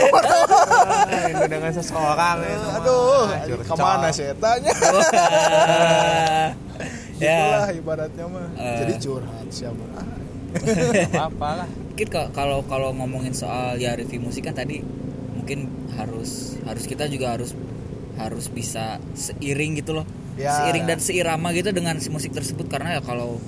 rindu 1.26 1.46
dengan 1.48 1.72
seseorang 1.74 2.36
gitu. 2.40 2.68
aduh 2.78 3.24
Ah, 3.28 3.42
curcol. 3.44 3.66
ke 3.68 3.76
mana 3.76 4.08
sih 4.10 4.26
tanya 4.38 4.72
ya. 7.20 7.36
Itulah 7.36 7.70
ibaratnya 7.74 8.26
mah. 8.26 8.48
Eh. 8.56 8.78
Jadi 8.80 8.94
curhat 9.02 9.48
siapa? 9.50 9.84
Apa 11.14 11.50
lah 11.56 11.68
Mungkin 11.68 12.08
ka- 12.08 12.32
kalau 12.32 12.64
kalau 12.64 12.96
ngomongin 12.96 13.36
soal 13.36 13.76
ya 13.76 13.92
review 13.94 14.24
musik 14.24 14.42
kan 14.42 14.56
tadi 14.56 14.80
mungkin 15.36 15.68
harus 15.92 16.56
harus 16.64 16.88
kita 16.88 17.06
juga 17.06 17.36
harus 17.36 17.52
harus 18.20 18.52
bisa 18.52 19.00
seiring 19.16 19.80
gitu 19.80 19.96
loh. 19.96 20.06
Ya. 20.36 20.52
Seiring 20.52 20.86
dan 20.86 21.00
seirama 21.00 21.56
gitu 21.56 21.72
dengan 21.72 21.96
si 22.04 22.12
musik 22.12 22.36
tersebut. 22.36 22.68
Karena 22.68 23.00
ya 23.00 23.02
kalau 23.02 23.40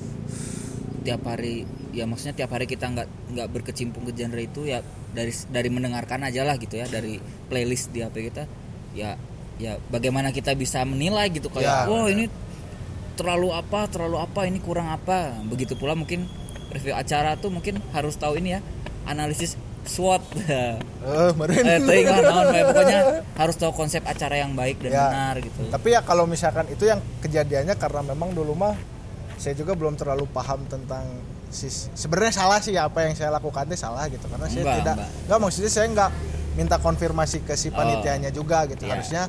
tiap 1.04 1.28
hari 1.28 1.68
ya 1.92 2.08
maksudnya 2.08 2.38
tiap 2.38 2.56
hari 2.56 2.70
kita 2.70 2.88
nggak 2.88 3.36
nggak 3.36 3.48
berkecimpung 3.52 4.08
ke 4.08 4.16
genre 4.16 4.40
itu 4.40 4.70
ya 4.70 4.86
dari 5.12 5.34
dari 5.52 5.70
mendengarkan 5.70 6.24
aja 6.24 6.48
lah 6.48 6.56
gitu 6.56 6.80
ya. 6.80 6.88
Dari 6.88 7.20
playlist 7.52 7.92
di 7.92 8.02
HP 8.02 8.32
kita 8.32 8.44
ya 8.96 9.20
ya 9.60 9.78
bagaimana 9.92 10.32
kita 10.32 10.56
bisa 10.56 10.82
menilai 10.88 11.28
gitu. 11.30 11.52
Ya, 11.60 11.86
kayak 11.86 11.92
oh 11.92 12.08
ini 12.08 12.32
terlalu 13.20 13.52
apa 13.54 13.92
terlalu 13.92 14.18
apa 14.18 14.48
ini 14.48 14.64
kurang 14.64 14.88
apa. 14.88 15.36
Begitu 15.46 15.76
pula 15.76 15.94
mungkin 15.94 16.26
review 16.72 16.96
acara 16.96 17.36
tuh 17.36 17.52
mungkin 17.52 17.84
harus 17.92 18.16
tahu 18.16 18.40
ini 18.40 18.56
ya 18.58 18.60
analisis 19.04 19.60
SWOT 19.84 20.24
Eh, 21.02 21.32
meren. 21.34 21.64
eh 21.64 21.80
teuing 21.80 22.06
lah, 22.06 22.20
naon 22.22 22.46
bae. 22.48 22.62
pokoknya 22.64 23.00
harus 23.42 23.56
tahu 23.56 23.74
konsep 23.74 24.02
acara 24.04 24.38
yang 24.38 24.54
baik 24.54 24.78
dan 24.80 24.92
Ya. 24.92 25.06
benar 25.08 25.36
gitu 25.40 25.62
Tapi 25.68 25.88
ya 25.90 26.02
kalau 26.02 26.24
misalkan 26.26 26.66
itu 26.68 26.86
yang 26.86 27.02
kejadiannya 27.20 27.74
karena 27.74 28.02
memang 28.06 28.32
dulu 28.32 28.54
mah 28.54 28.78
saya 29.36 29.54
juga 29.54 29.74
belum 29.74 29.96
terlalu 29.96 30.26
paham 30.28 30.62
tentang 30.66 31.02
sis 31.50 31.90
sebenarnya 31.92 32.32
salah 32.38 32.58
sih 32.58 32.72
apa 32.74 33.04
yang 33.04 33.12
saya 33.12 33.28
lakukan 33.30 33.66
itu 33.66 33.76
salah 33.76 34.06
gitu 34.06 34.24
karena 34.24 34.46
saya 34.46 34.62
Enggak, 34.62 34.78
tidak 34.78 34.96
enggak. 34.96 35.10
enggak 35.26 35.40
maksudnya 35.42 35.68
saya 35.70 35.86
enggak 35.88 36.10
minta 36.52 36.78
konfirmasi 36.78 37.38
ke 37.42 37.54
si 37.54 37.68
panitianya 37.70 38.30
juga 38.30 38.64
gitu 38.66 38.86
Iya. 38.86 38.92
harusnya 38.94 39.24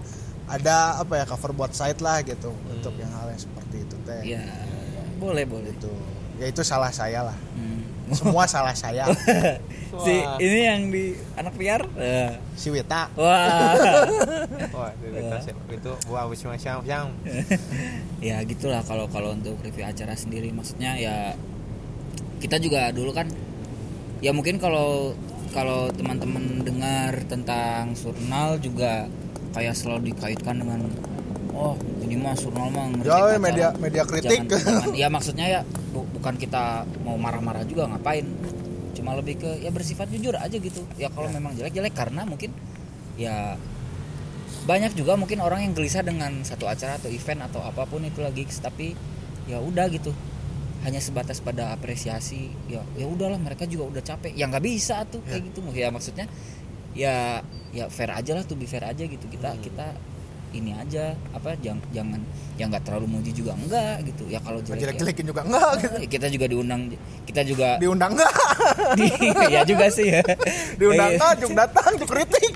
ada 0.45 0.77
apa 0.99 1.13
ya 1.17 1.25
cover 1.25 1.51
buat 1.53 1.71
site 1.71 1.99
lah 1.99 2.21
gitu 2.21 2.53
untuk 2.69 2.93
yang 2.95 3.11
hal 3.11 3.27
yang 3.27 3.41
seperti 3.41 3.77
itu 3.81 3.97
teh 4.05 4.21
ya 4.29 4.43
boleh 5.17 5.43
boleh 5.43 5.73
gitu 5.73 5.91
ya 6.37 6.47
itu 6.47 6.61
salah 6.61 6.91
saya 6.91 7.25
lah 7.25 7.39
Hmm. 7.53 7.82
semua 8.19 8.45
salah 8.51 8.75
saya. 8.75 9.07
Si 9.93 10.25
ini 10.41 10.61
yang 10.65 10.89
di 10.89 11.13
anak 11.37 11.53
liar? 11.61 11.85
Eh, 12.01 12.33
si 12.57 12.73
Wita. 12.73 13.13
Wah. 13.13 13.77
Wah 14.73 14.89
itu 15.69 15.93
buah 16.09 16.25
habis 16.25 16.41
macam 16.49 16.81
macam 16.81 17.13
ya 18.25 18.41
gitulah 18.41 18.81
kalau 18.89 19.05
kalau 19.13 19.37
untuk 19.37 19.61
review 19.61 19.85
acara 19.85 20.17
sendiri. 20.17 20.49
Maksudnya 20.49 20.97
ya 20.97 21.37
kita 22.41 22.57
juga 22.57 22.89
dulu 22.89 23.13
kan 23.13 23.29
ya 24.25 24.33
mungkin 24.33 24.57
kalau 24.57 25.13
kalau 25.53 25.93
teman-teman 25.93 26.65
dengar 26.65 27.13
tentang 27.29 27.93
surnal 27.93 28.57
juga 28.65 29.13
kayak 29.53 29.77
selalu 29.77 30.17
dikaitkan 30.17 30.57
dengan 30.65 30.89
oh 31.53 31.75
ini 32.01 32.17
mah 32.17 32.33
surnal 32.33 32.69
mah 32.69 32.89
Ya, 33.01 33.17
acara." 33.17 33.39
media 33.39 33.69
media 33.77 34.03
kritik. 34.03 34.39
Jangan- 34.43 34.49
jangan- 34.51 34.95
ya 34.95 35.07
maksudnya 35.07 35.47
ya 35.49 35.61
bu- 35.91 36.09
bukan 36.11 36.35
kita 36.35 36.63
mau 37.01 37.15
marah-marah 37.15 37.63
juga 37.63 37.87
ngapain? 37.87 38.25
Cuma 38.93 39.13
lebih 39.13 39.37
ke 39.37 39.51
ya 39.59 39.69
bersifat 39.69 40.09
jujur 40.09 40.33
aja 40.35 40.53
gitu. 40.53 40.85
Ya 40.95 41.09
kalau 41.09 41.29
memang 41.29 41.53
jelek-jelek 41.53 41.93
karena 41.93 42.23
mungkin 42.23 42.53
ya 43.15 43.57
banyak 44.63 44.95
juga 44.95 45.17
mungkin 45.17 45.39
orang 45.39 45.67
yang 45.67 45.73
gelisah 45.73 46.01
dengan 46.01 46.31
satu 46.43 46.65
acara 46.65 46.95
atau 46.95 47.11
event 47.11 47.43
atau 47.45 47.61
apa 47.61 47.83
pun 47.83 47.99
itu 48.01 48.23
lagi 48.23 48.47
tapi 48.59 48.95
ya 49.45 49.59
udah 49.59 49.89
gitu. 49.89 50.13
Hanya 50.83 50.99
sebatas 50.99 51.39
pada 51.39 51.71
apresiasi 51.71 52.51
ya 52.67 52.83
ya 52.95 53.07
udahlah 53.07 53.39
mereka 53.39 53.67
juga 53.67 53.87
udah 53.89 54.03
capek. 54.05 54.35
Ya 54.35 54.47
nggak 54.47 54.63
bisa 54.63 55.03
tuh 55.07 55.23
kayak 55.23 55.51
gitu. 55.51 55.63
Ya 55.73 55.91
maksudnya 55.91 56.27
ya 56.93 57.41
ya 57.73 57.89
fair 57.89 58.13
aja 58.13 58.35
lah 58.35 58.45
tuh 58.45 58.55
be 58.55 58.67
fair 58.67 58.85
aja 58.85 59.03
gitu. 59.03 59.25
Kita 59.27 59.57
kita 59.59 59.95
ini 60.53 60.77
aja 60.77 61.13
apa 61.33 61.57
jangan 61.59 61.81
jangan 61.91 62.21
ya 62.55 62.65
nggak 62.69 62.85
terlalu 62.85 63.07
muji 63.19 63.33
juga 63.33 63.57
enggak 63.57 64.05
gitu. 64.07 64.25
Ya 64.29 64.39
kalau 64.45 64.61
jelek 64.61 64.77
ya, 64.77 64.81
jelek-jelekin 64.89 65.27
juga 65.27 65.43
enggak 65.43 65.71
gitu. 65.81 65.97
ya 65.99 66.09
kita 66.09 66.27
juga 66.29 66.47
diundang 66.49 66.81
kita 67.25 67.41
juga 67.43 67.69
diundang 67.81 68.13
enggak 68.15 68.33
di- 68.99 69.17
ya 69.53 69.61
juga 69.65 69.87
sih 69.89 70.07
ya. 70.13 70.23
Diundang 70.77 71.17
enggak 71.17 71.33
juk 71.41 71.53
datang 71.53 71.91
juk 71.97 72.09
kritik. 72.09 72.53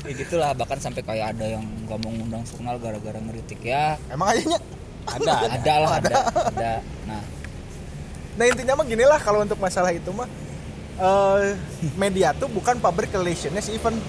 Ya 0.00 0.12
gitulah 0.16 0.50
bahkan 0.56 0.80
sampai 0.80 1.04
kayak 1.04 1.36
ada 1.36 1.46
yang 1.60 1.64
nggak 1.84 1.98
mau 2.00 2.10
ngundang 2.10 2.42
surnal 2.48 2.80
gara-gara 2.80 3.20
ngeritik 3.20 3.60
ya. 3.60 4.00
Emang 4.08 4.32
aja 4.32 4.56
ada 5.06 5.32
ada 5.32 5.32
ada 5.60 5.74
lah 5.76 5.92
ada. 6.00 6.18
ada 6.50 6.72
nah. 7.04 7.22
Nah 8.40 8.44
intinya 8.48 8.72
mah 8.80 8.86
gini 8.88 9.04
lah 9.04 9.20
kalau 9.20 9.44
untuk 9.44 9.60
masalah 9.60 9.92
itu 9.92 10.08
mah 10.08 10.24
eh, 10.96 11.52
media 12.00 12.32
tuh 12.32 12.48
bukan 12.48 12.80
public 12.80 13.12
relationnya 13.12 13.60
si 13.60 13.76
event. 13.76 14.00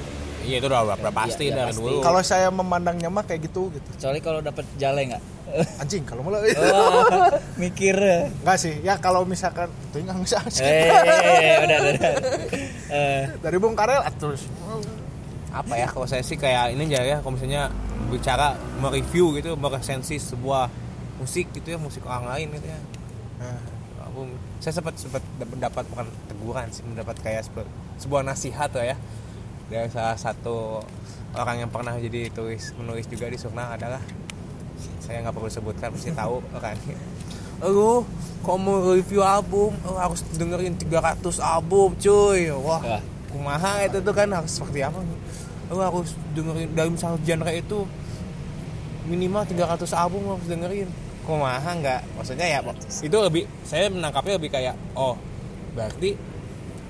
Iya 0.44 0.56
itu 0.58 0.66
udah 0.66 0.82
udah 0.86 1.12
pasti 1.12 1.44
Iya, 1.44 1.50
iya, 1.50 1.58
dari 1.60 1.70
pasti. 1.70 1.82
dulu 1.82 1.98
Kalau 2.00 2.22
saya 2.22 2.48
memandangnya 2.50 3.08
mah 3.08 3.22
kayak 3.22 3.42
gitu 3.46 3.70
gitu. 3.70 3.89
kecuali 3.92 4.20
kalau 4.20 4.39
dapat 4.39 4.66
jale 4.76 5.02
nggak 5.08 5.24
Anjing 5.78 6.04
kalau 6.04 6.22
malah 6.22 6.39
Wah, 6.48 7.28
mikir 7.56 8.00
enggak 8.39 8.56
sih. 8.58 8.80
Ya 8.80 8.96
kalau 8.96 9.22
misalkan 9.24 9.68
itu 9.68 10.00
enggak 10.00 10.18
usah 10.18 10.39
asik. 10.42 10.64
eh 10.64 10.88
udah 11.60 11.78
udah, 11.78 11.92
udah. 11.92 12.14
Eh, 12.88 13.24
Dari 13.38 13.58
Bung 13.58 13.76
Karel 13.76 14.00
ah, 14.00 14.14
terus 14.14 14.48
apa 15.50 15.74
ya 15.76 15.84
kalau 15.86 16.08
saya 16.08 16.22
sih 16.22 16.36
kayak 16.36 16.72
ini 16.72 16.88
aja 16.88 17.04
ya 17.04 17.18
kalau 17.20 17.36
misalnya 17.36 17.68
bicara 18.08 18.54
mereview 18.78 19.36
gitu 19.36 19.54
meresensi 19.54 20.16
sebuah 20.16 20.72
musik 21.18 21.52
gitu 21.52 21.68
ya 21.68 21.78
musik 21.78 22.04
orang 22.04 22.26
lain 22.30 22.48
gitu 22.54 22.68
ya 22.68 22.80
Nah, 23.38 23.58
aku 24.02 24.32
saya 24.58 24.72
sempat 24.72 24.96
sempat 24.96 25.20
mendapat 25.42 25.84
bukan 25.86 26.08
teguran 26.26 26.68
sih 26.70 26.82
mendapat 26.82 27.20
kayak 27.20 27.44
sebu- 27.44 27.68
sebuah 27.98 28.24
nasihat 28.24 28.72
lah 28.72 28.86
ya 28.86 28.98
dari 29.72 29.88
salah 29.88 30.19
satu 30.19 30.84
orang 31.32 31.63
yang 31.63 31.72
pernah 31.72 31.95
jadi 31.95 32.28
tulis 32.36 32.76
menulis 32.76 33.07
juga 33.07 33.32
di 33.32 33.39
Surnal 33.39 33.80
adalah 33.80 34.03
saya 34.99 35.24
nggak 35.24 35.32
perlu 35.32 35.47
sebutkan 35.47 35.95
pasti 35.95 36.11
tahu 36.11 36.43
kan? 36.59 36.76
Aduh, 37.63 38.03
kamu 38.43 38.99
review 38.99 39.24
album? 39.24 39.72
Oh, 39.88 39.95
harus 39.95 40.26
dengerin 40.36 40.76
300 40.76 41.24
album 41.39 41.95
cuy. 41.95 42.51
Wah 42.51 42.82
Wah. 42.84 43.01
kumaha 43.32 43.88
itu 43.88 44.03
tuh 44.03 44.11
kan? 44.11 44.28
Harus 44.28 44.59
seperti 44.59 44.84
apa? 44.84 44.99
Lu 45.72 45.80
harus 45.80 46.19
dengerin 46.36 46.67
dalam 46.76 46.99
satu 46.99 47.15
genre 47.24 47.53
itu 47.55 47.88
minimal 49.07 49.47
300 49.47 49.88
album 49.95 50.36
harus 50.36 50.47
dengerin. 50.51 50.89
Kumaha 51.24 51.72
nggak? 51.80 52.01
Maksudnya 52.19 52.47
ya 52.49 52.59
itu 52.82 53.17
lebih 53.22 53.47
saya 53.63 53.88
menangkapnya 53.88 54.36
lebih 54.36 54.51
kayak 54.51 54.76
oh 54.97 55.15
berarti 55.72 56.17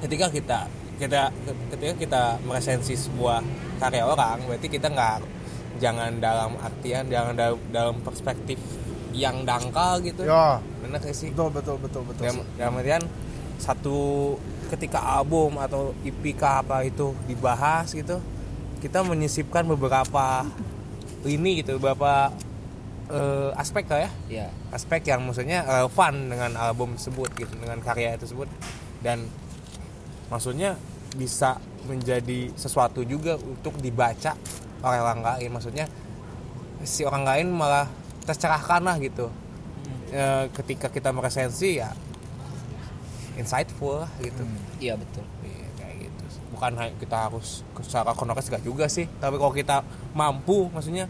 ketika 0.01 0.33
kita 0.33 0.59
kita 1.01 1.33
ketika 1.73 1.93
kita 1.97 2.23
meresensi 2.45 2.93
sebuah 2.93 3.41
karya 3.81 4.05
orang 4.05 4.45
berarti 4.45 4.67
kita 4.69 4.93
nggak 4.93 5.17
jangan 5.81 6.21
dalam 6.21 6.53
artian 6.61 7.09
jangan 7.09 7.33
dalam, 7.33 7.57
dalam 7.73 7.95
perspektif 8.05 8.61
yang 9.11 9.43
dangkal 9.43 9.99
gitu. 10.05 10.23
Ya. 10.23 10.61
Benar 10.79 11.01
sih? 11.11 11.33
Betul 11.33 11.51
betul 11.51 11.77
betul 11.81 12.03
betul. 12.07 12.23
dalam, 12.23 12.37
sih. 12.45 12.47
dalam 12.55 12.73
artian 12.79 13.03
satu 13.59 13.99
ketika 14.71 15.01
album 15.03 15.59
atau 15.59 15.91
EP 16.05 16.21
kah 16.33 16.63
apa 16.63 16.87
itu 16.87 17.11
dibahas 17.27 17.91
gitu 17.91 18.17
kita 18.81 19.05
menyisipkan 19.05 19.67
beberapa 19.67 20.47
ini 21.27 21.61
gitu 21.61 21.77
beberapa 21.77 22.33
eh, 23.11 23.51
aspek 23.59 23.85
lah 23.89 23.99
ya. 24.07 24.11
Ya 24.29 24.47
aspek 24.71 25.03
yang 25.05 25.21
maksudnya 25.27 25.67
relevan 25.67 26.31
dengan 26.31 26.51
album 26.55 26.95
tersebut 26.95 27.29
gitu 27.35 27.53
dengan 27.59 27.77
karya 27.83 28.15
tersebut. 28.17 28.47
Dan 29.03 29.27
maksudnya 30.31 30.79
bisa 31.15 31.59
menjadi 31.89 32.53
sesuatu 32.55 33.01
juga 33.03 33.35
untuk 33.41 33.77
dibaca 33.81 34.37
oleh 34.81 34.99
orang 35.01 35.21
lain. 35.21 35.49
Maksudnya 35.51 35.85
si 36.81 37.05
orang 37.05 37.23
lain 37.25 37.47
malah 37.51 37.89
tercerahkan 38.25 38.81
lah 38.81 38.97
gitu. 39.01 39.27
Eh, 40.11 40.45
ketika 40.51 40.91
kita 40.91 41.15
meresensi 41.15 41.79
ya 41.79 41.95
insightful 43.39 44.03
lah 44.03 44.11
gitu. 44.19 44.43
Iya 44.83 44.99
betul. 44.99 45.23
Iya, 45.43 45.67
kayak 45.79 45.95
gitu. 46.03 46.23
Bukan 46.51 46.71
kita 46.99 47.17
harus 47.31 47.63
secara 47.79 48.11
kronologis 48.11 48.51
gak 48.51 48.65
juga 48.65 48.91
sih. 48.91 49.07
Tapi 49.19 49.39
kalau 49.39 49.55
kita 49.55 49.81
mampu 50.11 50.67
maksudnya 50.67 51.07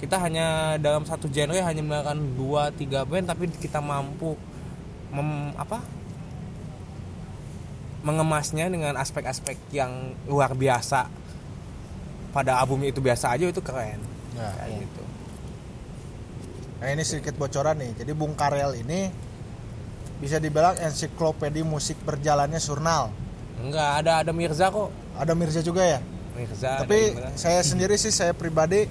kita 0.00 0.16
hanya 0.16 0.80
dalam 0.80 1.04
satu 1.04 1.28
genre 1.28 1.60
hanya 1.60 1.84
menggunakan 1.84 2.18
dua 2.32 2.62
tiga 2.72 3.04
band 3.04 3.28
tapi 3.28 3.52
kita 3.52 3.84
mampu 3.84 4.32
mem, 5.12 5.52
apa 5.60 5.84
mengemasnya 8.00 8.66
dengan 8.66 8.96
aspek-aspek 8.96 9.60
yang 9.70 9.92
luar 10.24 10.52
biasa 10.52 11.06
pada 12.30 12.56
albumnya 12.56 12.88
itu 12.88 13.00
biasa 13.00 13.34
aja 13.34 13.44
itu 13.44 13.60
keren 13.60 14.00
Nah, 14.30 14.54
kayak 14.56 14.68
Iya. 14.70 14.78
gitu 14.86 15.02
Nah 16.80 16.88
ini 16.88 17.04
sedikit 17.04 17.36
bocoran 17.36 17.76
nih. 17.76 17.92
Jadi 17.92 18.12
Bung 18.16 18.32
Karel 18.32 18.72
ini 18.80 19.12
bisa 20.16 20.40
dibilang 20.40 20.80
ensiklopedi 20.80 21.60
musik 21.60 22.00
berjalannya 22.00 22.56
Surnal. 22.56 23.12
enggak 23.60 24.00
ada 24.00 24.24
ada 24.24 24.32
Mirza 24.32 24.72
kok 24.72 24.88
Ada 25.12 25.36
Mirza 25.36 25.60
juga 25.60 25.84
ya. 25.84 26.00
Mirza 26.32 26.80
Tapi 26.80 27.12
saya 27.36 27.60
sendiri 27.60 28.00
sih 28.00 28.08
saya 28.08 28.32
pribadi 28.32 28.88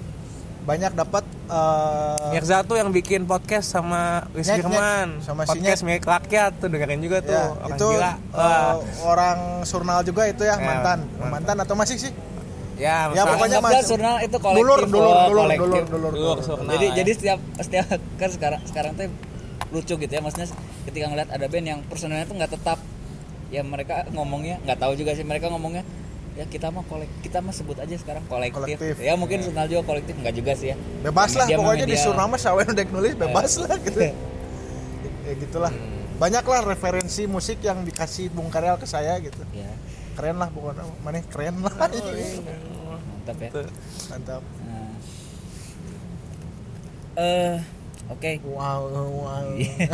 banyak 0.70 0.92
dapat 0.94 1.24
eh, 1.50 2.30
Mirza 2.30 2.62
tuh 2.62 2.78
yang 2.78 2.90
bikin 2.90 3.26
podcast 3.26 3.66
sama 3.68 4.22
Wis 4.30 4.46
Firman. 4.46 5.18
Sama 5.18 5.42
si 5.42 5.58
podcast 5.58 5.82
milik 5.82 6.04
rakyat 6.04 6.52
tuh 6.56 6.68
dengerin 6.68 7.00
juga 7.00 7.18
tuh 7.20 7.34
ya, 7.34 7.44
orang 7.50 7.74
itu 7.74 7.86
gila 7.90 8.12
Wah. 8.30 8.74
orang 9.02 9.38
Surnal 9.62 10.00
juga 10.02 10.22
itu 10.24 10.42
ya, 10.42 10.54
Ya, 10.54 10.62
mantan. 10.62 10.98
mantan. 11.10 11.30
mantan 11.32 11.56
atau 11.58 11.74
masih 11.74 11.98
sih? 11.98 12.12
ya, 12.78 13.10
ya, 13.10 13.26
pokoknya 13.26 13.58
mas- 13.58 13.82
Surnal 13.82 14.22
itu 14.22 14.36
kolektif 14.38 14.62
Dulur, 14.62 14.80
dulur, 14.86 15.16
dulur, 15.26 15.42
kolektif. 15.42 15.60
dulur, 15.60 15.82
dulur, 15.84 15.90
Dulur, 15.90 16.12
dulur. 16.14 16.36
Surnal. 16.40 16.70
jadi 16.72 16.86
ya. 16.86 16.94
jadi 16.96 17.10
setiap 17.12 17.38
setiap 17.58 17.86
kan 18.16 18.30
sekarang 18.30 18.60
sekarang 18.64 18.92
tuh 18.94 19.10
lucu 19.70 19.94
gitu 19.96 20.08
ya 20.08 20.20
maksudnya 20.20 20.48
ketika 20.82 21.06
ngeliat 21.06 21.28
ada 21.28 21.46
band 21.46 21.66
yang 21.66 21.80
personelnya 21.84 22.24
tuh 22.24 22.34
nggak 22.34 22.52
tetap 22.52 22.78
ya 23.48 23.60
mereka 23.60 24.06
ngomongnya 24.10 24.62
nggak 24.62 24.78
tahu 24.78 24.92
juga 24.94 25.12
sih 25.12 25.22
mereka 25.22 25.46
ngomongnya 25.46 25.82
ya 26.40 26.48
kita 26.48 26.72
mah 26.72 26.80
kolek 26.88 27.10
kita 27.20 27.44
mah 27.44 27.52
sebut 27.52 27.76
aja 27.76 27.92
sekarang 28.00 28.24
kolektif, 28.24 28.80
Kolektif. 28.80 28.94
ya 28.96 29.12
mungkin 29.12 29.44
Surnal 29.44 29.68
juga 29.68 29.84
kolektif 29.84 30.16
nggak 30.16 30.32
juga 30.32 30.52
sih 30.56 30.72
ya 30.72 30.76
Bebas 31.04 31.36
lah 31.36 31.44
pokoknya 31.44 31.84
di 31.84 31.92
media. 31.92 32.00
Surnal 32.00 32.26
mah 32.32 32.40
sawen 32.40 32.64
udah 32.64 32.84
nulis 32.88 33.12
bebas 33.12 33.52
lah 33.60 33.76
gitu. 33.84 34.00
ya 35.28 35.32
gitulah. 35.36 35.68
Hmm. 35.68 36.16
Banyak 36.16 36.44
lah 36.44 36.60
referensi 36.64 37.28
musik 37.28 37.60
yang 37.60 37.84
dikasih 37.84 38.32
Bung 38.32 38.48
Karel 38.48 38.80
ke 38.80 38.88
saya 38.88 39.20
gitu. 39.20 39.36
ya 39.52 39.68
Keren 40.16 40.40
lah 40.40 40.48
pokoknya. 40.48 40.84
Mana 41.04 41.20
keren 41.28 41.60
lah. 41.60 41.76
mantap 41.76 43.36
ya. 43.36 43.50
Mantap. 44.08 44.40
Nah. 44.40 44.96
eh 47.20 47.56
oke 48.08 48.30
Wow, 48.48 48.80
wow. 48.88 49.48
Iya. 49.60 49.86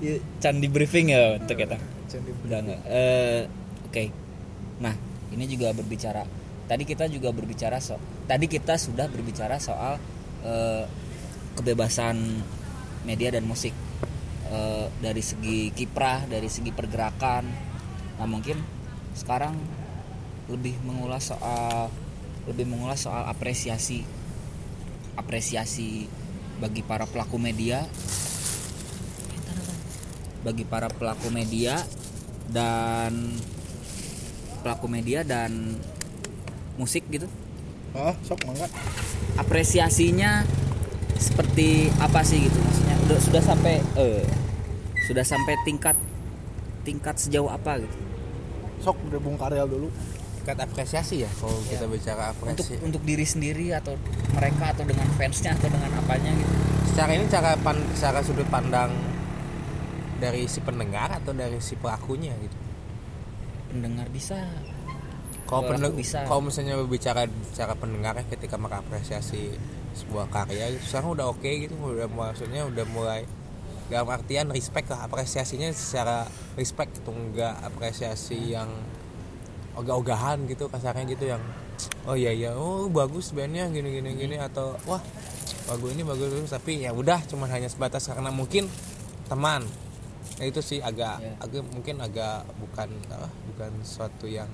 Ya, 0.00 0.16
candi 0.40 0.64
briefing 0.64 1.12
ya 1.12 1.36
untuk 1.36 1.60
kita 1.60 1.76
Candi 2.08 2.30
udah 2.48 2.58
nggak 2.64 2.80
Eh, 2.88 3.40
oke. 3.90 4.04
Nah 4.78 4.94
ini 5.34 5.44
juga 5.50 5.74
berbicara 5.74 6.22
tadi 6.70 6.86
kita 6.86 7.10
juga 7.10 7.34
berbicara 7.34 7.82
so 7.82 7.98
tadi 8.30 8.46
kita 8.46 8.78
sudah 8.78 9.10
berbicara 9.10 9.58
soal 9.58 9.98
eh, 10.46 10.86
kebebasan 11.58 12.16
media 13.02 13.34
dan 13.34 13.42
musik. 13.42 13.74
Eh, 14.50 14.86
dari 15.02 15.22
segi 15.22 15.74
kiprah 15.74 16.30
dari 16.30 16.46
segi 16.46 16.70
pergerakan. 16.70 17.44
Nah 18.22 18.26
mungkin 18.30 18.62
sekarang 19.18 19.58
lebih 20.46 20.78
mengulas 20.86 21.34
soal 21.34 21.90
lebih 22.46 22.66
mengulas 22.66 23.06
soal 23.06 23.26
apresiasi 23.26 24.02
apresiasi 25.18 26.06
bagi 26.62 26.86
para 26.86 27.06
pelaku 27.06 27.38
media. 27.38 27.82
Bagi 30.40 30.64
para 30.64 30.88
pelaku 30.88 31.28
media 31.30 31.78
dan 32.48 33.38
pelaku 34.60 34.86
media 34.86 35.20
dan 35.22 35.74
musik 36.76 37.04
gitu 37.08 37.26
Oh, 37.90 38.14
sok 38.22 38.46
mangga. 38.46 38.70
apresiasinya 39.34 40.46
seperti 41.16 41.90
apa 41.98 42.22
sih 42.22 42.38
gitu 42.40 42.54
maksudnya 42.56 42.96
udah 43.02 43.18
sudah 43.18 43.42
sampai 43.42 43.74
eh 43.94 44.22
sudah 45.04 45.20
sampai 45.22 45.58
tingkat 45.60 45.98
tingkat 46.80 47.18
sejauh 47.18 47.48
apa 47.48 47.76
gitu 47.78 47.96
Sok 48.80 48.96
udah 49.04 49.18
Bung 49.18 49.36
Karel 49.36 49.66
dulu. 49.66 49.92
tingkat 50.38 50.56
apresiasi 50.62 51.20
ya 51.20 51.30
kalau 51.34 51.60
kita 51.62 51.84
Iya. 51.84 51.92
bicara 51.92 52.24
untuk 52.32 52.64
apresiasi 52.64 52.80
untuk 52.80 53.02
diri 53.02 53.22
sendiri 53.24 53.66
atau 53.70 53.92
mereka 54.32 54.72
atau 54.72 54.84
dengan 54.84 55.04
fansnya 55.12 55.52
atau 55.52 55.68
dengan 55.68 55.92
apanya 55.94 56.32
gitu 56.32 56.52
secara 56.86 57.10
ini 57.12 57.24
cara 57.26 57.50
pan, 57.58 57.76
secara 57.92 58.18
sudut 58.20 58.48
pandang 58.48 58.88
dari 60.16 60.46
si 60.46 60.60
pendengar 60.60 61.12
atau 61.12 61.32
dari 61.32 61.58
si 61.58 61.74
pelakunya 61.74 62.32
gitu 62.38 62.56
pendengar 63.70 64.06
bisa. 64.10 64.42
Kalau 65.46 65.66
Pelaku 65.66 65.70
pendeng- 65.72 65.98
bisa. 65.98 66.18
kalau 66.26 66.42
misalnya 66.42 66.74
berbicara 66.76 67.26
secara 67.50 67.74
pendengar 67.74 68.14
ya 68.14 68.24
ketika 68.24 68.54
mengapresiasi 68.54 69.50
sebuah 69.90 70.30
karya 70.30 70.70
gitu, 70.70 70.84
sekarang 70.86 71.10
udah 71.14 71.26
oke 71.26 71.50
gitu 71.50 71.74
udah 71.74 72.06
maksudnya 72.06 72.62
udah 72.62 72.86
mulai 72.86 73.26
dalam 73.90 74.06
artian 74.06 74.46
respect 74.46 74.86
lah 74.86 75.02
apresiasinya 75.02 75.66
secara 75.74 76.22
respect 76.54 77.02
gitu 77.02 77.10
enggak 77.10 77.58
apresiasi 77.58 78.54
yang 78.54 78.70
ogah-ogahan 79.74 80.46
gitu 80.46 80.70
kasarnya 80.70 81.02
gitu 81.08 81.26
yang 81.26 81.42
oh 82.06 82.14
iya 82.14 82.30
iya 82.30 82.54
oh 82.54 82.86
bagus 82.86 83.34
bandnya 83.34 83.66
gini 83.66 83.90
gini 83.90 84.14
gini 84.14 84.36
atau 84.38 84.78
wah 84.86 85.02
bagus 85.66 85.90
ini 85.90 86.06
bagus 86.06 86.30
bagus 86.30 86.50
tapi 86.50 86.86
ya 86.86 86.94
udah 86.94 87.26
cuman 87.26 87.50
hanya 87.50 87.66
sebatas 87.66 88.06
karena 88.06 88.30
mungkin 88.30 88.70
teman 89.26 89.66
ya 90.36 90.44
itu 90.44 90.60
sih 90.60 90.78
agak 90.78 91.18
Ya. 91.18 91.32
agak 91.40 91.62
mungkin 91.66 91.96
agak 91.98 92.44
bukan 92.56 92.88
apa, 93.08 93.28
bukan 93.48 93.70
suatu 93.82 94.24
yang 94.24 94.48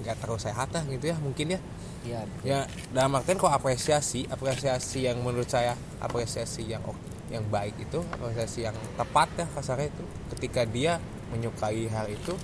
nggak 0.00 0.18
terlalu 0.18 0.40
sehat 0.40 0.68
lah 0.70 0.82
gitu 0.84 1.04
ya 1.06 1.16
mungkin 1.16 1.54
ya 1.54 1.60
ya 2.02 2.20
ya 2.42 2.58
dalam 2.90 3.14
artian 3.14 3.38
kok 3.38 3.46
apresiasi 3.48 4.26
apresiasi 4.26 5.06
yang 5.06 5.22
menurut 5.22 5.46
saya 5.46 5.78
apresiasi 5.98 6.66
yang 6.66 6.82
yang 7.30 7.46
baik 7.46 7.78
itu 7.78 8.02
apresiasi 8.10 8.66
yang 8.66 8.74
tepat 8.96 9.30
ya 9.38 9.46
kasarnya 9.54 9.88
itu 9.88 10.04
ketika 10.34 10.66
dia 10.66 10.98
menyukai 11.30 11.86
hal 11.86 12.10
itu 12.10 12.34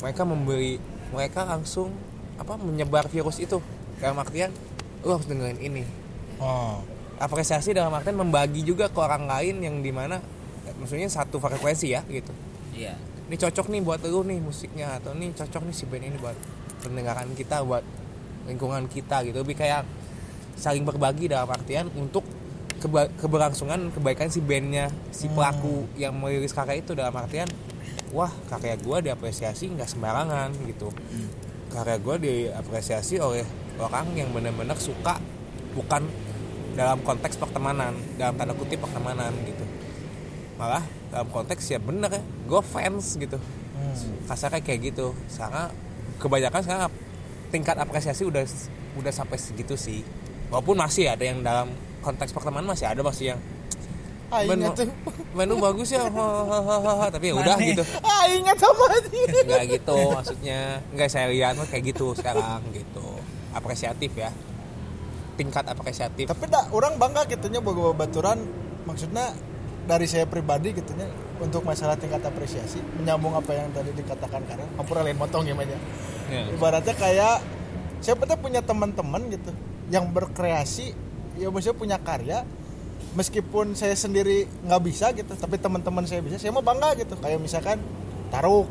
mereka 0.00 0.24
memberi 0.24 0.80
mereka 1.12 1.44
langsung 1.44 1.92
apa 2.40 2.56
menyebar 2.56 3.04
virus 3.06 3.36
itu 3.36 3.60
dalam 4.00 4.16
artian 4.16 4.48
lu 5.04 5.12
harus 5.12 5.28
dengerin 5.28 5.60
ini 5.60 5.84
Oh. 6.40 6.80
apresiasi 7.20 7.76
dalam 7.76 7.92
artian 7.92 8.16
membagi 8.16 8.64
juga 8.64 8.88
ke 8.88 8.96
orang 8.96 9.28
lain 9.28 9.60
yang 9.60 9.84
di 9.84 9.92
mana 9.92 10.24
maksudnya 10.78 11.08
satu 11.08 11.40
frekuensi 11.40 11.92
ya 11.92 12.02
gitu. 12.08 12.32
Iya. 12.76 12.94
Ini 13.30 13.36
cocok 13.38 13.70
nih 13.70 13.80
buat 13.84 14.00
lu 14.04 14.26
nih 14.26 14.42
musiknya 14.42 14.98
atau 14.98 15.14
nih 15.14 15.30
cocok 15.34 15.62
nih 15.70 15.74
si 15.74 15.84
band 15.86 16.04
ini 16.04 16.18
buat 16.18 16.34
pendengaran 16.82 17.30
kita 17.36 17.62
buat 17.62 17.84
lingkungan 18.48 18.90
kita 18.90 19.22
gitu. 19.26 19.40
Lebih 19.40 19.56
kayak 19.58 19.86
saling 20.58 20.82
berbagi 20.82 21.30
dalam 21.30 21.48
artian 21.48 21.88
untuk 21.94 22.26
keba- 22.82 23.12
keberlangsungan 23.20 23.94
kebaikan 23.94 24.28
si 24.28 24.42
bandnya 24.42 24.90
si 25.14 25.30
pelaku 25.30 25.86
yang 25.96 26.16
merilis 26.16 26.52
karya 26.52 26.82
itu 26.82 26.92
dalam 26.96 27.14
artian 27.16 27.48
wah 28.10 28.32
karya 28.50 28.74
gue 28.74 28.96
diapresiasi 29.10 29.70
nggak 29.72 29.88
sembarangan 29.88 30.50
gitu. 30.66 30.90
Karya 31.70 31.96
gue 32.02 32.16
diapresiasi 32.18 33.22
oleh 33.22 33.46
orang 33.78 34.10
yang 34.18 34.34
benar-benar 34.34 34.76
suka 34.76 35.22
bukan 35.72 36.02
dalam 36.74 36.98
konteks 37.02 37.38
pertemanan 37.38 37.94
dalam 38.18 38.34
tanda 38.34 38.54
kutip 38.54 38.82
pertemanan 38.82 39.30
gitu 39.46 39.64
malah 40.60 40.84
dalam 41.08 41.28
konteks 41.32 41.64
ya 41.66 41.80
bener 41.80 42.12
ya 42.12 42.20
gue 42.20 42.60
fans 42.62 43.16
gitu. 43.16 43.40
Hmm. 43.40 44.28
kasarnya 44.28 44.60
kayak 44.60 44.92
gitu. 44.92 45.16
Sangat 45.26 45.72
kebanyakan 46.20 46.60
sekarang 46.60 46.92
tingkat 47.48 47.80
apresiasi 47.80 48.28
udah 48.28 48.44
udah 49.00 49.08
sampai 49.08 49.40
segitu 49.40 49.72
sih. 49.74 50.04
Walaupun 50.52 50.76
masih 50.76 51.08
ada 51.08 51.24
yang 51.24 51.40
dalam 51.40 51.72
konteks 52.04 52.30
pertemanan 52.30 52.68
masih 52.68 52.84
ada 52.84 53.00
masih 53.00 53.32
yang 53.34 53.40
Ah, 54.30 54.46
menu, 54.46 54.70
tuh. 54.70 54.86
menu 55.34 55.58
bagus 55.58 55.90
ya 55.90 56.06
tapi 57.10 57.24
ya 57.26 57.34
udah 57.34 57.58
Maneh. 57.58 57.74
gitu. 57.74 57.82
Ah, 57.98 58.30
ingat 58.30 58.62
sama 58.62 58.86
dia. 59.10 59.26
nggak 59.42 59.64
gitu 59.74 59.96
maksudnya. 60.14 60.60
Nggak 60.94 61.08
saya 61.10 61.26
lihat 61.34 61.58
kayak 61.66 61.82
gitu 61.90 62.14
sekarang 62.14 62.62
gitu. 62.70 63.18
Apresiatif 63.50 64.14
ya. 64.14 64.30
Tingkat 65.34 65.66
apresiatif. 65.66 66.30
Tapi 66.30 66.46
dah 66.46 66.70
orang 66.70 66.94
bangga 66.94 67.26
gitunya 67.26 67.58
boga 67.58 67.90
baturan. 67.90 68.38
Maksudnya 68.86 69.34
dari 69.88 70.06
saya 70.08 70.24
pribadi 70.28 70.76
gitunya 70.76 71.08
untuk 71.40 71.64
masalah 71.64 71.96
tingkat 71.96 72.20
apresiasi 72.20 72.80
menyambung 73.00 73.32
apa 73.32 73.50
yang 73.56 73.72
tadi 73.72 73.90
dikatakan 73.96 74.44
karena 74.44 74.66
hampura 74.76 75.00
lain 75.04 75.16
motong 75.16 75.44
gimana 75.46 75.76
Ya. 76.30 76.46
ibaratnya 76.46 76.94
kayak 76.94 77.42
saya 77.98 78.14
pernah 78.14 78.38
punya 78.38 78.62
teman-teman 78.62 79.18
gitu 79.34 79.50
yang 79.90 80.14
berkreasi 80.14 80.94
ya 81.34 81.50
maksudnya 81.50 81.74
punya 81.74 81.96
karya 81.98 82.46
meskipun 83.18 83.74
saya 83.74 83.98
sendiri 83.98 84.46
nggak 84.62 84.82
bisa 84.86 85.10
gitu 85.10 85.34
tapi 85.34 85.58
teman-teman 85.58 86.06
saya 86.06 86.22
bisa 86.22 86.38
saya 86.38 86.54
mau 86.54 86.62
bangga 86.62 86.94
gitu. 86.94 87.18
Kayak 87.18 87.42
misalkan 87.42 87.78
taruh 88.30 88.66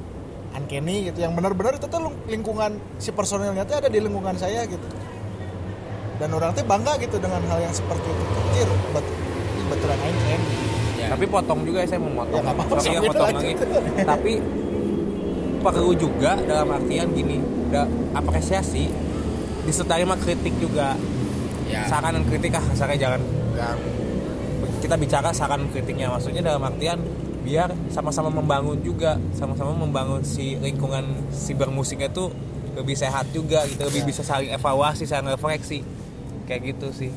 Ankeni 0.50 1.12
gitu 1.12 1.22
yang 1.22 1.38
benar-benar 1.38 1.78
itu 1.78 1.86
tuh 1.86 2.10
lingkungan 2.26 2.82
si 2.98 3.14
personilnya 3.14 3.68
tuh 3.70 3.78
ada 3.84 3.90
di 3.92 4.00
lingkungan 4.02 4.34
saya 4.40 4.66
gitu. 4.66 4.88
Dan 6.18 6.32
orang 6.36 6.56
tuh 6.56 6.64
bangga 6.64 6.98
gitu 7.04 7.20
dengan 7.22 7.44
hal 7.48 7.60
yang 7.60 7.76
seperti 7.76 8.08
itu. 8.08 8.24
Kecil 8.34 8.70
betul 8.96 9.16
betulan 9.70 9.98
aing 10.02 10.18
keren 10.18 10.42
ya 10.42 10.69
tapi 11.10 11.26
potong 11.26 11.60
juga 11.66 11.82
ya 11.82 11.88
saya 11.88 12.00
mau 12.00 12.12
Ya, 12.30 12.40
nggak 12.40 12.54
apa-apa, 12.54 12.74
Tapi 12.78 12.98
potong 13.04 13.28
lagi 13.34 13.52
tapi 14.06 14.34
perlu 15.60 15.92
juga 15.92 16.32
dalam 16.40 16.70
artian 16.72 17.12
gini 17.12 17.38
da, 17.68 17.84
apresiasi 18.14 18.88
disertai 19.66 20.08
sama 20.08 20.16
kritik 20.16 20.56
juga. 20.58 20.96
Ya. 21.70 21.86
Saran 21.86 22.18
dan 22.18 22.24
kritik 22.26 22.56
ah 22.56 22.64
kasarnya 22.64 22.98
jangan 22.98 23.22
jangan 23.54 23.78
kita 24.80 24.96
bicara 24.96 25.30
saran 25.30 25.68
kritiknya. 25.70 26.10
Maksudnya 26.10 26.42
dalam 26.42 26.64
artian 26.64 26.98
biar 27.44 27.70
sama-sama 27.90 28.32
membangun 28.32 28.80
juga 28.82 29.20
sama-sama 29.34 29.74
membangun 29.74 30.24
si 30.24 30.58
lingkungan 30.58 31.06
si 31.30 31.54
bermusiknya 31.54 32.10
itu 32.10 32.30
lebih 32.74 32.96
sehat 32.96 33.28
juga 33.30 33.66
gitu 33.68 33.84
lebih 33.84 34.02
Ya. 34.02 34.08
bisa 34.08 34.22
saling 34.24 34.50
evaluasi 34.50 35.04
saling 35.06 35.30
refleksi. 35.30 35.84
Kayak 36.48 36.74
gitu 36.74 36.88
sih. 36.96 37.12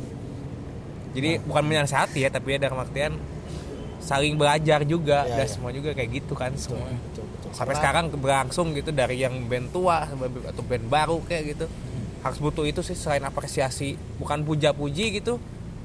Jadi 1.13 1.39
Nah. 1.39 1.45
bukan 1.47 1.63
menasehati 1.65 2.19
ya 2.21 2.29
tapi 2.29 2.57
ya 2.57 2.69
dalam 2.69 2.83
artian 2.83 3.17
saling 4.03 4.35
belajar 4.35 4.83
juga. 4.85 5.25
Ya, 5.25 5.43
dan 5.43 5.47
ya. 5.47 5.51
semua 5.51 5.71
juga 5.71 5.95
kayak 5.95 6.11
gitu 6.23 6.35
kan 6.35 6.53
semua. 6.59 6.85
betul 6.91 7.25
betul. 7.25 7.51
Sampai 7.55 7.75
sekarang 7.79 8.11
berlangsung 8.13 8.75
gitu 8.75 8.91
dari 8.91 9.23
yang 9.23 9.47
band 9.47 9.71
tua 9.71 10.05
atau 10.51 10.63
band 10.67 10.87
baru 10.91 11.19
kayak 11.25 11.57
gitu. 11.57 11.67
Harus 12.23 12.39
butuh 12.39 12.67
itu 12.67 12.83
sih 12.83 12.95
selain 12.95 13.23
apresiasi 13.23 13.99
bukan 14.19 14.47
puja-puji 14.47 15.23
gitu 15.23 15.39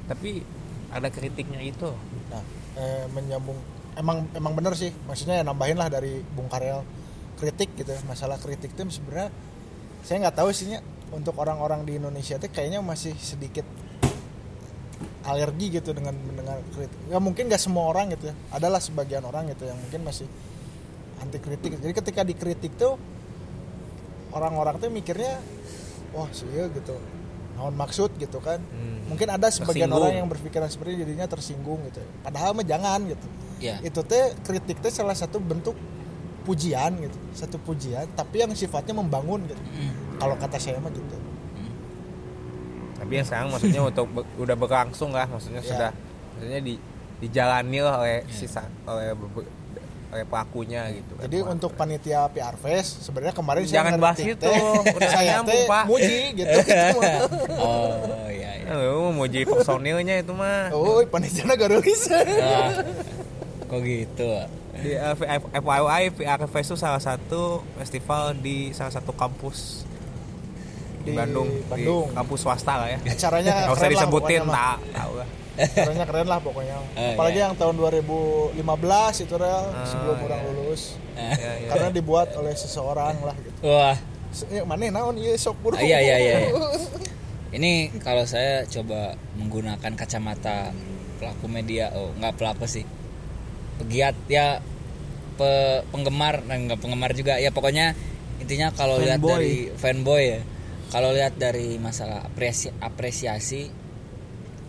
tapi 0.06 0.42
ada 0.88 1.08
kritiknya 1.12 1.60
itu. 1.60 1.90
Nah, 2.32 2.42
eh, 2.80 3.04
menyambung 3.12 3.58
emang 3.98 4.24
emang 4.32 4.52
bener 4.56 4.72
sih. 4.74 4.90
Maksudnya 5.04 5.42
ya 5.42 5.44
nambahin 5.44 5.76
lah 5.76 5.92
dari 5.92 6.22
Bung 6.32 6.48
Karel 6.48 6.82
kritik 7.36 7.74
gitu. 7.76 7.92
Masalah 8.08 8.40
kritik 8.40 8.72
itu 8.72 8.82
sebenarnya 8.88 9.30
saya 10.02 10.24
nggak 10.26 10.36
tahu 10.40 10.48
sih 10.54 10.72
Nya, 10.72 10.80
untuk 11.12 11.36
orang-orang 11.36 11.84
di 11.84 12.00
Indonesia 12.00 12.36
itu 12.40 12.48
kayaknya 12.48 12.80
masih 12.80 13.12
sedikit 13.20 13.64
alergi 15.22 15.66
gitu 15.72 15.90
dengan 15.90 16.14
mendengar 16.14 16.62
kritik. 16.70 16.98
Ya 17.06 17.18
mungkin 17.18 17.46
nggak 17.46 17.58
semua 17.58 17.86
orang 17.86 18.12
gitu 18.12 18.30
ya. 18.30 18.34
Adalah 18.50 18.78
sebagian 18.78 19.22
orang 19.22 19.48
gitu 19.48 19.64
yang 19.64 19.76
mungkin 19.76 20.02
masih 20.02 20.26
anti 21.18 21.38
kritik. 21.38 21.74
Jadi 21.76 21.92
ketika 21.92 22.22
dikritik 22.22 22.74
tuh 22.74 22.94
orang-orang 24.30 24.78
tuh 24.78 24.88
mikirnya 24.88 25.40
wah 26.10 26.28
sih 26.30 26.46
ya 26.48 26.68
gitu. 26.68 26.94
Naon 27.54 27.74
maksud 27.74 28.14
gitu 28.14 28.38
kan 28.38 28.62
Hmm. 28.62 29.02
mungkin 29.10 29.26
ada 29.26 29.50
sebagian 29.50 29.90
Tersinggung. 29.90 29.98
orang 29.98 30.14
yang 30.16 30.28
berpikiran 30.28 30.68
seperti 30.68 30.94
itu, 30.94 31.00
jadinya 31.02 31.26
tersinggung 31.26 31.82
gitu 31.82 31.98
padahal 32.22 32.54
mah 32.54 32.62
jangan 32.62 33.02
gitu 33.02 33.26
ya 33.58 33.82
itu 33.82 33.98
teh 34.06 34.30
kritik 34.38 34.78
teh 34.78 34.94
salah 34.94 35.10
satu 35.12 35.42
bentuk 35.42 35.74
pujian 36.44 36.94
gitu 36.94 37.18
satu 37.34 37.58
pujian 37.58 38.06
tapi 38.14 38.40
yang 38.40 38.54
sifatnya 38.54 38.94
membangun 38.94 39.42
gitu 39.44 39.58
Mm. 39.58 39.90
kalau 40.16 40.38
kata 40.38 40.54
saya 40.56 40.78
mah 40.78 40.94
gitu 40.94 41.18
tapi 43.08 43.14
yang 43.14 43.24
sekarang 43.24 43.48
maksudnya 43.48 43.80
untuk 43.90 44.06
be- 44.06 44.28
udah 44.36 44.52
berlangsung 44.54 45.10
lah 45.10 45.24
maksudnya 45.24 45.64
Ya. 45.64 45.66
sudah 45.66 45.90
maksudnya 46.36 46.60
di 46.60 46.74
dijalani 47.18 47.78
lah 47.80 47.94
oleh 47.98 48.20
Ya. 48.20 48.28
sisa 48.28 48.62
oleh 48.84 49.16
oleh 50.08 50.24
pelakunya 50.24 50.88
gitu 50.90 51.12
kan. 51.14 51.22
jadi 51.24 51.38
untuk 51.42 51.72
panitia 51.72 52.28
PR 52.28 52.52
Fest 52.54 53.00
sebenarnya 53.02 53.32
kemarin 53.32 53.64
saya 53.64 53.76
Jangan 53.80 53.92
bahas 53.96 54.18
itu, 54.18 54.52
udah 54.88 55.08
saya 55.16 55.28
nyambung, 55.36 55.52
teh 55.52 55.64
Pak. 55.66 55.84
muji 55.84 56.18
gitu 56.32 56.56
gitu 56.64 56.98
oh 57.56 57.96
iya 58.28 58.50
iya 58.60 58.72
mau 59.08 59.24
jadi 59.24 59.44
personilnya 59.44 60.20
itu 60.20 60.32
mah 60.32 60.68
oh 60.72 61.00
panitia 61.04 61.48
garulis 61.50 62.08
Ah, 62.12 62.84
kok 63.64 63.80
gitu 63.80 64.28
di 64.78 64.94
uh, 64.94 65.12
FYI 65.58 66.14
PR 66.14 66.40
Fest 66.46 66.68
itu 66.70 66.78
salah 66.78 67.02
satu 67.02 67.60
festival 67.76 68.32
di 68.32 68.70
salah 68.70 68.94
satu 68.94 69.10
kampus 69.10 69.84
di, 71.08 71.16
Bandung, 71.16 71.48
Bandung. 71.66 72.06
di 72.08 72.14
kampus 72.14 72.38
swasta 72.44 72.74
lah 72.84 72.88
ya. 72.92 72.98
Acaranya 73.00 73.52
nggak 73.64 73.76
usah 73.76 73.88
disebutin 73.88 74.42
tak 74.46 74.78
tahu 74.92 75.12
lah. 75.16 75.28
Acaranya 75.58 76.04
keren 76.06 76.26
lah 76.28 76.38
pokoknya. 76.38 76.76
Eh, 76.98 77.14
apalagi 77.14 77.38
iya. 77.38 77.46
yang 77.50 77.54
tahun 77.54 77.74
2015 77.78 79.24
itu 79.24 79.34
real 79.38 79.64
sebelum 79.86 80.16
iya. 80.18 80.26
orang 80.26 80.40
lulus. 80.50 80.82
Ya, 81.18 81.34
ya. 81.34 81.68
karena 81.74 81.88
dibuat 81.90 82.28
oleh 82.38 82.54
seseorang 82.54 83.14
lah 83.22 83.36
gitu. 83.42 83.58
Wah. 83.66 83.96
Ya, 84.52 84.62
mana 84.62 84.92
naon? 84.92 85.16
Iya 85.18 85.34
sok 85.40 85.56
buru. 85.64 85.74
Ah, 85.74 85.82
iya, 85.82 85.98
iya, 86.04 86.16
iya, 86.20 86.36
ini 87.56 87.88
kalau 88.04 88.28
saya 88.28 88.68
coba 88.68 89.16
menggunakan 89.40 89.92
kacamata 89.96 90.76
pelaku 91.16 91.48
media 91.48 91.90
oh 91.96 92.12
nggak 92.20 92.36
pelaku 92.36 92.68
sih. 92.68 92.84
Pegiat 93.80 94.14
ya 94.28 94.60
pe- 95.40 95.82
penggemar 95.88 96.44
nah, 96.44 96.60
nggak 96.60 96.78
penggemar 96.78 97.16
juga. 97.16 97.40
Ya 97.40 97.48
pokoknya 97.50 97.96
intinya 98.38 98.70
kalau 98.70 99.02
lihat 99.02 99.18
dari 99.18 99.72
fanboy 99.74 100.38
ya 100.38 100.40
kalau 100.88 101.12
lihat 101.12 101.36
dari 101.36 101.76
masalah 101.76 102.24
apresiasi, 102.24 102.72
apresiasi 102.80 103.62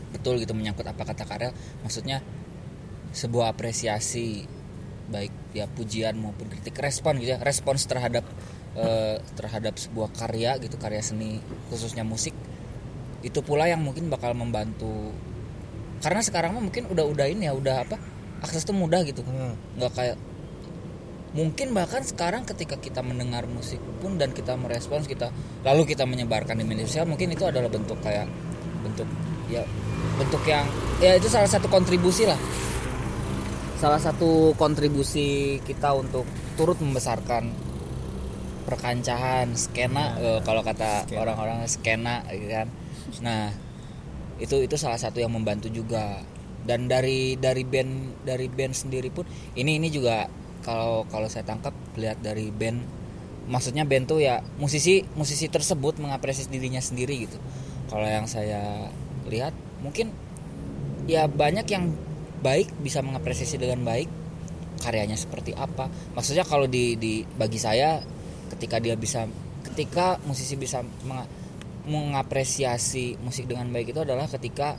betul 0.09 0.41
gitu 0.41 0.51
menyangkut 0.51 0.83
apa 0.83 1.03
kata 1.07 1.23
Karel. 1.23 1.55
Maksudnya 1.85 2.19
sebuah 3.15 3.55
apresiasi 3.55 4.43
baik 5.09 5.57
ya 5.57 5.65
pujian 5.65 6.13
maupun 6.21 6.45
kritik 6.45 6.77
respon 6.77 7.17
gitu 7.17 7.33
ya 7.33 7.41
respons 7.41 7.81
terhadap 7.89 8.21
eh, 8.77 9.17
terhadap 9.33 9.73
sebuah 9.81 10.13
karya 10.13 10.61
gitu 10.61 10.77
karya 10.77 11.01
seni 11.01 11.41
khususnya 11.73 12.05
musik 12.05 12.37
itu 13.25 13.39
pula 13.43 13.67
yang 13.67 13.83
mungkin 13.83 14.07
bakal 14.07 14.31
membantu. 14.31 15.11
Karena 15.99 16.23
sekarang 16.23 16.55
mah 16.55 16.63
mungkin 16.63 16.87
udah 16.87 17.03
udah 17.03 17.27
ini 17.27 17.51
ya 17.51 17.53
udah 17.55 17.83
apa 17.83 17.99
akses 18.39 18.63
tuh 18.63 18.75
mudah 18.75 19.03
gitu. 19.03 19.23
Hmm. 19.23 19.55
nggak 19.75 19.91
kayak 19.95 20.17
mungkin 21.37 21.77
bahkan 21.77 22.01
sekarang 22.01 22.41
ketika 22.45 22.81
kita 22.81 23.05
mendengar 23.05 23.45
musik 23.45 23.77
pun 24.01 24.17
dan 24.17 24.33
kita 24.33 24.57
merespons 24.57 25.05
kita 25.05 25.29
lalu 25.61 25.85
kita 25.85 26.09
menyebarkan 26.09 26.57
di 26.57 26.65
media 26.65 26.89
sosial 26.89 27.05
mungkin 27.05 27.29
itu 27.29 27.45
adalah 27.45 27.69
bentuk 27.69 28.01
kayak 28.01 28.25
bentuk 28.81 29.05
ya 29.49 29.61
bentuk 30.19 30.43
yang 30.43 30.67
ya 30.99 31.15
itu 31.15 31.31
salah 31.31 31.47
satu 31.47 31.71
kontribusi 31.71 32.27
lah. 32.27 32.39
Salah 33.79 33.99
satu 33.99 34.51
kontribusi 34.59 35.59
kita 35.63 35.95
untuk 35.95 36.27
turut 36.59 36.75
membesarkan 36.83 37.47
perkancahan 38.67 39.55
skena 39.55 40.19
eh, 40.19 40.39
kalau 40.43 40.59
kata 40.61 41.07
skena. 41.07 41.19
orang-orang 41.23 41.59
skena 41.65 42.15
gitu 42.27 42.47
kan. 42.51 42.67
Nah 43.23 43.55
itu 44.39 44.59
itu 44.59 44.75
salah 44.75 44.99
satu 44.99 45.23
yang 45.23 45.31
membantu 45.31 45.71
juga. 45.71 46.19
Dan 46.59 46.91
dari 46.91 47.39
dari 47.39 47.63
band 47.63 48.27
dari 48.27 48.51
band 48.51 48.75
sendiri 48.75 49.07
pun 49.09 49.23
ini 49.55 49.79
ini 49.79 49.87
juga 49.87 50.27
kalau 50.63 51.07
kalau 51.07 51.27
saya 51.31 51.47
tangkap 51.47 51.71
lihat 51.95 52.19
dari 52.19 52.51
band 52.51 52.83
maksudnya 53.49 53.83
band 53.83 54.05
tuh 54.05 54.21
ya 54.21 54.45
musisi 54.61 55.01
musisi 55.17 55.49
tersebut 55.49 55.97
mengapresiasi 55.97 56.53
dirinya 56.53 56.79
sendiri 56.79 57.25
gitu. 57.25 57.37
Kalau 57.89 58.05
yang 58.05 58.29
saya 58.29 58.93
lihat 59.25 59.51
mungkin 59.81 60.13
ya 61.09 61.25
banyak 61.25 61.65
yang 61.65 61.89
baik 62.45 62.69
bisa 62.79 63.01
mengapresiasi 63.01 63.57
dengan 63.57 63.81
baik 63.81 64.07
karyanya 64.79 65.17
seperti 65.17 65.57
apa. 65.57 65.89
Maksudnya 66.13 66.45
kalau 66.45 66.69
di 66.69 66.95
di 66.95 67.25
bagi 67.25 67.57
saya 67.57 67.99
ketika 68.53 68.77
dia 68.77 68.93
bisa 68.93 69.25
ketika 69.65 70.21
musisi 70.23 70.55
bisa 70.55 70.85
menga- 71.03 71.29
mengapresiasi 71.89 73.17
musik 73.25 73.49
dengan 73.49 73.67
baik 73.73 73.91
itu 73.91 74.05
adalah 74.05 74.29
ketika 74.29 74.77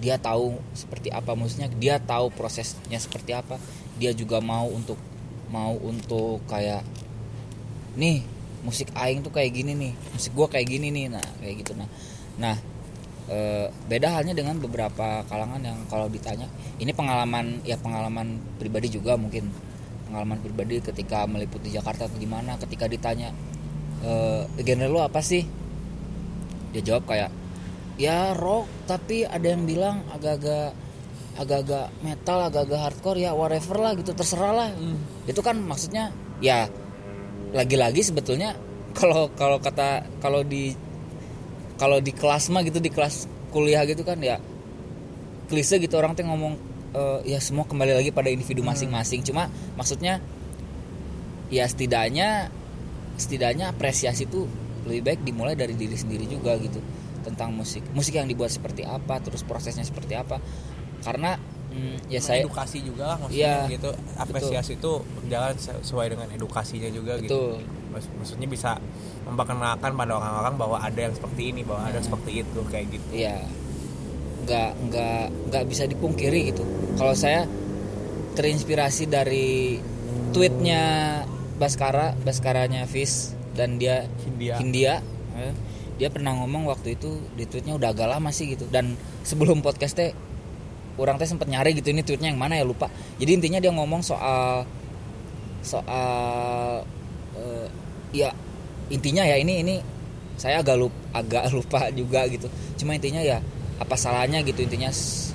dia 0.00 0.16
tahu 0.16 0.56
seperti 0.72 1.12
apa 1.12 1.36
musiknya 1.36 1.68
dia 1.68 2.00
tahu 2.00 2.32
prosesnya 2.32 2.96
seperti 2.96 3.36
apa 3.36 3.60
dia 4.00 4.16
juga 4.16 4.40
mau 4.40 4.64
untuk 4.64 4.96
mau 5.52 5.76
untuk 5.76 6.40
kayak 6.48 6.80
nih 8.00 8.24
musik 8.64 8.88
aing 8.96 9.20
tuh 9.20 9.28
kayak 9.28 9.52
gini 9.52 9.76
nih 9.76 9.92
musik 10.16 10.32
gua 10.32 10.48
kayak 10.48 10.72
gini 10.72 10.88
nih 10.88 11.06
nah 11.12 11.26
kayak 11.44 11.54
gitu. 11.60 11.76
Nah 11.76 11.88
nah 12.40 12.56
eh, 13.28 13.68
beda 13.68 14.16
halnya 14.16 14.32
dengan 14.32 14.56
beberapa 14.56 15.20
kalangan 15.28 15.60
yang 15.60 15.78
kalau 15.92 16.08
ditanya 16.08 16.48
ini 16.80 16.96
pengalaman 16.96 17.60
ya 17.68 17.76
pengalaman 17.76 18.40
pribadi 18.56 18.88
juga 18.88 19.20
mungkin 19.20 19.52
pengalaman 20.08 20.40
pribadi 20.40 20.80
ketika 20.80 21.28
meliput 21.28 21.60
di 21.60 21.76
Jakarta 21.76 22.08
atau 22.08 22.16
di 22.16 22.26
mana 22.26 22.56
ketika 22.56 22.88
ditanya 22.88 23.30
eh 24.00 24.42
genre 24.64 24.88
lu 24.88 24.98
apa 25.04 25.20
sih? 25.20 25.44
Dia 26.72 26.80
jawab 26.80 27.04
kayak 27.04 27.30
ya 28.00 28.32
rock 28.32 28.64
tapi 28.88 29.28
ada 29.28 29.44
yang 29.44 29.68
bilang 29.68 30.00
agak-agak 30.08 30.72
agak-agak 31.40 31.88
metal 32.04 32.52
agak-agak 32.52 32.80
hardcore 32.84 33.18
ya 33.24 33.32
whatever 33.32 33.80
lah 33.80 33.92
gitu 33.96 34.12
terserah 34.12 34.52
lah. 34.52 34.68
Itu 35.24 35.40
kan 35.40 35.56
maksudnya 35.56 36.12
ya 36.44 36.68
lagi-lagi 37.56 38.04
sebetulnya 38.04 38.52
kalau 38.98 39.32
kalau 39.32 39.56
kata 39.56 40.04
kalau 40.20 40.44
di 40.44 40.76
kalau 41.80 41.96
di 41.96 42.12
kelas 42.12 42.52
mah 42.52 42.60
gitu 42.60 42.76
di 42.76 42.92
kelas 42.92 43.24
kuliah 43.50 43.88
gitu 43.88 44.04
kan 44.04 44.20
ya 44.20 44.36
klise 45.48 45.80
gitu 45.80 45.96
orang 45.96 46.12
tuh 46.12 46.28
ngomong 46.28 46.54
eh, 46.92 47.34
ya 47.34 47.40
semua 47.40 47.64
kembali 47.64 47.96
lagi 47.96 48.10
pada 48.12 48.28
individu 48.28 48.60
masing-masing. 48.60 49.24
Cuma 49.24 49.48
maksudnya 49.80 50.20
ya 51.48 51.64
setidaknya 51.64 52.52
setidaknya 53.16 53.72
apresiasi 53.72 54.28
itu 54.28 54.44
lebih 54.84 55.02
baik 55.08 55.20
dimulai 55.24 55.56
dari 55.56 55.72
diri 55.72 55.96
sendiri 55.96 56.28
juga 56.28 56.60
gitu 56.60 56.84
tentang 57.24 57.56
musik. 57.56 57.84
Musik 57.96 58.20
yang 58.20 58.28
dibuat 58.28 58.52
seperti 58.52 58.84
apa 58.84 59.18
terus 59.24 59.40
prosesnya 59.40 59.84
seperti 59.84 60.16
apa 60.20 60.36
karena 61.00 61.36
mm, 61.70 62.08
ya 62.08 62.20
saya 62.20 62.42
edukasi 62.42 62.80
juga 62.80 63.14
lah 63.14 63.16
maksudnya 63.18 63.66
Iya, 63.66 63.72
gitu. 63.72 63.90
apresiasi 64.16 64.76
itu 64.76 64.92
berjalan 65.16 65.54
sesuai 65.54 66.06
dengan 66.08 66.28
edukasinya 66.30 66.90
juga 66.90 67.16
gitu. 67.18 67.56
Betul. 67.56 67.78
Maksud- 67.90 68.14
maksudnya 68.16 68.46
bisa 68.46 68.70
memperkenalkan 69.24 69.90
pada 69.92 70.12
orang-orang 70.14 70.54
bahwa 70.54 70.76
ada 70.78 71.00
yang 71.00 71.14
seperti 71.14 71.50
ini 71.50 71.62
bahwa 71.62 71.86
ada 71.86 71.98
seperti 71.98 72.42
itu 72.42 72.60
kayak 72.66 72.86
gitu. 72.90 73.10
Ya 73.12 73.38
nggak 74.40 74.70
nggak 74.88 75.22
nggak 75.52 75.64
bisa 75.66 75.84
dipungkiri 75.84 76.50
gitu. 76.50 76.64
Kalau 76.96 77.12
saya 77.12 77.44
terinspirasi 78.32 79.06
dari 79.06 79.78
tweetnya 80.30 80.82
Baskara 81.58 82.16
Baskaranya 82.16 82.86
Fis 82.86 83.34
dan 83.52 83.76
dia 83.76 84.06
Hindia. 84.24 84.54
Hindia. 84.56 84.94
Dia 86.00 86.08
pernah 86.08 86.32
ngomong 86.32 86.64
waktu 86.64 86.96
itu 86.96 87.20
di 87.36 87.44
tweetnya 87.44 87.76
udah 87.76 87.92
agak 87.92 88.08
lama 88.08 88.32
sih 88.32 88.48
gitu. 88.48 88.64
Dan 88.66 88.96
sebelum 89.20 89.60
podcast 89.60 89.92
teh 89.92 90.10
orang 90.98 91.20
teh 91.20 91.28
sempat 91.28 91.46
nyari 91.46 91.76
gitu 91.76 91.92
ini 91.92 92.02
tweetnya 92.02 92.32
yang 92.32 92.40
mana 92.40 92.58
ya 92.58 92.64
lupa. 92.64 92.90
Jadi 93.18 93.30
intinya 93.36 93.58
dia 93.60 93.70
ngomong 93.70 94.00
soal 94.00 94.64
soal 95.60 96.82
eh, 97.36 97.66
ya 98.10 98.32
intinya 98.88 99.22
ya 99.22 99.36
ini 99.38 99.60
ini 99.62 99.74
saya 100.40 100.64
agak 100.64 100.76
lupa, 100.80 100.96
agak 101.14 101.44
lupa 101.56 101.80
juga 101.92 102.24
gitu. 102.26 102.48
Cuma 102.80 102.96
intinya 102.96 103.20
ya 103.20 103.38
apa 103.80 103.96
salahnya 103.96 104.40
gitu 104.42 104.60
intinya 104.64 104.88
se- 104.92 105.32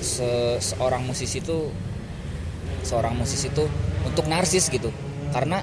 se- 0.00 0.58
seorang 0.60 1.04
musisi 1.04 1.40
itu 1.40 1.68
seorang 2.84 3.16
musisi 3.16 3.48
itu 3.48 3.64
untuk 4.04 4.24
narsis 4.26 4.68
gitu. 4.68 4.88
Karena 5.32 5.60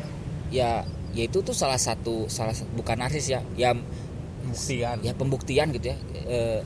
ya 0.53 0.85
ya 1.11 1.23
itu 1.27 1.43
tuh 1.43 1.51
salah 1.51 1.77
satu 1.77 2.29
salah 2.31 2.55
bukan 2.75 2.95
narsis 2.97 3.27
ya 3.27 3.41
ya 3.57 3.75
Pembuktian. 4.41 4.97
ya 5.05 5.13
pembuktian 5.13 5.67
gitu 5.69 5.93
ya 5.93 5.97
Eh, 6.25 6.59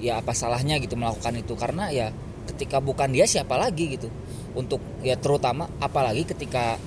ya 0.00 0.18
apa 0.18 0.32
salahnya 0.32 0.80
gitu 0.80 0.96
melakukan 0.96 1.36
itu. 1.36 1.54
Karena 1.54 1.92
ya 1.92 2.10
ketika 2.48 2.80
bukan 2.80 3.12
dia 3.12 3.28
siapa 3.28 3.54
lagi 3.60 4.00
gitu. 4.00 4.08
Untuk 4.56 4.82
ya 5.04 5.14
terutama 5.14 5.70
apalagi 5.78 6.26
ketika 6.26 6.80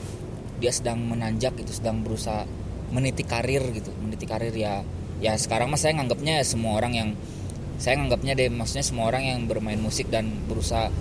dia 0.59 0.72
sedang 0.74 0.99
menanjak 0.99 1.55
gitu 1.59 1.72
sedang 1.72 2.01
berusaha 2.03 2.43
meniti 2.91 3.24
karir 3.24 3.64
gitu. 3.72 3.93
Meniti 4.01 4.26
karir 4.26 4.51
ya 4.51 4.84
ya 5.24 5.38
sekarang 5.39 5.72
mas 5.72 5.80
saya 5.86 5.95
nganggapnya 5.95 6.43
ya 6.43 6.45
semua 6.45 6.76
orang 6.76 6.93
yang 6.97 7.09
saya 7.80 7.95
nganggapnya 7.95 8.36
deh 8.36 8.51
maksudnya 8.51 8.84
semua 8.84 9.07
orang 9.07 9.24
yang 9.24 9.39
bermain 9.47 9.80
musik 9.80 10.11
dan 10.11 10.28
berusaha 10.51 10.91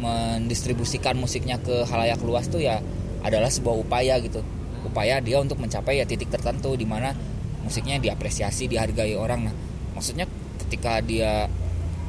mendistribusikan 0.00 1.16
musiknya 1.16 1.56
ke 1.60 1.84
halayak 1.88 2.20
luas 2.20 2.48
tuh 2.48 2.60
ya 2.60 2.80
adalah 3.24 3.48
sebuah 3.48 3.76
upaya 3.80 4.20
gitu. 4.20 4.44
Upaya 4.84 5.18
dia 5.18 5.42
untuk 5.42 5.58
mencapai 5.58 5.98
ya 5.98 6.06
titik 6.06 6.30
tertentu 6.30 6.76
di 6.78 6.86
mana 6.86 7.16
musiknya 7.64 7.98
diapresiasi 7.98 8.70
dihargai 8.70 9.16
orang. 9.18 9.50
Nah 9.50 9.54
maksudnya 9.96 10.28
ketika 10.66 10.98
dia 11.00 11.46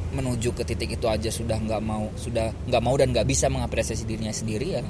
menuju 0.08 0.56
ke 0.56 0.64
titik 0.64 0.98
itu 0.98 1.06
aja 1.06 1.28
sudah 1.28 1.60
nggak 1.60 1.82
mau 1.84 2.08
sudah 2.16 2.50
nggak 2.66 2.82
mau 2.82 2.96
dan 2.96 3.12
nggak 3.12 3.28
bisa 3.28 3.46
mengapresiasi 3.52 4.08
dirinya 4.08 4.32
sendiri 4.32 4.80
ya 4.80 4.82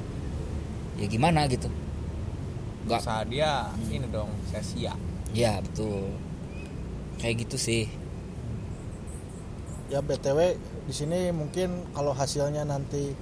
ya 0.98 1.06
gimana 1.06 1.46
gitu? 1.46 1.70
Nggak. 2.88 3.00
Usaha 3.04 3.22
dia 3.28 3.70
ini 3.92 4.06
dong 4.10 4.30
sia-sia. 4.50 4.94
Ya 5.30 5.62
betul. 5.62 6.10
Kayak 7.22 7.46
gitu 7.46 7.56
sih. 7.56 7.84
Ya 9.88 10.04
btw 10.04 10.58
di 10.84 10.92
sini 10.92 11.32
mungkin 11.32 11.88
kalau 11.96 12.12
hasilnya 12.12 12.66
nanti 12.66 13.14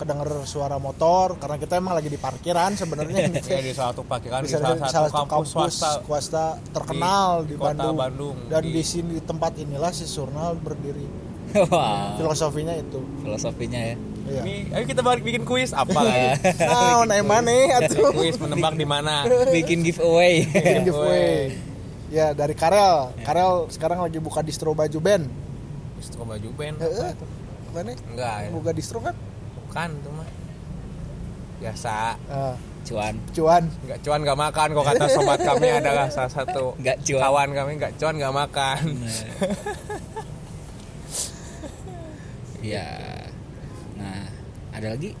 kedenger 0.00 0.48
suara 0.48 0.80
motor 0.80 1.36
karena 1.36 1.60
kita 1.60 1.76
emang 1.76 1.92
lagi 1.92 2.08
di 2.08 2.16
parkiran 2.16 2.72
sebenarnya. 2.72 3.28
Gitu. 3.28 3.52
ya 3.52 3.60
di 3.60 3.72
salah 3.76 3.92
satu 3.92 4.02
parkiran 4.08 4.40
di 4.40 4.48
Bisa 4.48 4.56
salah 4.56 4.72
di 4.72 4.80
satu 4.80 4.92
salah 4.96 5.10
satu 5.12 5.26
kampus 5.28 5.48
swasta. 5.52 5.90
swasta 6.00 6.44
terkenal 6.72 7.44
di 7.44 7.52
di, 7.52 7.54
kota 7.60 7.76
Bandung. 7.76 7.96
Bandung, 8.00 8.36
dan 8.48 8.62
di- 8.64 8.72
di 8.72 8.82
sini 8.82 9.20
di 9.20 9.22
tempat 9.22 9.60
inilah 9.60 9.92
si 9.92 10.08
Surnal 10.08 10.56
berdiri. 10.56 11.04
Wah. 11.68 12.16
Filosofinya 12.16 12.72
itu. 12.78 13.04
Filosofinya 13.20 13.80
ya. 13.92 13.96
Iya. 14.30 14.42
Ini 14.46 14.54
ayo 14.72 14.84
kita 14.86 15.02
balik 15.02 15.22
bikin 15.26 15.42
kuis. 15.42 15.74
Apa 15.74 15.90
lagi 16.00 16.38
nah 16.70 17.02
naik 17.02 17.26
mana 17.26 17.50
atuh 17.82 18.14
kuis 18.14 18.38
menebak 18.38 18.78
di 18.78 18.86
mana? 18.86 19.26
Bikin 19.50 19.84
giveaway. 19.84 20.46
Bikin 20.54 20.82
giveaway. 20.88 21.58
ya 22.08 22.32
dari 22.32 22.54
Karel. 22.54 23.12
Karel 23.26 23.66
sekarang 23.68 24.00
lagi 24.00 24.16
buka 24.22 24.40
distro 24.40 24.72
baju 24.72 24.98
band. 25.02 25.26
Distro 25.98 26.22
baju 26.24 26.48
band 26.56 26.76
Heeh. 26.80 27.12
mana? 27.74 27.92
Enggak 28.08 28.36
ya. 28.46 28.48
Buka 28.54 28.70
distro 28.70 28.98
kan 29.02 29.14
bukan 29.70 29.90
tuh 30.02 30.10
mah. 30.10 30.28
Biasa. 31.60 31.94
Ah, 32.26 32.54
cuan. 32.82 33.14
Cuan. 33.30 33.62
Nggak 33.86 33.98
cuan 34.02 34.20
nggak 34.20 34.38
makan 34.40 34.68
kok 34.72 34.84
kata 34.84 35.04
sobat 35.06 35.38
kami 35.38 35.68
adalah 35.78 36.10
salah 36.10 36.26
satu 36.28 36.74
nggak 36.76 37.06
cuan. 37.06 37.20
kawan 37.22 37.48
kami 37.54 37.70
nggak 37.78 37.92
cuan 37.94 38.14
nggak 38.18 38.34
makan. 38.34 38.82
Ya 42.60 42.84
nah 43.96 44.24
ada 44.72 44.92
lagi? 44.92 45.16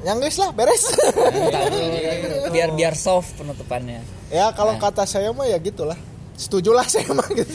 Yang 0.00 0.16
guys 0.24 0.36
lah 0.40 0.50
beres. 0.56 0.84
Dulu, 0.96 2.48
biar 2.48 2.72
biar 2.72 2.94
soft 2.96 3.36
penutupannya. 3.36 4.00
Ya 4.32 4.48
kalau 4.54 4.72
Nah. 4.72 4.80
kata 4.80 5.04
saya 5.04 5.28
mah 5.28 5.44
ya 5.44 5.60
gitulah. 5.60 5.98
Setuju 6.40 6.72
lah 6.72 6.88
saya 6.88 7.04
mah 7.12 7.28
gitu. 7.28 7.52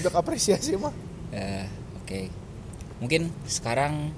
Untuk 0.00 0.14
apresiasi 0.16 0.72
mah. 0.80 0.94
Ya, 1.28 1.68
oke. 2.00 2.32
Mungkin 2.96 3.28
sekarang 3.44 4.08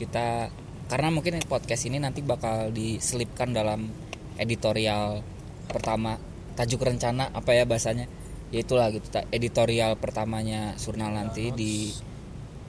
kita 0.00 0.48
karena 0.88 1.12
mungkin 1.12 1.36
podcast 1.44 1.84
ini 1.84 2.00
nanti 2.00 2.24
bakal 2.24 2.72
diselipkan 2.72 3.52
dalam 3.52 3.92
editorial 4.40 5.20
pertama 5.68 6.16
tajuk 6.56 6.80
rencana 6.80 7.28
apa 7.30 7.52
ya 7.52 7.68
bahasanya? 7.68 8.08
Ya 8.50 8.64
itulah 8.66 8.90
gitu 8.90 9.06
editorial 9.30 9.94
pertamanya 10.00 10.74
Surnal 10.80 11.14
nanti 11.14 11.54
di 11.54 11.94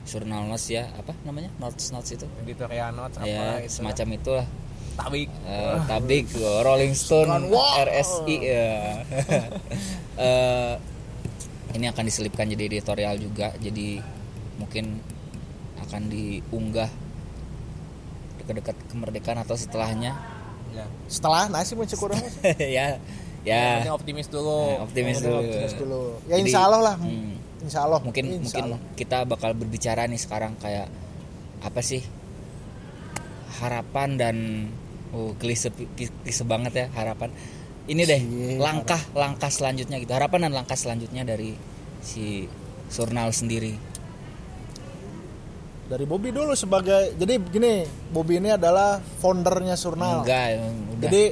Surnal 0.06 0.46
Notes 0.46 0.70
ya, 0.70 0.86
apa 0.94 1.16
namanya? 1.26 1.50
Notes 1.58 1.90
Notes 1.90 2.14
itu. 2.14 2.28
editorial 2.46 2.94
notes 2.94 3.18
apa 3.18 3.26
Ya, 3.26 3.64
itu 3.64 3.82
semacam 3.82 4.08
itulah. 4.20 4.48
tabik 4.92 5.30
Eh, 5.48 5.78
tabik 5.88 6.26
Rolling 6.38 6.94
Stone. 6.94 7.50
RSI 7.88 8.36
ya. 8.44 8.70
Eh, 10.22 10.76
ini 11.74 11.90
akan 11.90 12.04
diselipkan 12.06 12.46
jadi 12.46 12.70
editorial 12.70 13.18
juga 13.18 13.50
jadi 13.58 14.04
mungkin 14.62 15.02
akan 15.82 16.02
diunggah 16.14 16.92
dekat-dekat 18.42 18.76
kemerdekaan 18.90 19.40
atau 19.42 19.56
setelahnya. 19.56 20.18
Ya. 20.72 20.86
Setelah 21.08 21.52
nasi 21.52 21.76
mau 21.76 21.84
cukur 21.86 22.16
ya 22.58 22.98
penting 23.44 23.90
ya 23.90 23.94
optimis 23.94 24.28
dulu. 24.30 24.58
Eh, 24.70 24.78
optimis 24.86 25.18
dulu. 25.20 25.40
Optimis 25.42 25.74
dulu. 25.78 26.02
Ya 26.30 26.38
Jadi, 26.38 26.42
insya 26.48 26.60
Allah 26.66 26.82
lah. 26.82 26.96
hmm, 27.02 27.34
insya 27.66 27.80
Allah. 27.86 28.00
Mungkin 28.06 28.24
Insya 28.26 28.42
mungkin 28.46 28.64
Allah. 28.70 28.80
kita 28.96 29.18
bakal 29.26 29.52
berbicara 29.58 30.06
nih 30.06 30.22
sekarang 30.22 30.54
kayak 30.62 30.88
apa 31.62 31.82
sih? 31.82 32.02
Harapan 33.62 34.10
dan 34.18 34.36
oh 35.14 35.36
klise 35.38 35.70
klise 35.98 36.44
banget 36.46 36.74
ya 36.74 36.86
harapan. 36.98 37.30
Ini 37.90 38.02
deh 38.06 38.22
Cie, 38.22 38.58
langkah 38.62 39.02
langkah 39.18 39.50
selanjutnya 39.50 39.98
gitu. 39.98 40.14
Harapan 40.14 40.48
dan 40.50 40.54
langkah 40.62 40.78
selanjutnya 40.78 41.26
dari 41.26 41.58
si 42.02 42.46
Surnal 42.94 43.34
sendiri 43.34 43.91
dari 45.92 46.08
Bobby 46.08 46.32
dulu 46.32 46.56
sebagai 46.56 47.12
jadi 47.20 47.36
gini 47.36 47.84
Bobby 48.16 48.40
ini 48.40 48.56
adalah 48.56 49.04
foundernya 49.20 49.76
Surnal. 49.76 50.24
Enggak 50.24 50.48
udah. 50.64 51.04
Jadi 51.04 51.24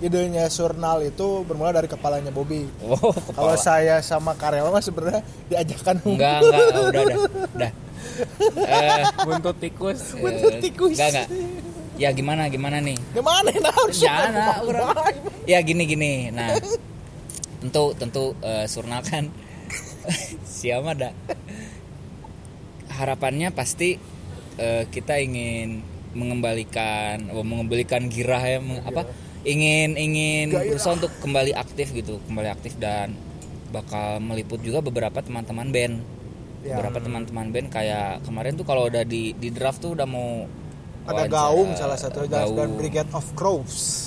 idenya 0.00 0.48
Surnal 0.48 1.04
itu 1.04 1.44
bermula 1.44 1.76
dari 1.76 1.84
kepalanya 1.84 2.32
Bobby. 2.32 2.64
Oh 2.80 3.12
kalau 3.36 3.52
kepala. 3.52 3.60
saya 3.60 4.00
sama 4.00 4.32
Karel 4.40 4.72
mah 4.72 4.80
sebenarnya 4.80 5.20
diajakkan 5.52 6.00
enggak 6.08 6.40
enggak 6.40 6.64
udah 6.72 6.88
udah 6.88 7.18
udah. 7.60 7.72
Eh, 8.56 9.04
buntut 9.28 9.60
tikus. 9.60 10.16
Buntut 10.16 10.56
eh, 10.56 10.60
tikus. 10.64 10.96
enggak. 10.96 11.28
Enggak 11.28 11.28
ya 12.00 12.08
gimana 12.16 12.48
gimana 12.48 12.80
nih? 12.80 12.96
Gimana 13.12 13.52
nah 13.60 13.76
Ya, 13.92 14.16
orang. 14.64 14.96
ya 15.44 15.58
gini 15.60 15.84
gini. 15.84 16.12
Nah, 16.32 16.56
tentu 17.60 17.92
tentu 18.00 18.32
eh, 18.40 18.64
Surnal 18.64 19.04
kan 19.04 19.28
siapa 20.56 20.96
dah. 20.96 21.12
Harapannya 22.96 23.48
pasti 23.50 24.00
eh, 24.56 24.84
kita 24.86 25.16
ingin 25.18 25.84
mengembalikan, 26.16 27.28
oh, 27.30 27.44
mengembalikan 27.44 28.08
girah 28.08 28.40
ya, 28.40 28.58
meng- 28.58 28.80
apa? 28.82 29.04
Ingin 29.42 29.94
ingin 29.94 30.50
Gairah. 30.50 30.74
berusaha 30.74 30.96
untuk 30.96 31.12
kembali 31.18 31.52
aktif 31.54 31.92
gitu, 31.92 32.18
kembali 32.24 32.48
aktif 32.48 32.74
dan 32.76 33.14
bakal 33.68 34.18
meliput 34.18 34.58
juga 34.58 34.80
beberapa 34.80 35.20
teman-teman 35.20 35.68
band. 35.68 35.94
Ya. 36.60 36.74
Beberapa 36.74 36.98
teman-teman 36.98 37.46
band 37.48 37.68
kayak 37.68 38.24
kemarin 38.24 38.56
tuh 38.56 38.64
kalau 38.64 38.88
udah 38.88 39.04
di 39.04 39.30
di 39.32 39.48
draft 39.48 39.78
tuh 39.78 39.92
udah 39.92 40.02
mau 40.04 40.48
ada 41.06 41.28
gaung 41.28 41.76
salah 41.76 41.94
satu 41.94 42.26
dan 42.26 42.48
Gaung. 42.48 42.74
Brigade 42.74 43.12
of 43.12 43.22
Crows 43.32 44.02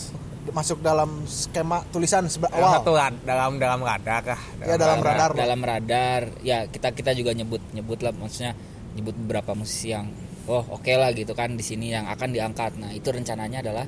masuk 0.49 0.81
dalam 0.81 1.23
skema 1.23 1.85
tulisan 1.87 2.25
awal 2.25 2.81
satu 2.81 2.91
rad- 2.91 3.21
dalam 3.21 3.55
dalam 3.55 3.79
radar 3.79 4.21
kah 4.25 4.41
Ya, 4.57 4.75
dalam 4.75 4.97
radar. 4.97 5.29
dalam 5.31 5.61
radar 5.61 6.21
ya 6.41 6.65
kita 6.65 6.89
kita 6.89 7.13
juga 7.13 7.31
nyebut 7.31 7.61
nyebut 7.69 8.01
lah 8.01 8.09
maksudnya 8.11 8.57
nyebut 8.97 9.15
beberapa 9.15 9.53
musisi 9.53 9.93
yang 9.93 10.09
oh 10.49 10.65
oke 10.73 10.89
lah 10.97 11.13
gitu 11.13 11.37
kan 11.37 11.53
di 11.53 11.61
sini 11.61 11.93
yang 11.93 12.09
akan 12.09 12.29
diangkat. 12.33 12.77
Nah 12.81 12.89
itu 12.93 13.09
rencananya 13.13 13.61
adalah 13.61 13.85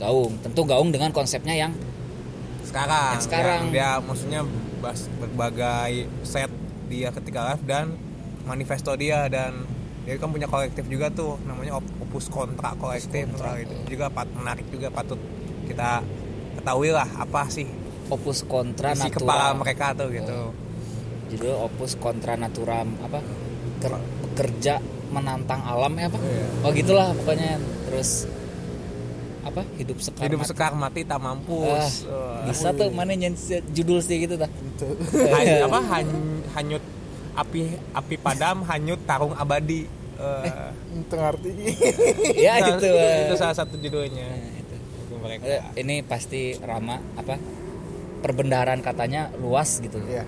gaung. 0.00 0.40
Tentu 0.40 0.64
gaung 0.64 0.88
dengan 0.88 1.12
konsepnya 1.12 1.52
yang 1.52 1.72
sekarang. 2.64 3.16
Yang 3.18 3.24
sekarang. 3.28 3.60
yang 3.68 3.72
dia 3.72 3.90
maksudnya 4.00 4.40
berbagai 5.20 6.08
set 6.24 6.48
dia 6.88 7.12
ketika 7.12 7.52
live 7.52 7.64
dan 7.68 7.86
manifesto 8.48 8.96
dia 8.96 9.28
dan 9.28 9.66
dia 10.08 10.16
kan 10.16 10.32
punya 10.32 10.48
kolektif 10.48 10.88
juga 10.88 11.12
tuh 11.12 11.36
namanya 11.44 11.76
Op- 11.76 11.96
opus 12.08 12.32
kontra 12.32 12.72
kolektif 12.80 13.28
Kontra. 13.28 13.52
Nah, 13.52 13.60
itu 13.60 13.74
juga 13.92 14.08
pat, 14.08 14.24
menarik 14.32 14.64
juga 14.72 14.88
patut 14.88 15.20
kita 15.68 16.00
ketahui 16.56 16.88
lah 16.88 17.04
apa 17.20 17.44
sih 17.52 17.68
opus 18.08 18.40
kontra 18.48 18.96
isi 18.96 19.12
kepala 19.12 19.52
natural 19.52 19.60
mereka 19.60 19.86
tuh 19.92 20.08
gitu. 20.08 20.36
Judul 21.28 21.54
opus 21.60 21.92
kontra 22.00 22.40
naturam 22.40 22.88
apa? 23.04 23.20
Ker- 23.84 24.17
bekerja 24.38 24.78
menantang 25.10 25.58
alam 25.60 25.90
ya 25.92 26.06
apa 26.06 26.18
Iya. 26.20 26.46
oh 26.62 26.70
gitulah 26.70 27.10
pokoknya 27.12 27.58
terus 27.90 28.30
apa 29.40 29.66
hidup 29.74 29.98
sekar 29.98 30.22
hidup 30.22 30.38
mati. 30.38 30.48
sekar 30.48 30.72
mati 30.72 31.00
tak 31.02 31.16
Ah, 31.16 31.22
mampus 31.24 32.06
Wah. 32.06 32.46
bisa 32.46 32.70
tuh 32.70 32.86
mana 32.88 33.12
nyensi 33.12 33.58
judul 33.68 33.98
sih 33.98 34.22
gitu 34.22 34.36
dah 34.36 34.46
Gitu. 34.46 34.86
Han- 35.34 35.64
apa 35.64 35.78
han- 35.82 36.42
hanyut 36.54 36.84
api 37.34 37.60
api 37.90 38.14
padam 38.16 38.62
hanyut 38.62 39.02
tarung 39.02 39.34
abadi 39.34 39.90
Eh, 40.18 40.70
itu 40.96 41.14
ngerti 41.14 41.50
ya 42.46 42.58
nah, 42.58 42.66
gitu 42.68 42.90
itu 42.90 43.34
salah 43.34 43.54
satu 43.54 43.74
judulnya 43.76 44.26
Nah, 44.26 44.50
itu. 44.56 44.74
Itu 45.00 45.14
mereka. 45.16 45.42
Eh, 45.46 45.62
ini 45.78 46.02
pasti 46.02 46.58
Rama 46.58 46.98
apa 47.14 47.38
perbendaharaan 48.18 48.78
katanya 48.80 49.30
luas 49.34 49.78
gitu 49.78 49.98
Iya. 50.00 50.26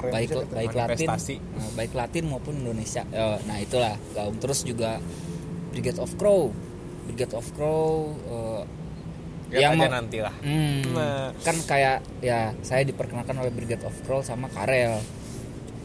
Keren 0.00 0.12
baik 0.12 0.28
baik 0.48 0.72
Latin 0.72 1.08
eh, 1.10 1.40
baik 1.74 1.92
Latin 1.92 2.24
maupun 2.26 2.54
Indonesia. 2.56 3.02
Eh, 3.06 3.38
nah 3.44 3.56
itulah. 3.56 3.94
Gaung 4.10 4.36
terus 4.36 4.62
juga 4.62 4.96
Brigade 5.70 5.98
of 5.98 6.16
Crow. 6.16 6.50
Brigade 7.04 7.34
of 7.34 7.46
Crow 7.52 7.88
eh, 8.16 8.62
Lihat 9.50 9.60
yang 9.60 9.72
aja 9.74 9.82
mau- 9.82 9.92
nanti 9.92 10.18
lah 10.18 10.34
Hmm, 10.38 10.94
Nah. 10.94 11.34
kan 11.36 11.56
kayak 11.60 11.98
ya 12.20 12.54
saya 12.60 12.82
diperkenalkan 12.82 13.34
oleh 13.34 13.50
Brigade 13.50 13.82
of 13.82 13.96
Crow 14.02 14.20
sama 14.20 14.46
Karel. 14.46 15.02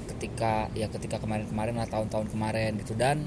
Ketika 0.08 0.70
ya 0.72 0.88
ketika 0.88 1.18
kemarin-kemarin 1.18 1.76
lah 1.76 1.86
tahun-tahun 1.86 2.30
kemarin 2.30 2.78
gitu. 2.78 2.94
Dan 2.94 3.26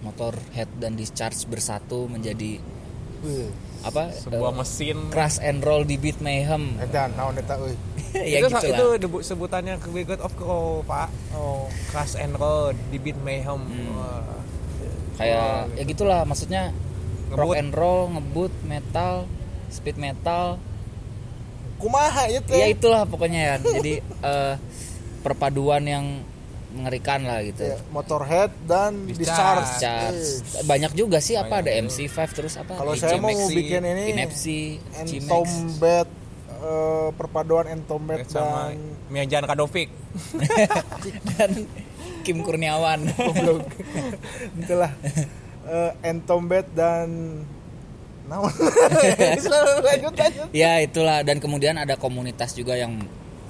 motor 0.00 0.36
head 0.52 0.68
dan 0.76 0.94
discharge 0.94 1.46
bersatu 1.46 2.04
menjadi 2.06 2.60
apa 3.84 4.02
sebuah 4.10 4.48
eh, 4.48 4.56
mesin 4.56 4.98
crash 5.08 5.38
and 5.38 5.60
roll 5.60 5.84
di 5.84 5.94
beat 5.94 6.16
mayhem 6.18 6.72
edan 6.78 7.12
naon 7.14 7.36
eta 7.36 7.54
euy. 7.56 7.76
ya 8.14 8.40
itu, 8.40 8.48
gitu 8.48 8.66
itu 8.66 8.86
debu- 8.98 9.20
sebutannya 9.20 9.76
ke 9.76 9.88
Brigade 9.88 10.20
of 10.20 10.32
Crow 10.32 10.80
pak 10.82 11.12
Oh, 11.32 11.68
Crash 11.90 12.14
and 12.14 12.32
Roll 12.32 12.72
di 12.88 12.96
beat 12.96 13.18
mayhem 13.18 13.60
Hmm. 13.60 13.92
Wah. 13.92 14.24
kayak 15.14 15.70
ya 15.72 15.82
gitulah 15.84 16.20
maksudnya 16.22 16.74
rock 17.30 17.52
Ngebut. 17.52 17.60
and 17.60 17.70
roll 17.72 18.02
ngebut 18.10 18.52
metal 18.62 19.14
speed 19.68 19.94
metal 19.94 20.58
kumaha 21.76 22.26
ieu 22.26 22.40
teh? 22.40 22.56
ya 22.56 22.66
itulah 22.66 23.04
pokoknya 23.04 23.40
ya 23.40 23.54
jadi 23.60 23.94
eh, 24.30 24.54
perpaduan 25.20 25.82
yang 25.82 26.06
mengerikan 26.74 27.22
lah 27.22 27.40
gitu. 27.46 27.62
Ya, 27.62 27.78
Motorhead 27.94 28.50
dan 28.66 29.06
Discharge. 29.06 29.22
Discharge. 29.22 29.72
Charge. 29.78 30.26
Eh, 30.60 30.64
banyak 30.66 30.92
juga 30.98 31.22
sih 31.22 31.38
apa 31.38 31.62
ada 31.62 31.70
Banyak 31.70 31.88
MC5 31.88 32.16
terus 32.34 32.54
apa? 32.58 32.74
Kalau 32.74 32.92
saya 32.98 33.16
mau 33.22 33.30
Maxi, 33.30 33.54
bikin 33.54 33.82
ini 33.86 34.02
Inepsi 34.12 34.58
Entombed 34.98 36.08
eh, 36.50 37.08
perpaduan 37.14 37.66
Entombed 37.70 38.26
sama 38.26 38.74
dan 38.74 38.78
Miajan 39.08 39.46
Kadovic 39.46 39.88
dan 41.38 41.50
Kim 42.26 42.42
Kurniawan. 42.42 43.06
Itulah. 44.58 44.90
Eh, 45.64 45.92
Entombed 46.02 46.66
dan 46.74 47.08
Selalu 49.44 49.72
lanjut 49.84 50.14
lanjut. 50.16 50.48
Ya 50.56 50.80
itulah. 50.80 51.20
Dan 51.20 51.38
kemudian 51.44 51.76
ada 51.76 52.00
komunitas 52.00 52.56
juga 52.56 52.72
yang 52.72 53.04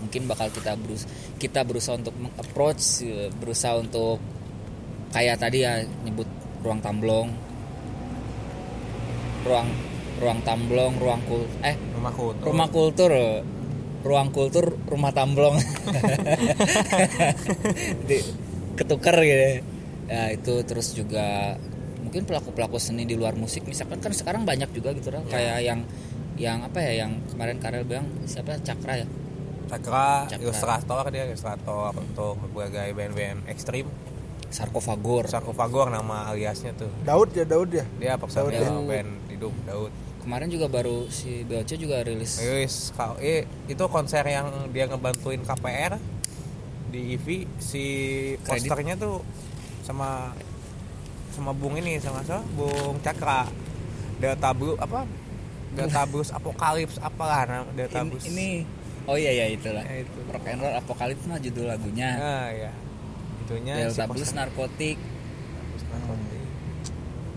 mungkin 0.05 0.29
bakal 0.29 0.53
kita 0.53 0.77
berus 0.77 1.09
kita 1.41 1.65
berusaha 1.65 1.97
untuk 1.97 2.13
approach 2.37 3.01
berusaha 3.41 3.81
untuk 3.81 4.21
kayak 5.15 5.41
tadi 5.41 5.65
ya 5.65 5.81
nyebut 6.05 6.29
ruang 6.61 6.81
tamblong. 6.83 7.29
Ruang 9.45 9.69
ruang 10.15 10.41
tamblong 10.47 10.95
ruang 10.97 11.21
kul 11.27 11.43
eh 11.61 11.75
rumahku 11.75 12.39
tuh. 12.39 12.47
rumah 12.47 12.69
kultur 12.71 13.13
ruang 14.05 14.29
kultur 14.31 14.67
rumah 14.87 15.11
tamblong. 15.11 15.57
Di, 18.09 18.19
ketuker 18.79 19.17
gitu 19.23 19.45
ya. 20.09 20.33
Itu 20.33 20.65
terus 20.65 20.97
juga 20.97 21.57
mungkin 22.05 22.29
pelaku 22.29 22.53
pelaku 22.53 22.77
seni 22.77 23.09
di 23.09 23.17
luar 23.17 23.33
musik 23.35 23.65
misalkan 23.65 23.99
kan 23.99 24.13
sekarang 24.13 24.45
banyak 24.45 24.69
juga 24.77 24.93
gitu 24.93 25.09
lah 25.09 25.25
kayak 25.25 25.65
yang 25.65 25.81
yang 26.37 26.61
apa 26.61 26.79
ya 26.85 27.07
yang 27.07 27.17
kemarin 27.33 27.57
Karel 27.63 27.87
bilang 27.87 28.07
siapa? 28.29 28.61
Cakra 28.61 29.03
ya 29.03 29.07
Cakra, 29.75 30.31
Cakra. 30.31 30.43
ilustrator 30.43 31.05
dia 31.11 31.23
ilustrator 31.27 31.91
untuk 31.99 32.39
berbagai 32.47 32.95
band-band 32.95 33.51
ekstrim. 33.51 33.87
Sarkofagor 34.55 35.27
Sarkofagor 35.27 35.91
nama 35.91 36.31
aliasnya 36.31 36.79
tuh. 36.79 36.91
Daud 37.03 37.35
ya 37.35 37.43
Daud 37.43 37.71
ya? 37.75 37.83
Dia 37.99 38.15
personil 38.15 38.55
Daud. 38.55 38.87
band 38.87 39.11
hidup 39.27 39.55
Daud. 39.67 39.91
Kemarin 40.23 40.49
juga 40.49 40.67
baru 40.71 41.11
si 41.11 41.43
BOC 41.45 41.71
juga 41.77 42.01
rilis. 42.01 42.39
Yus, 42.39 42.95
kau 42.95 43.19
eh, 43.19 43.45
itu 43.67 43.85
konser 43.91 44.25
yang 44.25 44.71
dia 44.71 44.87
ngebantuin 44.87 45.43
KPR 45.43 45.99
di 46.89 47.19
IV 47.19 47.51
si 47.59 47.85
Kredit. 48.41 48.71
posternya 48.71 48.95
tuh 48.95 49.21
sama 49.83 50.31
sama 51.35 51.51
Bung 51.51 51.75
ini 51.75 51.99
sama 51.99 52.23
siapa? 52.23 52.47
Bung 52.55 53.03
Cakra 53.03 53.51
Delta 54.23 54.55
Blue 54.55 54.79
apa? 54.79 55.03
Delta 55.75 56.07
Blues 56.11 56.31
Apokalips 56.31 57.03
apalah 57.03 57.43
nama 57.45 57.69
Delta 57.75 58.01
ini, 58.01 58.09
Blues. 58.15 58.25
ini 58.31 58.49
oh 59.05 59.17
iya 59.17 59.33
ya 59.33 59.47
itulah. 59.53 59.85
Ya, 59.85 60.05
itu. 60.05 60.19
rock 60.29 60.47
and 60.49 60.61
roll 60.61 60.75
apokalips 60.75 61.25
mah 61.29 61.39
judul 61.41 61.67
lagunya. 61.69 62.11
Nah 62.17 62.49
ya 62.53 62.73
itunya 63.45 63.75
Delta 63.85 64.09
si 64.09 64.11
Blues 64.11 64.33
narkotik. 64.33 64.99
Blues 64.99 65.85
narkotik. 65.93 66.43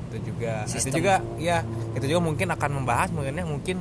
itu 0.07 0.17
juga. 0.31 0.53
Nah, 0.63 0.65
itu 0.65 0.73
Sistem. 0.79 0.95
juga 0.95 1.13
ya 1.35 1.57
itu 1.91 2.05
juga 2.07 2.21
mungkin 2.23 2.47
akan 2.55 2.69
membahas 2.81 3.09
mungkinnya 3.11 3.43
mungkin 3.43 3.77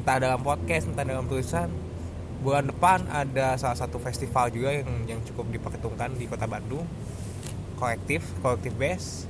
entah 0.00 0.16
dalam 0.16 0.40
podcast 0.40 0.88
entah 0.88 1.04
dalam 1.04 1.28
tulisan. 1.28 1.68
Bulan 2.42 2.66
depan 2.74 3.06
ada 3.06 3.54
salah 3.54 3.78
satu 3.78 4.02
festival 4.02 4.50
juga 4.50 4.74
yang 4.74 4.90
yang 5.06 5.20
cukup 5.22 5.46
diperhitungkan 5.52 6.16
di 6.18 6.26
kota 6.26 6.48
Bandung. 6.48 6.88
Kolektif 7.76 8.24
kolektif 8.40 8.72
base. 8.74 9.28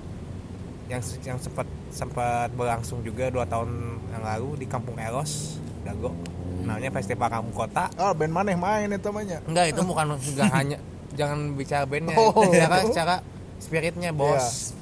Yang 0.89 1.19
yang 1.27 1.39
sempat 1.43 1.67
sempat 1.93 2.49
berlangsung 2.57 3.05
juga 3.05 3.29
dua 3.29 3.45
tahun 3.45 4.01
yang 4.15 4.25
lalu 4.25 4.65
di 4.65 4.67
Kampung 4.71 4.97
Eros 4.97 5.61
Dago 5.85 6.15
namanya 6.63 6.91
festival 6.91 7.29
kampung 7.29 7.55
kota. 7.55 7.91
Oh 7.99 8.13
band 8.13 8.33
maneh 8.33 8.57
main 8.57 8.89
itu 8.89 9.09
namanya. 9.09 9.39
Enggak 9.45 9.67
itu 9.75 9.81
bukan 9.83 10.07
enggak 10.33 10.51
hanya 10.51 10.79
jangan 11.13 11.39
bicara 11.55 11.85
bandnya. 11.85 12.17
Oh. 12.17 12.33
secara 12.55 12.77
secara 12.87 13.15
spiritnya 13.59 14.11
bos. 14.11 14.73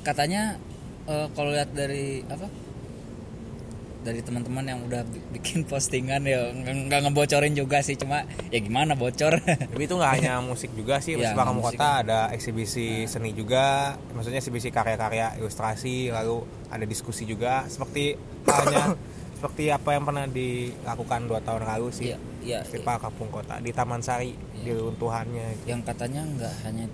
Katanya 0.00 0.60
eh, 1.04 1.26
kalau 1.32 1.50
lihat 1.50 1.72
dari 1.72 2.22
apa? 2.24 2.46
Dari 4.04 4.20
teman-teman 4.20 4.68
yang 4.68 4.84
udah 4.84 5.00
bi- 5.08 5.40
bikin 5.40 5.64
postingan 5.64 6.28
ya 6.28 6.52
nggak 6.52 7.08
ngebocorin 7.08 7.56
juga 7.56 7.80
sih. 7.80 7.96
Cuma 7.96 8.28
ya 8.52 8.60
gimana 8.60 8.92
bocor? 8.92 9.40
Tapi 9.72 9.80
itu 9.80 9.96
nggak 9.96 10.12
hanya 10.20 10.44
musik 10.44 10.76
juga 10.76 11.00
sih, 11.00 11.16
Iya, 11.16 11.32
Festival 11.32 11.44
Kamu 11.48 11.62
Kota 11.64 11.88
ada 12.04 12.20
eksibisi 12.28 13.08
seni 13.08 13.32
juga, 13.32 13.96
maksudnya 14.12 14.44
eksibisi 14.44 14.68
karya-karya 14.68 15.40
ilustrasi, 15.40 16.12
lalu 16.12 16.44
ada 16.68 16.84
diskusi 16.84 17.24
juga, 17.24 17.64
seperti 17.64 18.12
halnya 18.44 18.92
seperti 19.44 19.68
apa 19.68 19.92
yang 19.92 20.08
pernah 20.08 20.24
dilakukan 20.24 21.20
dua 21.28 21.36
tahun 21.38 21.68
lalu 21.68 21.92
sih, 21.92 22.06
Iya, 22.06 22.18
iya, 22.40 22.58
Festival 22.64 22.96
Kampung 22.96 23.28
Kota 23.28 23.60
di 23.60 23.76
Taman 23.76 24.00
Sari, 24.00 24.32
di 24.56 24.72
runtuhannya. 24.72 25.68
yang 25.68 25.84
katanya 25.84 26.24
nggak 26.24 26.54
hanya 26.64 26.88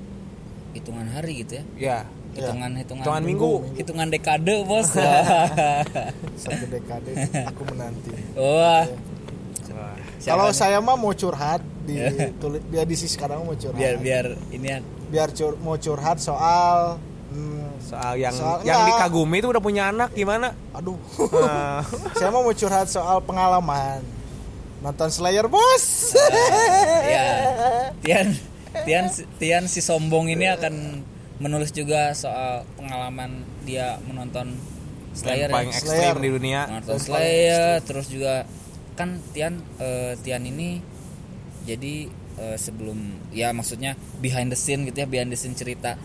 hitungan 0.75 1.07
hari 1.07 1.47
gitu 1.47 1.63
ya? 1.63 1.65
Ya, 1.79 1.99
hitungan 2.35 2.75
hitungan 2.75 3.07
Hitungan 3.07 3.23
minggu. 3.23 3.53
hitungan 3.79 4.11
dekade 4.11 4.67
bos. 4.67 4.99
Satu 6.43 6.65
dekade 6.67 7.15
aku 7.47 7.63
menanti. 7.71 8.11
Wah. 8.35 8.83
Wah, 9.71 9.95
kalau 10.19 10.51
siapa 10.51 10.51
saya 10.51 10.83
mah 10.83 10.99
mau 10.99 11.15
curhat 11.15 11.63
di 11.87 12.03
tulis 12.37 12.59
dia 12.67 12.83
di 12.83 12.99
sisi 12.99 13.15
sekarang 13.15 13.47
mau 13.47 13.55
curhat. 13.55 13.79
Biar 13.79 13.95
biar 13.97 14.27
ini 14.51 14.67
ya. 14.69 14.79
Biar 15.07 15.31
cur- 15.31 15.55
mau 15.57 15.79
curhat 15.79 16.19
soal 16.19 16.99
soal 17.83 18.15
yang 18.15 18.31
Soal- 18.31 18.61
yang 18.63 18.85
enggak. 18.85 19.01
dikagumi 19.03 19.37
itu 19.39 19.49
udah 19.49 19.59
punya 19.59 19.83
anak 19.89 20.13
gimana? 20.13 20.53
aduh 20.71 21.01
Nah, 21.33 21.81
saya 22.17 22.29
mau 22.29 22.41
mau 22.41 22.53
curhat 22.53 22.87
soal 22.87 23.19
pengalaman 23.21 24.05
nonton 24.81 25.09
Slayer 25.09 25.45
bos 25.45 26.17
ya 27.07 27.25
Tian 28.01 28.33
Tian 28.83 29.07
Tian 29.37 29.65
si 29.67 29.81
sombong 29.81 30.29
ini 30.29 30.47
akan 30.47 31.05
menulis 31.37 31.69
juga 31.71 32.13
soal 32.13 32.63
pengalaman 32.75 33.33
dia 33.63 33.97
menonton 34.03 34.57
Slayer 35.11 35.49
yang 35.49 35.57
paling 35.59 35.69
ya. 35.69 35.75
ekstrim 35.75 35.91
Slayer. 35.91 36.17
di 36.17 36.29
dunia. 36.31 36.61
Nonton 36.71 36.95
Dan 36.95 37.01
Slayer 37.03 37.75
terus 37.83 38.07
juga 38.07 38.47
kan 38.95 39.19
Tian 39.31 39.59
eh, 39.77 40.15
Tian 40.17 40.45
ini 40.45 40.79
jadi 41.63 42.07
eh, 42.37 42.57
sebelum 42.57 42.97
ya 43.31 43.51
maksudnya 43.51 43.93
behind 44.17 44.49
the 44.49 44.57
scene 44.57 44.85
gitu 44.85 45.03
ya 45.03 45.09
behind 45.09 45.29
the 45.29 45.37
scene 45.37 45.53
cerita 45.53 45.99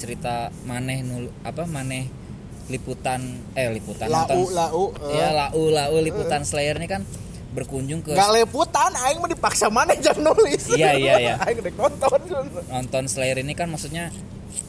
cerita 0.00 0.48
maneh 0.64 1.04
nul 1.04 1.28
apa 1.44 1.68
maneh 1.68 2.08
liputan 2.72 3.20
eh 3.52 3.68
liputan 3.68 4.08
lau 4.08 4.24
nonton 4.24 4.38
lau 4.56 4.84
eh. 4.96 5.20
ya 5.20 5.28
lau 5.36 5.68
lau 5.68 5.94
liputan 6.00 6.40
Slayer 6.48 6.80
ini 6.80 6.88
kan 6.88 7.04
berkunjung 7.50 8.00
ke 8.00 8.14
nggak 8.14 8.30
leputan 8.40 8.94
aing 8.94 9.18
mah 9.18 9.28
dipaksa 9.28 9.66
mana 9.68 9.92
jam 9.98 10.14
nulis 10.22 10.70
Iya, 10.70 10.94
iya, 10.94 11.14
iya. 11.18 11.34
aing 11.44 11.58
udah 11.60 11.74
nonton 11.76 12.20
nonton 12.70 13.04
Slayer 13.10 13.42
ini 13.42 13.52
kan 13.58 13.68
maksudnya 13.68 14.14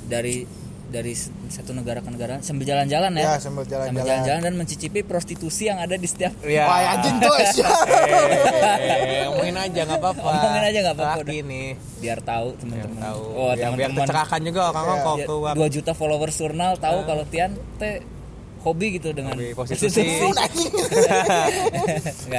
dari 0.10 0.44
dari 0.92 1.12
satu 1.48 1.72
negara 1.72 1.98
ke 1.98 2.08
negara 2.08 2.34
sambil 2.40 2.66
jalan-jalan 2.66 3.10
ya, 3.14 3.26
Ya, 3.26 3.32
sambil 3.38 3.64
jalan-jalan. 3.64 4.04
jalan-jalan 4.04 4.40
dan 4.44 4.54
mencicipi 4.54 5.00
prostitusi 5.02 5.66
yang 5.66 5.78
ada 5.78 5.94
di 5.94 6.04
setiap 6.04 6.34
Ya. 6.42 6.66
wah 6.66 6.78
anjing 6.92 7.16
tuh 7.18 7.34
ya 7.34 7.50
ngomongin 9.26 9.56
aja 9.58 9.80
nggak 9.82 9.98
apa-apa. 9.98 10.22
Ngomongin 10.22 10.64
aja 10.66 10.78
nggak 10.82 10.96
apa-apa, 10.96 11.22
nih. 11.24 11.70
biar 11.98 12.18
tahu 12.20 12.48
teman-teman 12.56 12.98
tahu. 13.00 13.22
oh 13.32 13.50
Ya, 13.52 13.56
biar 13.56 13.72
teman-teman 13.72 13.98
tercerahkan 14.04 14.40
juga 14.42 14.60
orang 14.70 14.84
Iya. 14.84 15.02
kok 15.02 15.16
Ya, 15.16 15.26
keluar. 15.26 15.54
2 15.56 15.68
juta 15.72 15.92
followers 15.94 16.36
jurnal 16.36 16.72
tahu 16.76 16.98
kalau 17.04 17.24
Tian 17.26 17.52
teh 17.78 17.96
hobi 18.62 18.88
gitu 18.94 19.10
dengan 19.10 19.34
Hobi 19.34 19.54
prostitusi. 19.54 20.02
Ya? 20.04 20.38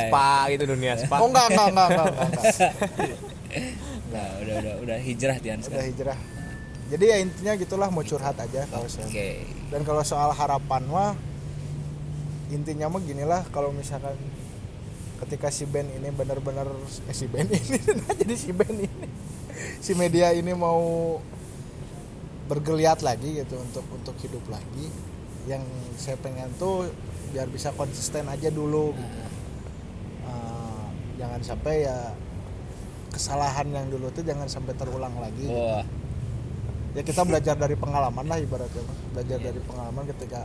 Spa 0.06 0.46
gitu 0.48 0.64
dunia 0.66 0.94
spa. 0.94 1.18
oh 1.18 1.26
enggak 1.26 1.46
enggak 1.48 1.66
enggak 1.68 1.88
enggak, 1.88 2.06
enggak. 2.06 2.28
Nah, 4.12 4.28
udah 4.38 4.54
udah 4.56 4.74
udah 4.82 4.96
hijrah 4.98 5.36
Tian 5.38 5.56
udah 5.56 5.64
sekarang. 5.66 5.86
hijrah 5.88 6.18
jadi 6.92 7.04
ya 7.08 7.16
intinya 7.24 7.52
gitulah 7.56 7.88
mau 7.88 8.04
curhat 8.04 8.36
aja 8.36 8.68
kalau 8.68 8.84
saya 8.84 9.08
dan 9.72 9.80
kalau 9.80 10.04
soal 10.04 10.28
harapan 10.36 10.84
mah 10.92 11.16
intinya 12.52 12.92
mah 12.92 13.00
gini 13.00 13.24
lah 13.24 13.48
kalau 13.48 13.72
misalkan 13.72 14.12
ketika 15.24 15.48
si 15.48 15.64
band 15.64 15.88
ini 15.88 16.12
benar-benar 16.12 16.68
eh, 17.08 17.16
si 17.16 17.24
band 17.32 17.48
ini 17.56 17.80
jadi 18.20 18.34
si 18.36 18.52
band 18.52 18.76
ini 18.76 19.08
si 19.80 19.96
media 19.96 20.36
ini 20.36 20.52
mau 20.52 21.16
bergeliat 22.52 23.00
lagi 23.00 23.40
gitu 23.40 23.56
untuk 23.56 23.88
untuk 23.88 24.12
hidup 24.20 24.44
lagi 24.52 24.92
yang 25.48 25.64
saya 25.96 26.20
pengen 26.20 26.52
tuh 26.60 26.92
biar 27.32 27.48
bisa 27.48 27.72
konsisten 27.72 28.28
aja 28.28 28.52
dulu 28.52 28.92
gitu. 28.92 29.20
Eh, 30.28 30.84
jangan 31.16 31.40
sampai 31.40 31.88
ya 31.88 32.12
kesalahan 33.08 33.72
yang 33.72 33.88
dulu 33.88 34.12
tuh 34.12 34.20
jangan 34.28 34.44
sampai 34.44 34.76
terulang 34.76 35.16
lagi 35.16 35.48
wah 35.48 36.01
ya 36.92 37.02
kita 37.02 37.22
belajar 37.22 37.54
dari 37.54 37.72
pengalaman 37.72 38.24
lah 38.24 38.36
ibaratnya 38.36 38.82
Mas. 38.82 38.98
belajar 39.12 39.38
dari 39.40 39.60
pengalaman 39.60 40.04
ketika 40.08 40.44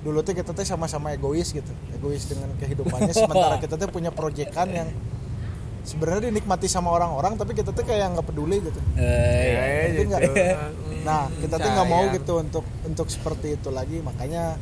dulu 0.00 0.18
tuh 0.20 0.32
kita 0.32 0.50
tuh 0.50 0.64
sama-sama 0.64 1.12
egois 1.12 1.52
gitu 1.52 1.68
egois 1.92 2.24
dengan 2.24 2.48
kehidupannya 2.56 3.12
sementara 3.12 3.60
kita 3.64 3.76
tuh 3.76 3.88
punya 3.88 4.08
proyekan 4.08 4.68
yang 4.70 4.88
sebenarnya 5.82 6.28
dinikmati 6.28 6.64
sama 6.64 6.88
orang-orang 6.90 7.36
tapi 7.36 7.52
kita 7.52 7.72
tuh 7.72 7.84
kayak 7.84 8.12
nggak 8.12 8.26
peduli 8.26 8.60
gitu 8.60 8.80
Eh, 8.96 9.04
iya. 9.92 10.00
Nggak? 10.00 10.20
gitu. 10.22 10.32
nah 11.08 11.28
kita 11.36 11.56
tuh 11.56 11.70
nggak 11.70 11.88
mau 11.88 12.04
gitu 12.12 12.32
untuk 12.38 12.64
untuk 12.82 13.06
seperti 13.08 13.56
itu 13.56 13.68
lagi 13.68 14.00
makanya 14.00 14.56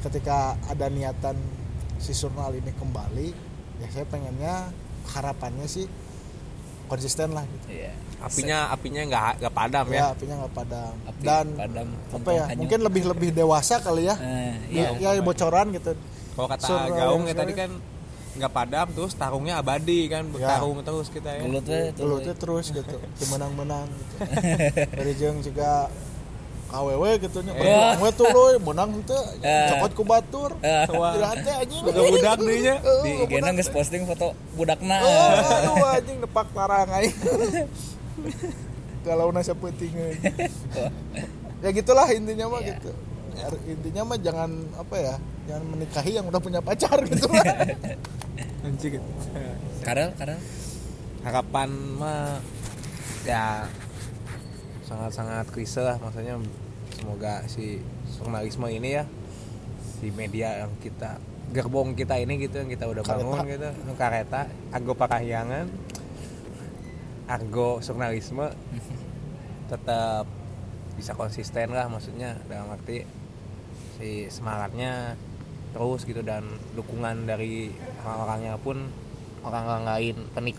ketika 0.00 0.54
ada 0.66 0.86
niatan 0.86 1.34
si 1.98 2.14
Surnal 2.14 2.54
ini 2.54 2.70
kembali 2.72 3.28
ya 3.78 3.88
saya 3.90 4.06
pengennya 4.06 4.70
harapannya 5.10 5.66
sih 5.66 5.86
konsisten 6.90 7.28
lah 7.30 7.46
gitu. 7.46 7.66
Iya. 7.70 7.92
apinya 8.20 8.68
apinya 8.68 9.02
nggak 9.08 9.24
nggak 9.40 9.54
padam 9.56 9.86
ya 9.88 9.96
ya? 9.96 10.04
apinya 10.12 10.34
nggak 10.44 10.52
padam. 10.52 10.94
Api 11.08 11.22
dan 11.24 11.46
padam, 11.56 11.88
apa 11.88 12.30
ya 12.36 12.44
hanyut. 12.52 12.60
mungkin 12.60 12.80
lebih 12.84 13.02
lebih 13.08 13.28
dewasa 13.32 13.74
kali 13.80 14.02
ya. 14.10 14.16
Eh, 14.20 14.54
ya, 14.68 14.88
iya. 15.00 15.08
ya 15.16 15.22
bocoran 15.24 15.72
gitu. 15.72 15.96
Kalau 16.36 16.48
kata 16.50 16.66
Sur- 16.68 16.92
gaung 16.92 17.24
ya 17.24 17.32
tadi 17.32 17.52
kan 17.56 17.70
nggak 18.30 18.52
padam 18.54 18.86
terus 18.94 19.12
tarungnya 19.18 19.58
abadi 19.58 20.06
kan 20.06 20.28
bertarung 20.28 20.84
terus 20.84 21.08
kita 21.08 21.30
ya. 21.32 21.42
Gelut 21.48 21.64
we, 21.64 21.80
tuh. 21.96 22.04
dulu 22.04 22.16
tuh 22.20 22.34
terus 22.36 22.66
gitu 22.76 22.96
menang-menang 23.32 23.88
gitu. 23.88 24.14
Dari 25.00 25.12
juga 25.16 25.88
KWW 26.70 27.04
gitu 27.20 27.38
nya 27.42 27.52
we 27.98 28.08
tuh 28.12 28.26
loy 28.26 28.54
menang 28.56 29.02
teu 29.02 29.18
Eh. 29.42 29.68
cokot 29.70 29.92
ku 29.92 30.02
batur. 30.02 30.50
Tidak 30.62 31.32
teh 31.42 31.54
anjing. 31.56 31.82
Budak 31.82 32.38
deui 32.38 32.62
nya. 32.62 32.78
Eh, 32.78 32.98
di 33.02 33.10
Gena 33.28 33.50
teh. 33.50 33.58
geus 33.58 33.68
posting 33.68 34.02
foto 34.04 34.30
budakna. 34.54 35.02
Aduh 35.02 35.82
anjing 35.90 36.18
nepak 36.18 36.46
tarang 36.50 36.86
aing 36.92 37.10
kalau 39.00 39.28
nasa 39.30 39.50
penting 39.52 39.90
ya 41.64 41.68
gitulah 41.70 42.06
intinya 42.08 42.46
mah 42.48 42.60
Iya. 42.60 42.76
gitu. 42.76 42.90
Ya, 43.30 43.46
intinya 43.66 44.02
mah 44.04 44.18
jangan 44.18 44.50
apa 44.74 44.94
ya 44.96 45.14
jangan 45.46 45.64
menikahi 45.68 46.10
yang 46.12 46.26
udah 46.26 46.38
punya 46.38 46.60
pacar 46.60 46.98
gitu 47.02 47.26
lah 47.26 47.44
anjing. 48.66 49.00
Karel 49.80 50.12
Karel? 50.14 50.38
Harapan 51.20 51.68
mah 51.96 52.38
ya 53.22 53.64
sangat-sangat 54.90 55.46
klise 55.54 55.86
lah 55.86 55.96
maksudnya 56.02 56.34
semoga 56.98 57.46
si 57.46 57.78
jurnalisme 58.18 58.66
ini 58.66 58.98
ya 58.98 59.04
si 60.02 60.10
media 60.10 60.66
yang 60.66 60.72
kita 60.82 61.22
gerbong 61.54 61.94
kita 61.94 62.18
ini 62.18 62.42
gitu 62.42 62.58
yang 62.58 62.70
kita 62.70 62.90
udah 62.90 63.06
bangun 63.06 63.38
Kareta. 63.38 63.50
gitu 63.54 63.68
nu 63.86 63.92
kareta 63.94 64.40
argo 64.74 64.94
pakahyangan 64.98 65.66
argo 67.30 67.78
jurnalisme 67.78 68.50
tetap 69.70 70.26
bisa 70.98 71.14
konsisten 71.14 71.70
lah 71.70 71.86
maksudnya 71.86 72.34
dalam 72.50 72.74
arti 72.74 73.06
si 73.98 74.26
semangatnya 74.26 75.14
terus 75.70 76.02
gitu 76.02 76.26
dan 76.26 76.42
dukungan 76.74 77.30
dari 77.30 77.70
orang-orangnya 78.02 78.58
pun 78.58 78.90
orang-orang 79.46 79.86
lain 79.86 80.16
penik 80.34 80.58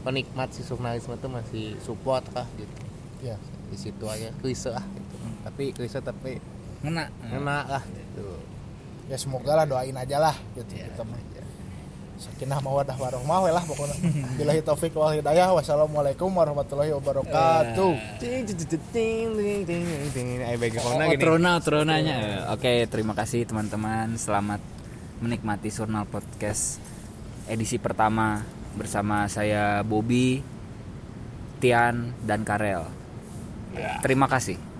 penikmat 0.00 0.48
si 0.56 0.64
jurnalisme 0.64 1.12
itu 1.12 1.28
masih 1.28 1.66
support 1.84 2.24
lah 2.32 2.48
gitu 2.56 2.76
ya 3.20 3.36
di 3.70 3.76
situ 3.78 4.04
aja. 4.06 4.30
Klise 4.42 4.70
lah 4.72 4.84
gitu. 4.84 5.14
Hmm. 5.22 5.36
tapi 5.46 5.64
klise 5.74 5.98
tapi 6.02 6.38
ngena. 6.82 7.10
Ngena 7.26 7.56
lah 7.66 7.84
gitu. 7.86 8.26
Ya 9.06 9.16
semoga 9.18 9.54
lah 9.54 9.64
doain 9.66 9.94
aja 9.94 10.18
lah 10.18 10.36
gitu 10.54 10.74
yeah. 10.74 10.90
kita 10.90 11.04
mah. 11.06 11.36
Sakinah 12.16 12.64
mawadah 12.64 12.96
warahmah 12.96 13.44
lah 13.52 13.64
pokoknya. 13.68 13.96
Bila 14.40 14.56
taufik 14.64 14.96
wal 14.96 15.20
hidayah. 15.20 15.52
Wassalamualaikum 15.52 16.32
warahmatullahi 16.32 16.96
wabarakatuh. 16.96 17.92
Ting 18.16 18.48
ting 18.48 18.56
ting 18.56 19.28
ting 19.68 20.28
ayo 20.40 20.56
ting 20.56 20.72
eh, 20.72 20.80
oh, 20.80 20.96
gini? 21.12 21.20
trona 21.20 21.60
tronanya. 21.60 22.48
Oke 22.56 22.88
terima 22.88 23.12
kasih 23.12 23.44
teman-teman. 23.44 24.16
Selamat 24.16 24.64
menikmati 25.20 25.68
surnal 25.68 26.08
podcast 26.08 26.80
edisi 27.52 27.76
pertama 27.76 28.40
bersama 28.76 29.28
saya 29.28 29.84
Bobby 29.84 30.40
Tian 31.60 32.16
dan 32.24 32.48
Karel. 32.48 33.05
Terima 34.02 34.26
kasih. 34.26 34.75